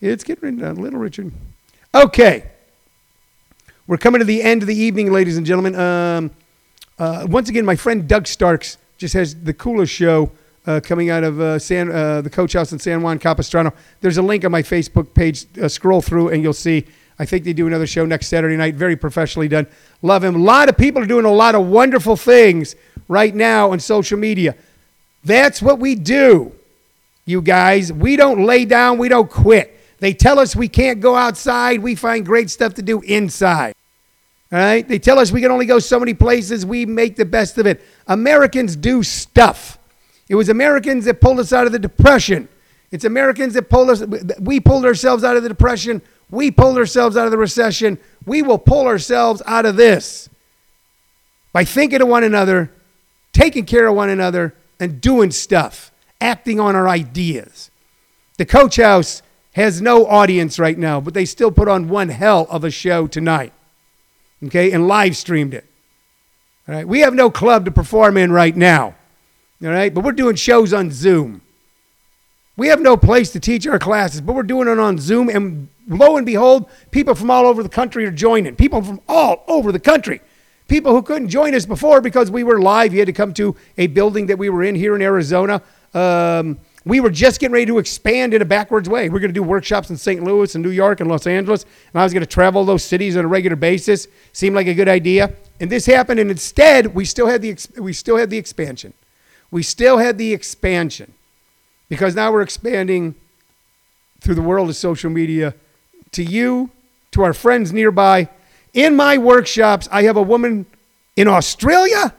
It's 0.02 0.24
getting 0.24 0.44
written 0.44 0.60
down. 0.60 0.76
Little 0.76 1.00
Richard. 1.00 1.32
Okay, 1.94 2.50
we're 3.90 3.98
coming 3.98 4.20
to 4.20 4.26
the 4.26 4.44
end 4.44 4.62
of 4.62 4.68
the 4.68 4.76
evening, 4.76 5.12
ladies 5.12 5.36
and 5.36 5.48
gentlemen. 5.48 5.74
Um, 5.74 6.30
uh, 7.00 7.26
once 7.28 7.50
again, 7.50 7.66
my 7.66 7.76
friend 7.76 8.08
Doug 8.08 8.28
Starks 8.28 8.78
just 9.00 9.16
has 9.16 9.34
the 9.34 9.52
coolest 9.52 9.92
show 9.92 10.32
uh, 10.68 10.80
coming 10.84 11.10
out 11.10 11.24
of 11.24 11.42
uh, 11.42 11.58
San, 11.58 11.92
uh, 11.92 12.22
the 12.22 12.30
Coach 12.30 12.54
House 12.54 12.72
in 12.72 12.78
San 12.78 13.02
Juan 13.02 13.18
Capistrano. 13.18 13.74
There's 14.02 14.18
a 14.18 14.22
link 14.22 14.46
on 14.46 14.52
my 14.52 14.62
Facebook 14.62 15.16
page. 15.16 15.48
Uh, 15.60 15.68
scroll 15.68 16.04
through 16.04 16.30
and 16.30 16.44
you'll 16.44 16.54
see. 16.54 16.86
I 17.18 17.26
think 17.26 17.44
they 17.44 17.52
do 17.52 17.66
another 17.66 17.88
show 17.88 18.06
next 18.06 18.28
Saturday 18.28 18.58
night. 18.58 18.76
Very 18.76 18.96
professionally 18.96 19.48
done. 19.48 19.66
Love 20.04 20.24
him. 20.24 20.36
A 20.36 20.38
lot 20.38 20.70
of 20.70 20.78
people 20.78 21.02
are 21.02 21.08
doing 21.08 21.26
a 21.26 21.34
lot 21.34 21.56
of 21.56 21.66
wonderful 21.66 22.16
things 22.16 22.76
right 23.08 23.34
now 23.34 23.72
on 23.72 23.80
social 23.80 24.20
media. 24.20 24.54
That's 25.24 25.64
what 25.64 25.80
we 25.80 25.96
do, 25.96 26.52
you 27.26 27.42
guys. 27.42 27.92
We 27.92 28.18
don't 28.18 28.46
lay 28.46 28.66
down, 28.66 29.00
we 29.00 29.10
don't 29.10 29.32
quit. 29.32 29.80
They 29.98 30.14
tell 30.14 30.38
us 30.38 30.56
we 30.56 30.70
can't 30.70 31.02
go 31.02 31.16
outside. 31.16 31.82
We 31.82 31.96
find 31.96 32.24
great 32.24 32.52
stuff 32.52 32.76
to 32.76 32.84
do 32.84 33.02
inside. 33.02 33.74
All 34.52 34.60
right? 34.60 34.88
They 34.88 35.00
tell 35.00 35.20
us 35.20 35.32
we 35.32 35.42
can 35.42 35.52
only 35.52 35.66
go 35.66 35.80
so 35.80 36.00
many 36.00 36.14
places. 36.14 36.66
We 36.66 36.86
make 36.86 37.16
the 37.16 37.26
best 37.26 37.58
of 37.58 37.68
it. 37.68 37.82
Americans 38.08 38.76
do 38.76 39.04
stuff. 39.04 39.78
It 40.28 40.36
was 40.36 40.50
Americans 40.50 41.06
that 41.06 41.22
pulled 41.22 41.40
us 41.40 41.54
out 41.54 41.66
of 41.66 41.72
the 41.72 41.80
depression. 41.80 42.48
It's 42.92 43.06
Americans 43.06 43.54
that 43.54 43.70
pulled 43.70 43.90
us 43.90 44.04
we 44.40 44.60
pulled 44.60 44.86
ourselves 44.86 45.24
out 45.24 45.38
of 45.38 45.44
the 45.44 45.50
depression. 45.50 46.02
We 46.32 46.52
pulled 46.52 46.78
ourselves 46.78 47.18
out 47.18 47.26
of 47.26 47.32
the 47.32 47.38
recession. 47.38 48.00
We 48.26 48.42
will 48.42 48.58
pull 48.58 48.88
ourselves 48.88 49.42
out 49.46 49.66
of 49.66 49.76
this 49.76 50.30
by 51.52 51.66
thinking 51.66 52.02
of 52.02 52.08
one 52.08 52.24
another, 52.24 52.72
taking 53.34 53.66
care 53.66 53.88
of 53.88 53.96
one 53.96 54.10
another, 54.10 54.54
and 54.80 55.02
doing 55.02 55.32
stuff, 55.32 55.92
acting 56.22 56.60
on 56.60 56.76
our 56.76 56.88
ideas. 56.88 57.72
The 58.38 58.46
Coach 58.46 58.78
House 58.78 59.22
has 59.54 59.82
no 59.82 60.06
audience 60.06 60.60
right 60.60 60.78
now, 60.78 61.02
but 61.02 61.14
they 61.14 61.26
still 61.26 61.52
put 61.52 61.68
on 61.68 61.90
one 61.90 62.10
hell 62.10 62.48
of 62.50 62.64
a 62.64 62.72
show 62.72 63.08
tonight. 63.08 63.52
Okay, 64.46 64.72
and 64.72 64.88
live 64.88 65.18
streamed 65.18 65.54
it. 65.54 65.66
All 66.68 66.76
right, 66.76 66.88
we 66.88 67.02
have 67.02 67.14
no 67.14 67.30
club 67.30 67.66
to 67.66 67.72
perform 67.72 68.16
in 68.16 68.32
right 68.32 68.56
now. 68.56 68.96
All 69.64 69.70
right, 69.70 69.94
but 69.94 70.04
we're 70.04 70.14
doing 70.14 70.36
shows 70.36 70.72
on 70.72 70.92
Zoom. 70.92 71.42
We 72.56 72.68
have 72.68 72.82
no 72.82 72.96
place 72.98 73.32
to 73.32 73.40
teach 73.40 73.66
our 73.68 73.80
classes, 73.80 74.22
but 74.22 74.36
we're 74.36 74.44
doing 74.44 74.68
it 74.68 74.80
on 74.80 74.98
Zoom, 74.98 75.30
and 75.30 75.70
lo 75.88 76.18
and 76.18 76.26
behold, 76.26 76.70
people 76.92 77.16
from 77.16 77.32
all 77.32 77.46
over 77.46 77.64
the 77.64 77.70
country 77.70 78.06
are 78.06 78.12
joining. 78.12 78.56
People 78.56 78.82
from 78.82 79.02
all 79.08 79.44
over 79.48 79.72
the 79.72 79.80
country. 79.80 80.22
People 80.68 80.94
who 80.94 81.02
couldn't 81.02 81.30
join 81.30 81.56
us 81.56 81.66
before 81.66 82.00
because 82.00 82.30
we 82.30 82.44
were 82.44 82.62
live. 82.62 82.94
You 82.94 83.00
had 83.00 83.08
to 83.08 83.14
come 83.14 83.34
to 83.34 83.56
a 83.78 83.88
building 83.88 84.28
that 84.28 84.38
we 84.38 84.50
were 84.50 84.64
in 84.64 84.76
here 84.76 84.96
in 84.96 85.02
Arizona. 85.02 85.62
Um, 85.94 86.60
we 86.86 87.00
were 87.00 87.10
just 87.10 87.40
getting 87.40 87.54
ready 87.54 87.66
to 87.66 87.78
expand 87.78 88.34
in 88.34 88.42
a 88.42 88.46
backwards 88.46 88.88
way. 88.88 89.10
We're 89.10 89.20
going 89.20 89.30
to 89.30 89.34
do 89.34 89.44
workshops 89.44 89.90
in 89.90 89.98
St. 89.98 90.24
Louis 90.24 90.56
and 90.56 90.64
New 90.64 90.72
York 90.72 91.02
and 91.02 91.10
Los 91.10 91.28
Angeles, 91.28 91.66
and 91.94 92.00
I 92.00 92.04
was 92.04 92.14
going 92.14 92.22
to 92.22 92.28
travel 92.28 92.64
those 92.64 92.84
cities 92.84 93.18
on 93.18 93.26
a 93.26 93.28
regular 93.28 93.58
basis. 93.58 94.08
Seemed 94.32 94.56
like 94.56 94.68
a 94.68 94.74
good 94.74 94.88
idea, 94.88 95.34
and 95.60 95.70
this 95.70 95.86
happened. 95.86 96.20
And 96.20 96.32
instead, 96.32 96.96
we 96.96 97.06
still 97.06 97.28
had 97.28 97.42
the 97.42 97.58
we 97.78 97.94
still 97.94 98.18
had 98.18 98.30
the 98.30 98.38
expansion. 98.38 98.94
We 99.52 99.64
still 99.64 99.98
had 99.98 100.18
the 100.18 100.34
expansion 100.34 101.14
because 101.90 102.16
now 102.16 102.32
we're 102.32 102.44
expanding 102.44 103.16
through 104.22 104.36
the 104.36 104.42
world 104.42 104.70
of 104.70 104.76
social 104.76 105.10
media 105.10 105.56
to 106.12 106.24
you, 106.24 106.70
to 107.12 107.24
our 107.24 107.34
friends 107.34 107.74
nearby. 107.74 108.30
In 108.74 108.96
my 108.96 109.18
workshops, 109.18 109.90
I 109.92 110.04
have 110.04 110.16
a 110.16 110.22
woman 110.22 110.66
in 111.16 111.28
Australia 111.28 112.14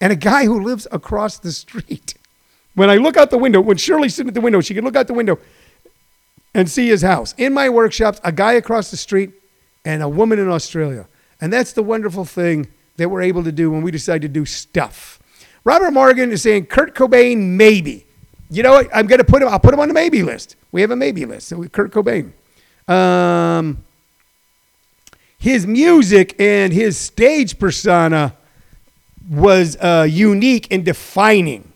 and 0.00 0.12
a 0.12 0.16
guy 0.16 0.44
who 0.44 0.62
lives 0.62 0.86
across 0.92 1.38
the 1.38 1.52
street. 1.52 2.14
When 2.76 2.90
I 2.90 2.96
look 2.96 3.16
out 3.16 3.30
the 3.30 3.38
window, 3.38 3.60
when 3.60 3.78
Shirley's 3.78 4.14
sitting 4.14 4.28
at 4.28 4.34
the 4.34 4.40
window, 4.40 4.60
she 4.60 4.74
can 4.74 4.84
look 4.84 4.96
out 4.96 5.06
the 5.06 5.14
window 5.14 5.38
and 6.54 6.70
see 6.70 6.88
his 6.88 7.00
house. 7.00 7.34
In 7.38 7.54
my 7.54 7.70
workshops, 7.70 8.20
a 8.22 8.30
guy 8.30 8.52
across 8.52 8.90
the 8.90 8.98
street 8.98 9.30
and 9.84 10.02
a 10.02 10.08
woman 10.08 10.38
in 10.38 10.48
Australia. 10.48 11.08
And 11.40 11.50
that's 11.50 11.72
the 11.72 11.82
wonderful 11.82 12.26
thing 12.26 12.68
that 12.98 13.08
we're 13.08 13.22
able 13.22 13.42
to 13.44 13.52
do 13.52 13.70
when 13.70 13.80
we 13.80 13.90
decide 13.90 14.22
to 14.22 14.28
do 14.28 14.44
stuff. 14.44 15.18
Robert 15.64 15.90
Morgan 15.90 16.30
is 16.30 16.42
saying 16.42 16.66
Kurt 16.66 16.94
Cobain, 16.94 17.56
maybe. 17.56 18.04
You 18.50 18.62
know 18.62 18.72
what? 18.72 18.90
I'm 18.94 19.06
going 19.06 19.18
to 19.18 19.24
put 19.24 19.42
him, 19.42 19.48
I'll 19.48 19.58
put 19.58 19.72
him 19.72 19.80
on 19.80 19.88
the 19.88 19.94
maybe 19.94 20.22
list. 20.22 20.54
We 20.70 20.82
have 20.82 20.90
a 20.90 20.96
maybe 20.96 21.24
list. 21.24 21.48
So 21.48 21.64
Kurt 21.64 21.92
Cobain. 21.92 22.32
Um, 22.88 23.82
his 25.38 25.66
music 25.66 26.38
and 26.38 26.74
his 26.74 26.98
stage 26.98 27.58
persona 27.58 28.36
was 29.30 29.76
uh, 29.78 30.06
unique 30.08 30.68
and 30.70 30.84
defining. 30.84 31.72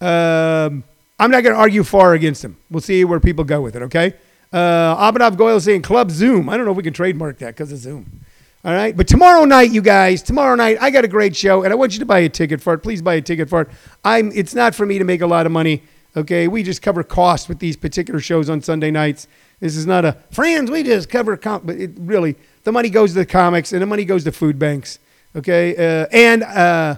Um, 0.00 0.84
I'm 1.18 1.30
not 1.30 1.42
going 1.42 1.54
to 1.54 1.60
argue 1.60 1.84
far 1.84 2.14
against 2.14 2.44
him. 2.44 2.56
We'll 2.70 2.80
see 2.80 3.04
where 3.04 3.20
people 3.20 3.44
go 3.44 3.60
with 3.60 3.76
it, 3.76 3.82
okay? 3.82 4.14
Uh, 4.52 5.10
Abhinav 5.10 5.36
Goyal 5.36 5.60
saying 5.60 5.82
Club 5.82 6.10
Zoom. 6.10 6.48
I 6.48 6.56
don't 6.56 6.64
know 6.66 6.72
if 6.72 6.76
we 6.76 6.82
can 6.82 6.92
trademark 6.92 7.38
that 7.38 7.54
because 7.54 7.72
of 7.72 7.78
Zoom. 7.78 8.20
All 8.64 8.72
right. 8.72 8.96
But 8.96 9.08
tomorrow 9.08 9.44
night, 9.44 9.72
you 9.72 9.82
guys, 9.82 10.22
tomorrow 10.22 10.54
night, 10.54 10.78
I 10.80 10.90
got 10.90 11.04
a 11.04 11.08
great 11.08 11.36
show, 11.36 11.64
and 11.64 11.72
I 11.72 11.76
want 11.76 11.92
you 11.92 11.98
to 11.98 12.06
buy 12.06 12.20
a 12.20 12.28
ticket 12.28 12.60
for 12.60 12.74
it. 12.74 12.78
Please 12.78 13.02
buy 13.02 13.14
a 13.14 13.22
ticket 13.22 13.48
for 13.48 13.62
it. 13.62 13.68
I'm, 14.04 14.32
it's 14.32 14.54
not 14.54 14.74
for 14.74 14.86
me 14.86 14.98
to 14.98 15.04
make 15.04 15.20
a 15.20 15.26
lot 15.26 15.46
of 15.46 15.52
money. 15.52 15.82
Okay. 16.16 16.48
We 16.48 16.62
just 16.62 16.82
cover 16.82 17.02
costs 17.02 17.48
with 17.48 17.58
these 17.58 17.76
particular 17.76 18.20
shows 18.20 18.48
on 18.48 18.62
Sunday 18.62 18.90
nights. 18.90 19.28
This 19.60 19.76
is 19.76 19.86
not 19.86 20.04
a 20.04 20.12
friends, 20.30 20.70
we 20.70 20.82
just 20.82 21.08
cover 21.08 21.36
comp, 21.36 21.64
but 21.64 21.76
it 21.76 21.92
really, 21.96 22.36
the 22.64 22.72
money 22.72 22.90
goes 22.90 23.12
to 23.12 23.18
the 23.18 23.26
comics 23.26 23.72
and 23.72 23.80
the 23.80 23.86
money 23.86 24.04
goes 24.04 24.24
to 24.24 24.32
food 24.32 24.58
banks. 24.58 24.98
Okay. 25.34 25.74
Uh, 25.74 26.06
and 26.12 26.42
uh, 26.42 26.96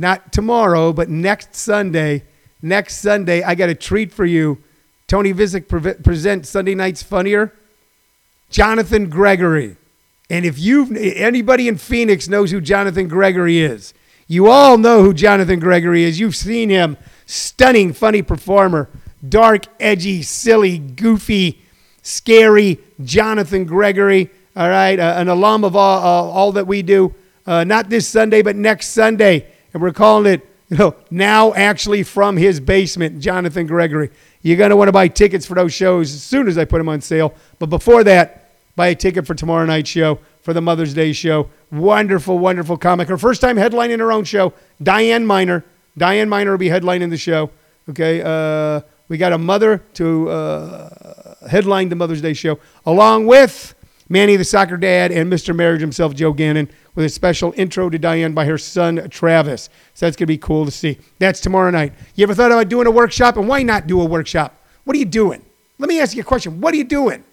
not 0.00 0.32
tomorrow, 0.32 0.92
but 0.92 1.08
next 1.08 1.54
Sunday, 1.54 2.24
next 2.62 2.96
Sunday, 2.98 3.42
I 3.42 3.54
got 3.54 3.68
a 3.68 3.74
treat 3.74 4.12
for 4.12 4.24
you. 4.24 4.58
Tony 5.06 5.34
Vicich 5.34 5.68
pre- 5.68 5.94
presents 5.94 6.48
Sunday 6.48 6.74
Nights 6.74 7.02
Funnier. 7.02 7.52
Jonathan 8.48 9.08
Gregory. 9.08 9.76
And 10.28 10.44
if 10.44 10.58
you 10.58 10.96
anybody 10.96 11.68
in 11.68 11.76
Phoenix 11.76 12.28
knows 12.28 12.50
who 12.50 12.60
Jonathan 12.60 13.08
Gregory 13.08 13.60
is, 13.60 13.94
you 14.26 14.48
all 14.48 14.78
know 14.78 15.02
who 15.02 15.12
Jonathan 15.12 15.60
Gregory 15.60 16.04
is. 16.04 16.18
You've 16.18 16.36
seen 16.36 16.70
him, 16.70 16.96
stunning, 17.26 17.92
funny 17.92 18.22
performer, 18.22 18.88
dark, 19.28 19.66
edgy, 19.78 20.22
silly, 20.22 20.78
goofy, 20.78 21.62
scary 22.02 22.78
Jonathan 23.02 23.64
Gregory. 23.64 24.30
All 24.56 24.68
right, 24.68 24.98
uh, 24.98 25.14
an 25.16 25.28
alum 25.28 25.64
of 25.64 25.76
all, 25.76 25.98
uh, 25.98 26.32
all 26.32 26.52
that 26.52 26.66
we 26.66 26.82
do. 26.82 27.14
Uh, 27.46 27.64
not 27.64 27.88
this 27.90 28.06
Sunday, 28.06 28.42
but 28.42 28.56
next 28.56 28.88
Sunday, 28.88 29.46
and 29.72 29.82
we're 29.82 29.92
calling 29.92 30.32
it 30.32 30.46
you 30.68 30.76
know 30.76 30.94
now 31.10 31.52
actually 31.54 32.02
from 32.02 32.36
his 32.36 32.60
basement, 32.60 33.20
Jonathan 33.20 33.66
Gregory. 33.66 34.10
You're 34.42 34.56
going 34.56 34.70
to 34.70 34.76
want 34.76 34.88
to 34.88 34.92
buy 34.92 35.08
tickets 35.08 35.44
for 35.44 35.54
those 35.54 35.74
shows 35.74 36.14
as 36.14 36.22
soon 36.22 36.48
as 36.48 36.56
I 36.56 36.64
put 36.64 36.78
them 36.78 36.88
on 36.88 37.00
sale. 37.00 37.34
But 37.58 37.66
before 37.66 38.04
that, 38.04 38.52
buy 38.76 38.88
a 38.88 38.94
ticket 38.94 39.26
for 39.26 39.34
tomorrow 39.34 39.66
night's 39.66 39.90
show, 39.90 40.18
for 40.42 40.54
the 40.54 40.62
Mother's 40.62 40.94
Day 40.94 41.12
show. 41.12 41.50
Wonderful, 41.70 42.38
wonderful 42.38 42.78
comic. 42.78 43.08
Her 43.08 43.18
first 43.18 43.40
time 43.40 43.56
headlining 43.56 43.98
her 43.98 44.12
own 44.12 44.24
show, 44.24 44.54
Diane 44.82 45.26
Miner. 45.26 45.64
Diane 45.98 46.28
Miner 46.28 46.52
will 46.52 46.58
be 46.58 46.68
headlining 46.68 47.10
the 47.10 47.18
show. 47.18 47.50
Okay. 47.88 48.22
Uh, 48.22 48.80
we 49.08 49.18
got 49.18 49.32
a 49.32 49.38
mother 49.38 49.78
to 49.94 50.30
uh, 50.30 51.48
headline 51.48 51.88
the 51.88 51.96
Mother's 51.96 52.22
Day 52.22 52.32
show, 52.32 52.60
along 52.86 53.26
with 53.26 53.74
Manny 54.10 54.36
the 54.36 54.44
soccer 54.44 54.76
dad 54.76 55.10
and 55.10 55.32
Mr. 55.32 55.56
Marriage 55.56 55.80
himself, 55.80 56.14
Joe 56.14 56.34
Gannon, 56.34 56.68
with 56.94 57.06
a 57.06 57.08
special 57.08 57.54
intro 57.56 57.88
to 57.88 57.98
Diane 57.98 58.34
by 58.34 58.44
her 58.44 58.58
son, 58.58 59.08
Travis. 59.08 59.70
So 59.94 60.04
that's 60.04 60.16
going 60.16 60.24
to 60.24 60.26
be 60.26 60.36
cool 60.36 60.66
to 60.66 60.70
see. 60.70 60.98
That's 61.18 61.40
tomorrow 61.40 61.70
night. 61.70 61.94
You 62.14 62.24
ever 62.24 62.34
thought 62.34 62.52
about 62.52 62.68
doing 62.68 62.86
a 62.86 62.90
workshop? 62.90 63.38
And 63.38 63.48
why 63.48 63.62
not 63.62 63.86
do 63.86 64.02
a 64.02 64.04
workshop? 64.04 64.62
What 64.84 64.94
are 64.94 64.98
you 64.98 65.06
doing? 65.06 65.42
Let 65.78 65.88
me 65.88 65.98
ask 66.00 66.14
you 66.14 66.20
a 66.20 66.24
question. 66.24 66.60
What 66.60 66.74
are 66.74 66.76
you 66.76 66.84
doing? 66.84 67.24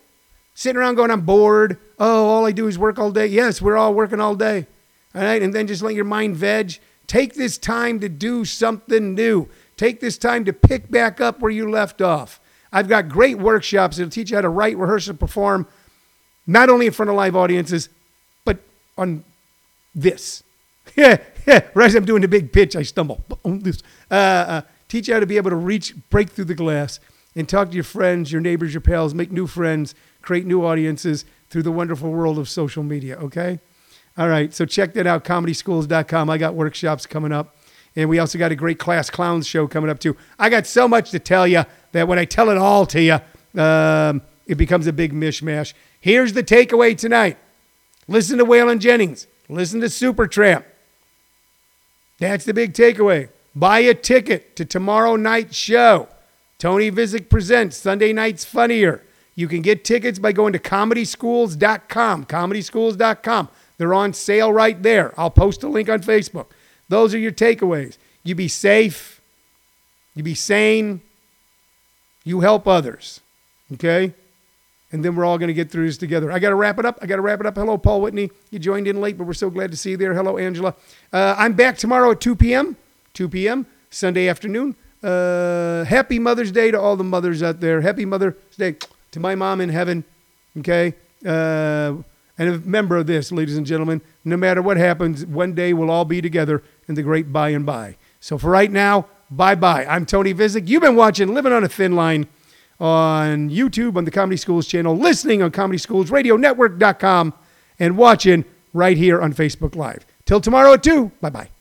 sitting 0.58 0.80
around 0.80 0.96
going, 0.96 1.12
I'm 1.12 1.22
bored. 1.22 1.78
Oh, 2.00 2.26
all 2.30 2.48
I 2.48 2.52
do 2.52 2.68
is 2.68 2.80
work 2.80 2.98
all 2.98 3.12
day. 3.12 3.28
Yes, 3.28 3.62
we're 3.62 3.78
all 3.78 3.94
working 3.94 4.20
all 4.20 4.34
day. 4.34 4.66
All 5.14 5.22
right. 5.22 5.40
And 5.40 5.54
then 5.54 5.68
just 5.68 5.84
let 5.84 5.94
your 5.94 6.04
mind 6.04 6.36
veg. 6.36 6.80
Take 7.06 7.36
this 7.36 7.60
time 7.60 8.00
to 8.00 8.10
do 8.10 8.44
something 8.44 9.14
new. 9.14 9.50
Take 9.78 10.00
this 10.00 10.18
time 10.18 10.46
to 10.46 10.54
pick 10.54 10.90
back 10.90 11.22
up 11.22 11.42
where 11.42 11.52
you 11.52 11.70
left 11.70 12.02
off. 12.02 12.42
I've 12.72 12.90
got 12.90 13.08
great 13.08 13.38
workshops 13.38 13.98
that'll 13.98 14.10
teach 14.10 14.32
you 14.32 14.38
how 14.38 14.42
to 14.42 14.50
write, 14.50 14.78
rehearse, 14.78 15.08
and 15.08 15.20
perform, 15.20 15.68
not 16.48 16.70
only 16.70 16.88
in 16.88 16.94
front 16.94 17.10
of 17.10 17.16
live 17.16 17.36
audiences, 17.36 17.90
but 18.46 18.58
on 18.98 19.24
this. 19.94 20.44
Yeah, 20.96 21.18
yeah. 21.46 21.62
Right 21.76 21.88
as 21.88 21.96
I'm 21.96 22.06
doing 22.06 22.22
the 22.22 22.30
big 22.30 22.52
pitch, 22.52 22.76
I 22.76 22.82
stumble. 22.82 23.24
On 23.44 23.60
this. 23.60 23.84
Uh, 24.10 24.14
uh, 24.14 24.62
teach 24.88 25.10
you 25.10 25.14
how 25.14 25.20
to 25.20 25.28
be 25.28 25.38
able 25.38 25.50
to 25.50 25.56
reach, 25.56 25.94
break 26.10 26.30
through 26.30 26.46
the 26.46 26.56
glass, 26.56 27.00
and 27.36 27.48
talk 27.48 27.70
to 27.70 27.76
your 27.76 27.84
friends, 27.84 28.32
your 28.32 28.42
neighbors, 28.42 28.74
your 28.74 28.82
pals, 28.82 29.14
make 29.14 29.30
new 29.30 29.46
friends, 29.46 29.94
create 30.22 30.46
new 30.46 30.66
audiences 30.66 31.26
through 31.50 31.64
the 31.64 31.72
wonderful 31.72 32.10
world 32.10 32.40
of 32.40 32.50
social 32.50 32.84
media. 32.84 33.18
Okay. 33.18 33.60
All 34.18 34.28
right. 34.28 34.54
So 34.54 34.66
check 34.66 34.94
that 34.94 35.06
out. 35.06 35.24
ComedySchools.com. 35.24 36.30
I 36.30 36.38
got 36.38 36.56
workshops 36.56 37.06
coming 37.06 37.32
up. 37.32 37.56
And 37.96 38.10
we 38.10 38.20
also 38.20 38.38
got 38.38 38.52
a 38.52 38.56
great 38.56 38.80
Class 38.80 39.10
Clowns 39.10 39.48
show 39.48 39.68
coming 39.68 39.90
up, 39.90 40.00
too. 40.00 40.16
I 40.40 40.50
got 40.50 40.66
so 40.68 40.88
much 40.88 41.12
to 41.12 41.20
tell 41.20 41.48
you 41.48 41.64
that 41.92 42.08
when 42.08 42.18
I 42.18 42.26
tell 42.26 42.50
it 42.50 42.58
all 42.58 42.86
to 42.88 43.02
you, 43.02 43.20
um, 43.62 44.22
it 44.48 44.56
becomes 44.56 44.88
a 44.88 44.94
big 44.94 45.14
mishmash. 45.14 45.74
Here's 46.00 46.34
the 46.34 46.44
takeaway 46.44 46.98
tonight 46.98 47.38
listen 48.08 48.38
to 48.38 48.46
Waylon 48.46 48.80
Jennings, 48.80 49.28
listen 49.50 49.82
to 49.82 49.88
Supertramp. 49.88 50.64
That's 52.20 52.46
the 52.46 52.54
big 52.54 52.74
takeaway. 52.74 53.30
Buy 53.56 53.80
a 53.80 53.94
ticket 53.94 54.56
to 54.56 54.66
tomorrow 54.66 55.16
night's 55.16 55.56
show. 55.56 56.08
Tony 56.58 56.92
Vicich 56.92 57.30
presents 57.30 57.78
Sunday 57.78 58.14
Night's 58.14 58.44
Funnier. 58.44 59.04
You 59.36 59.48
can 59.48 59.62
get 59.62 59.84
tickets 59.84 60.18
by 60.18 60.32
going 60.32 60.54
to 60.54 60.60
comedyschools.com. 60.60 62.26
Comedyschools.com. 62.26 63.50
They're 63.78 63.94
on 63.94 64.14
sale 64.14 64.52
right 64.52 64.82
there. 64.82 65.14
I'll 65.20 65.30
post 65.30 65.62
a 65.64 65.68
link 65.68 65.90
on 65.90 66.02
Facebook. 66.02 66.48
Those 66.90 67.14
are 67.14 67.20
your 67.20 67.32
takeaways. 67.32 67.98
You 68.24 68.34
be 68.34 68.48
safe, 68.48 69.22
you 70.16 70.24
be 70.24 70.34
sane, 70.34 71.02
you 72.24 72.42
help 72.42 72.68
others. 72.68 73.22
Okay? 73.74 74.14
And 74.92 75.04
then 75.04 75.16
we're 75.16 75.26
all 75.26 75.38
going 75.38 75.50
to 75.50 75.54
get 75.54 75.70
through 75.70 75.88
this 75.88 75.98
together. 75.98 76.32
I 76.32 76.40
got 76.40 76.50
to 76.50 76.56
wrap 76.56 76.80
it 76.80 76.86
up. 76.86 77.00
I 77.02 77.08
got 77.08 77.18
to 77.18 77.22
wrap 77.22 77.42
it 77.42 77.46
up. 77.46 77.56
Hello, 77.56 77.78
Paul 77.78 78.02
Whitney. 78.02 78.32
You 78.52 78.60
joined 78.60 78.88
in 78.88 79.02
late, 79.02 79.18
but 79.18 79.28
we're 79.28 79.34
so 79.34 79.50
glad 79.50 79.70
to 79.72 79.78
see 79.78 79.92
you 79.92 79.98
there. 79.98 80.14
Hello, 80.14 80.38
Angela. 80.38 80.76
Uh, 81.12 81.36
I'm 81.38 81.54
back 81.54 81.78
tomorrow 81.78 82.12
at 82.12 82.22
2 82.22 82.36
p.m. 82.38 82.78
2 83.14 83.28
p.m. 83.28 83.66
Sunday 83.90 84.30
afternoon. 84.30 84.76
Uh, 85.04 85.84
happy 85.84 86.20
Mother's 86.20 86.52
Day 86.52 86.72
to 86.72 86.80
all 86.80 86.96
the 86.96 87.04
mothers 87.04 87.44
out 87.44 87.60
there. 87.60 87.82
Happy 87.82 88.06
Mother's 88.06 88.36
Day 88.58 88.78
to 89.12 89.20
my 89.20 89.36
mom 89.36 89.60
in 89.60 89.70
heaven. 89.70 90.06
Okay? 90.58 90.94
Uh, 91.26 91.96
and 92.38 92.66
remember 92.66 93.04
this, 93.04 93.32
ladies 93.32 93.58
and 93.58 93.66
gentlemen, 93.66 94.02
no 94.24 94.38
matter 94.38 94.62
what 94.62 94.78
happens, 94.78 95.26
one 95.26 95.54
day 95.54 95.74
we'll 95.74 95.90
all 95.90 96.06
be 96.06 96.22
together 96.22 96.64
in 96.88 96.96
the 96.96 97.02
great 97.02 97.34
by 97.34 97.50
and 97.50 97.66
by. 97.66 97.98
So 98.20 98.38
for 98.38 98.50
right 98.50 98.72
now, 98.72 99.08
bye 99.32 99.56
bye. 99.56 99.86
I'm 99.86 100.06
Tony 100.06 100.34
Vicich. 100.34 100.68
You've 100.68 100.84
been 100.84 100.96
watching 100.96 101.34
Living 101.34 101.52
on 101.52 101.64
a 101.64 101.68
Thin 101.68 101.96
Line 101.96 102.28
on 102.80 103.50
YouTube 103.50 103.96
on 103.98 104.06
the 104.06 104.12
Comedy 104.12 104.38
Schools 104.38 104.68
channel, 104.68 104.96
listening 104.98 105.42
on 105.42 105.52
Comedy 105.52 105.78
Schools 105.78 106.12
Radio 106.12 106.36
Network.com, 106.38 107.34
and 107.80 107.98
watching 107.98 108.46
right 108.74 108.98
here 108.98 109.22
on 109.22 109.34
Facebook 109.34 109.76
Live. 109.76 110.06
Till 110.26 110.42
tomorrow 110.42 110.74
at 110.74 110.84
2. 110.84 111.12
Bye 111.22 111.30
bye. 111.30 111.57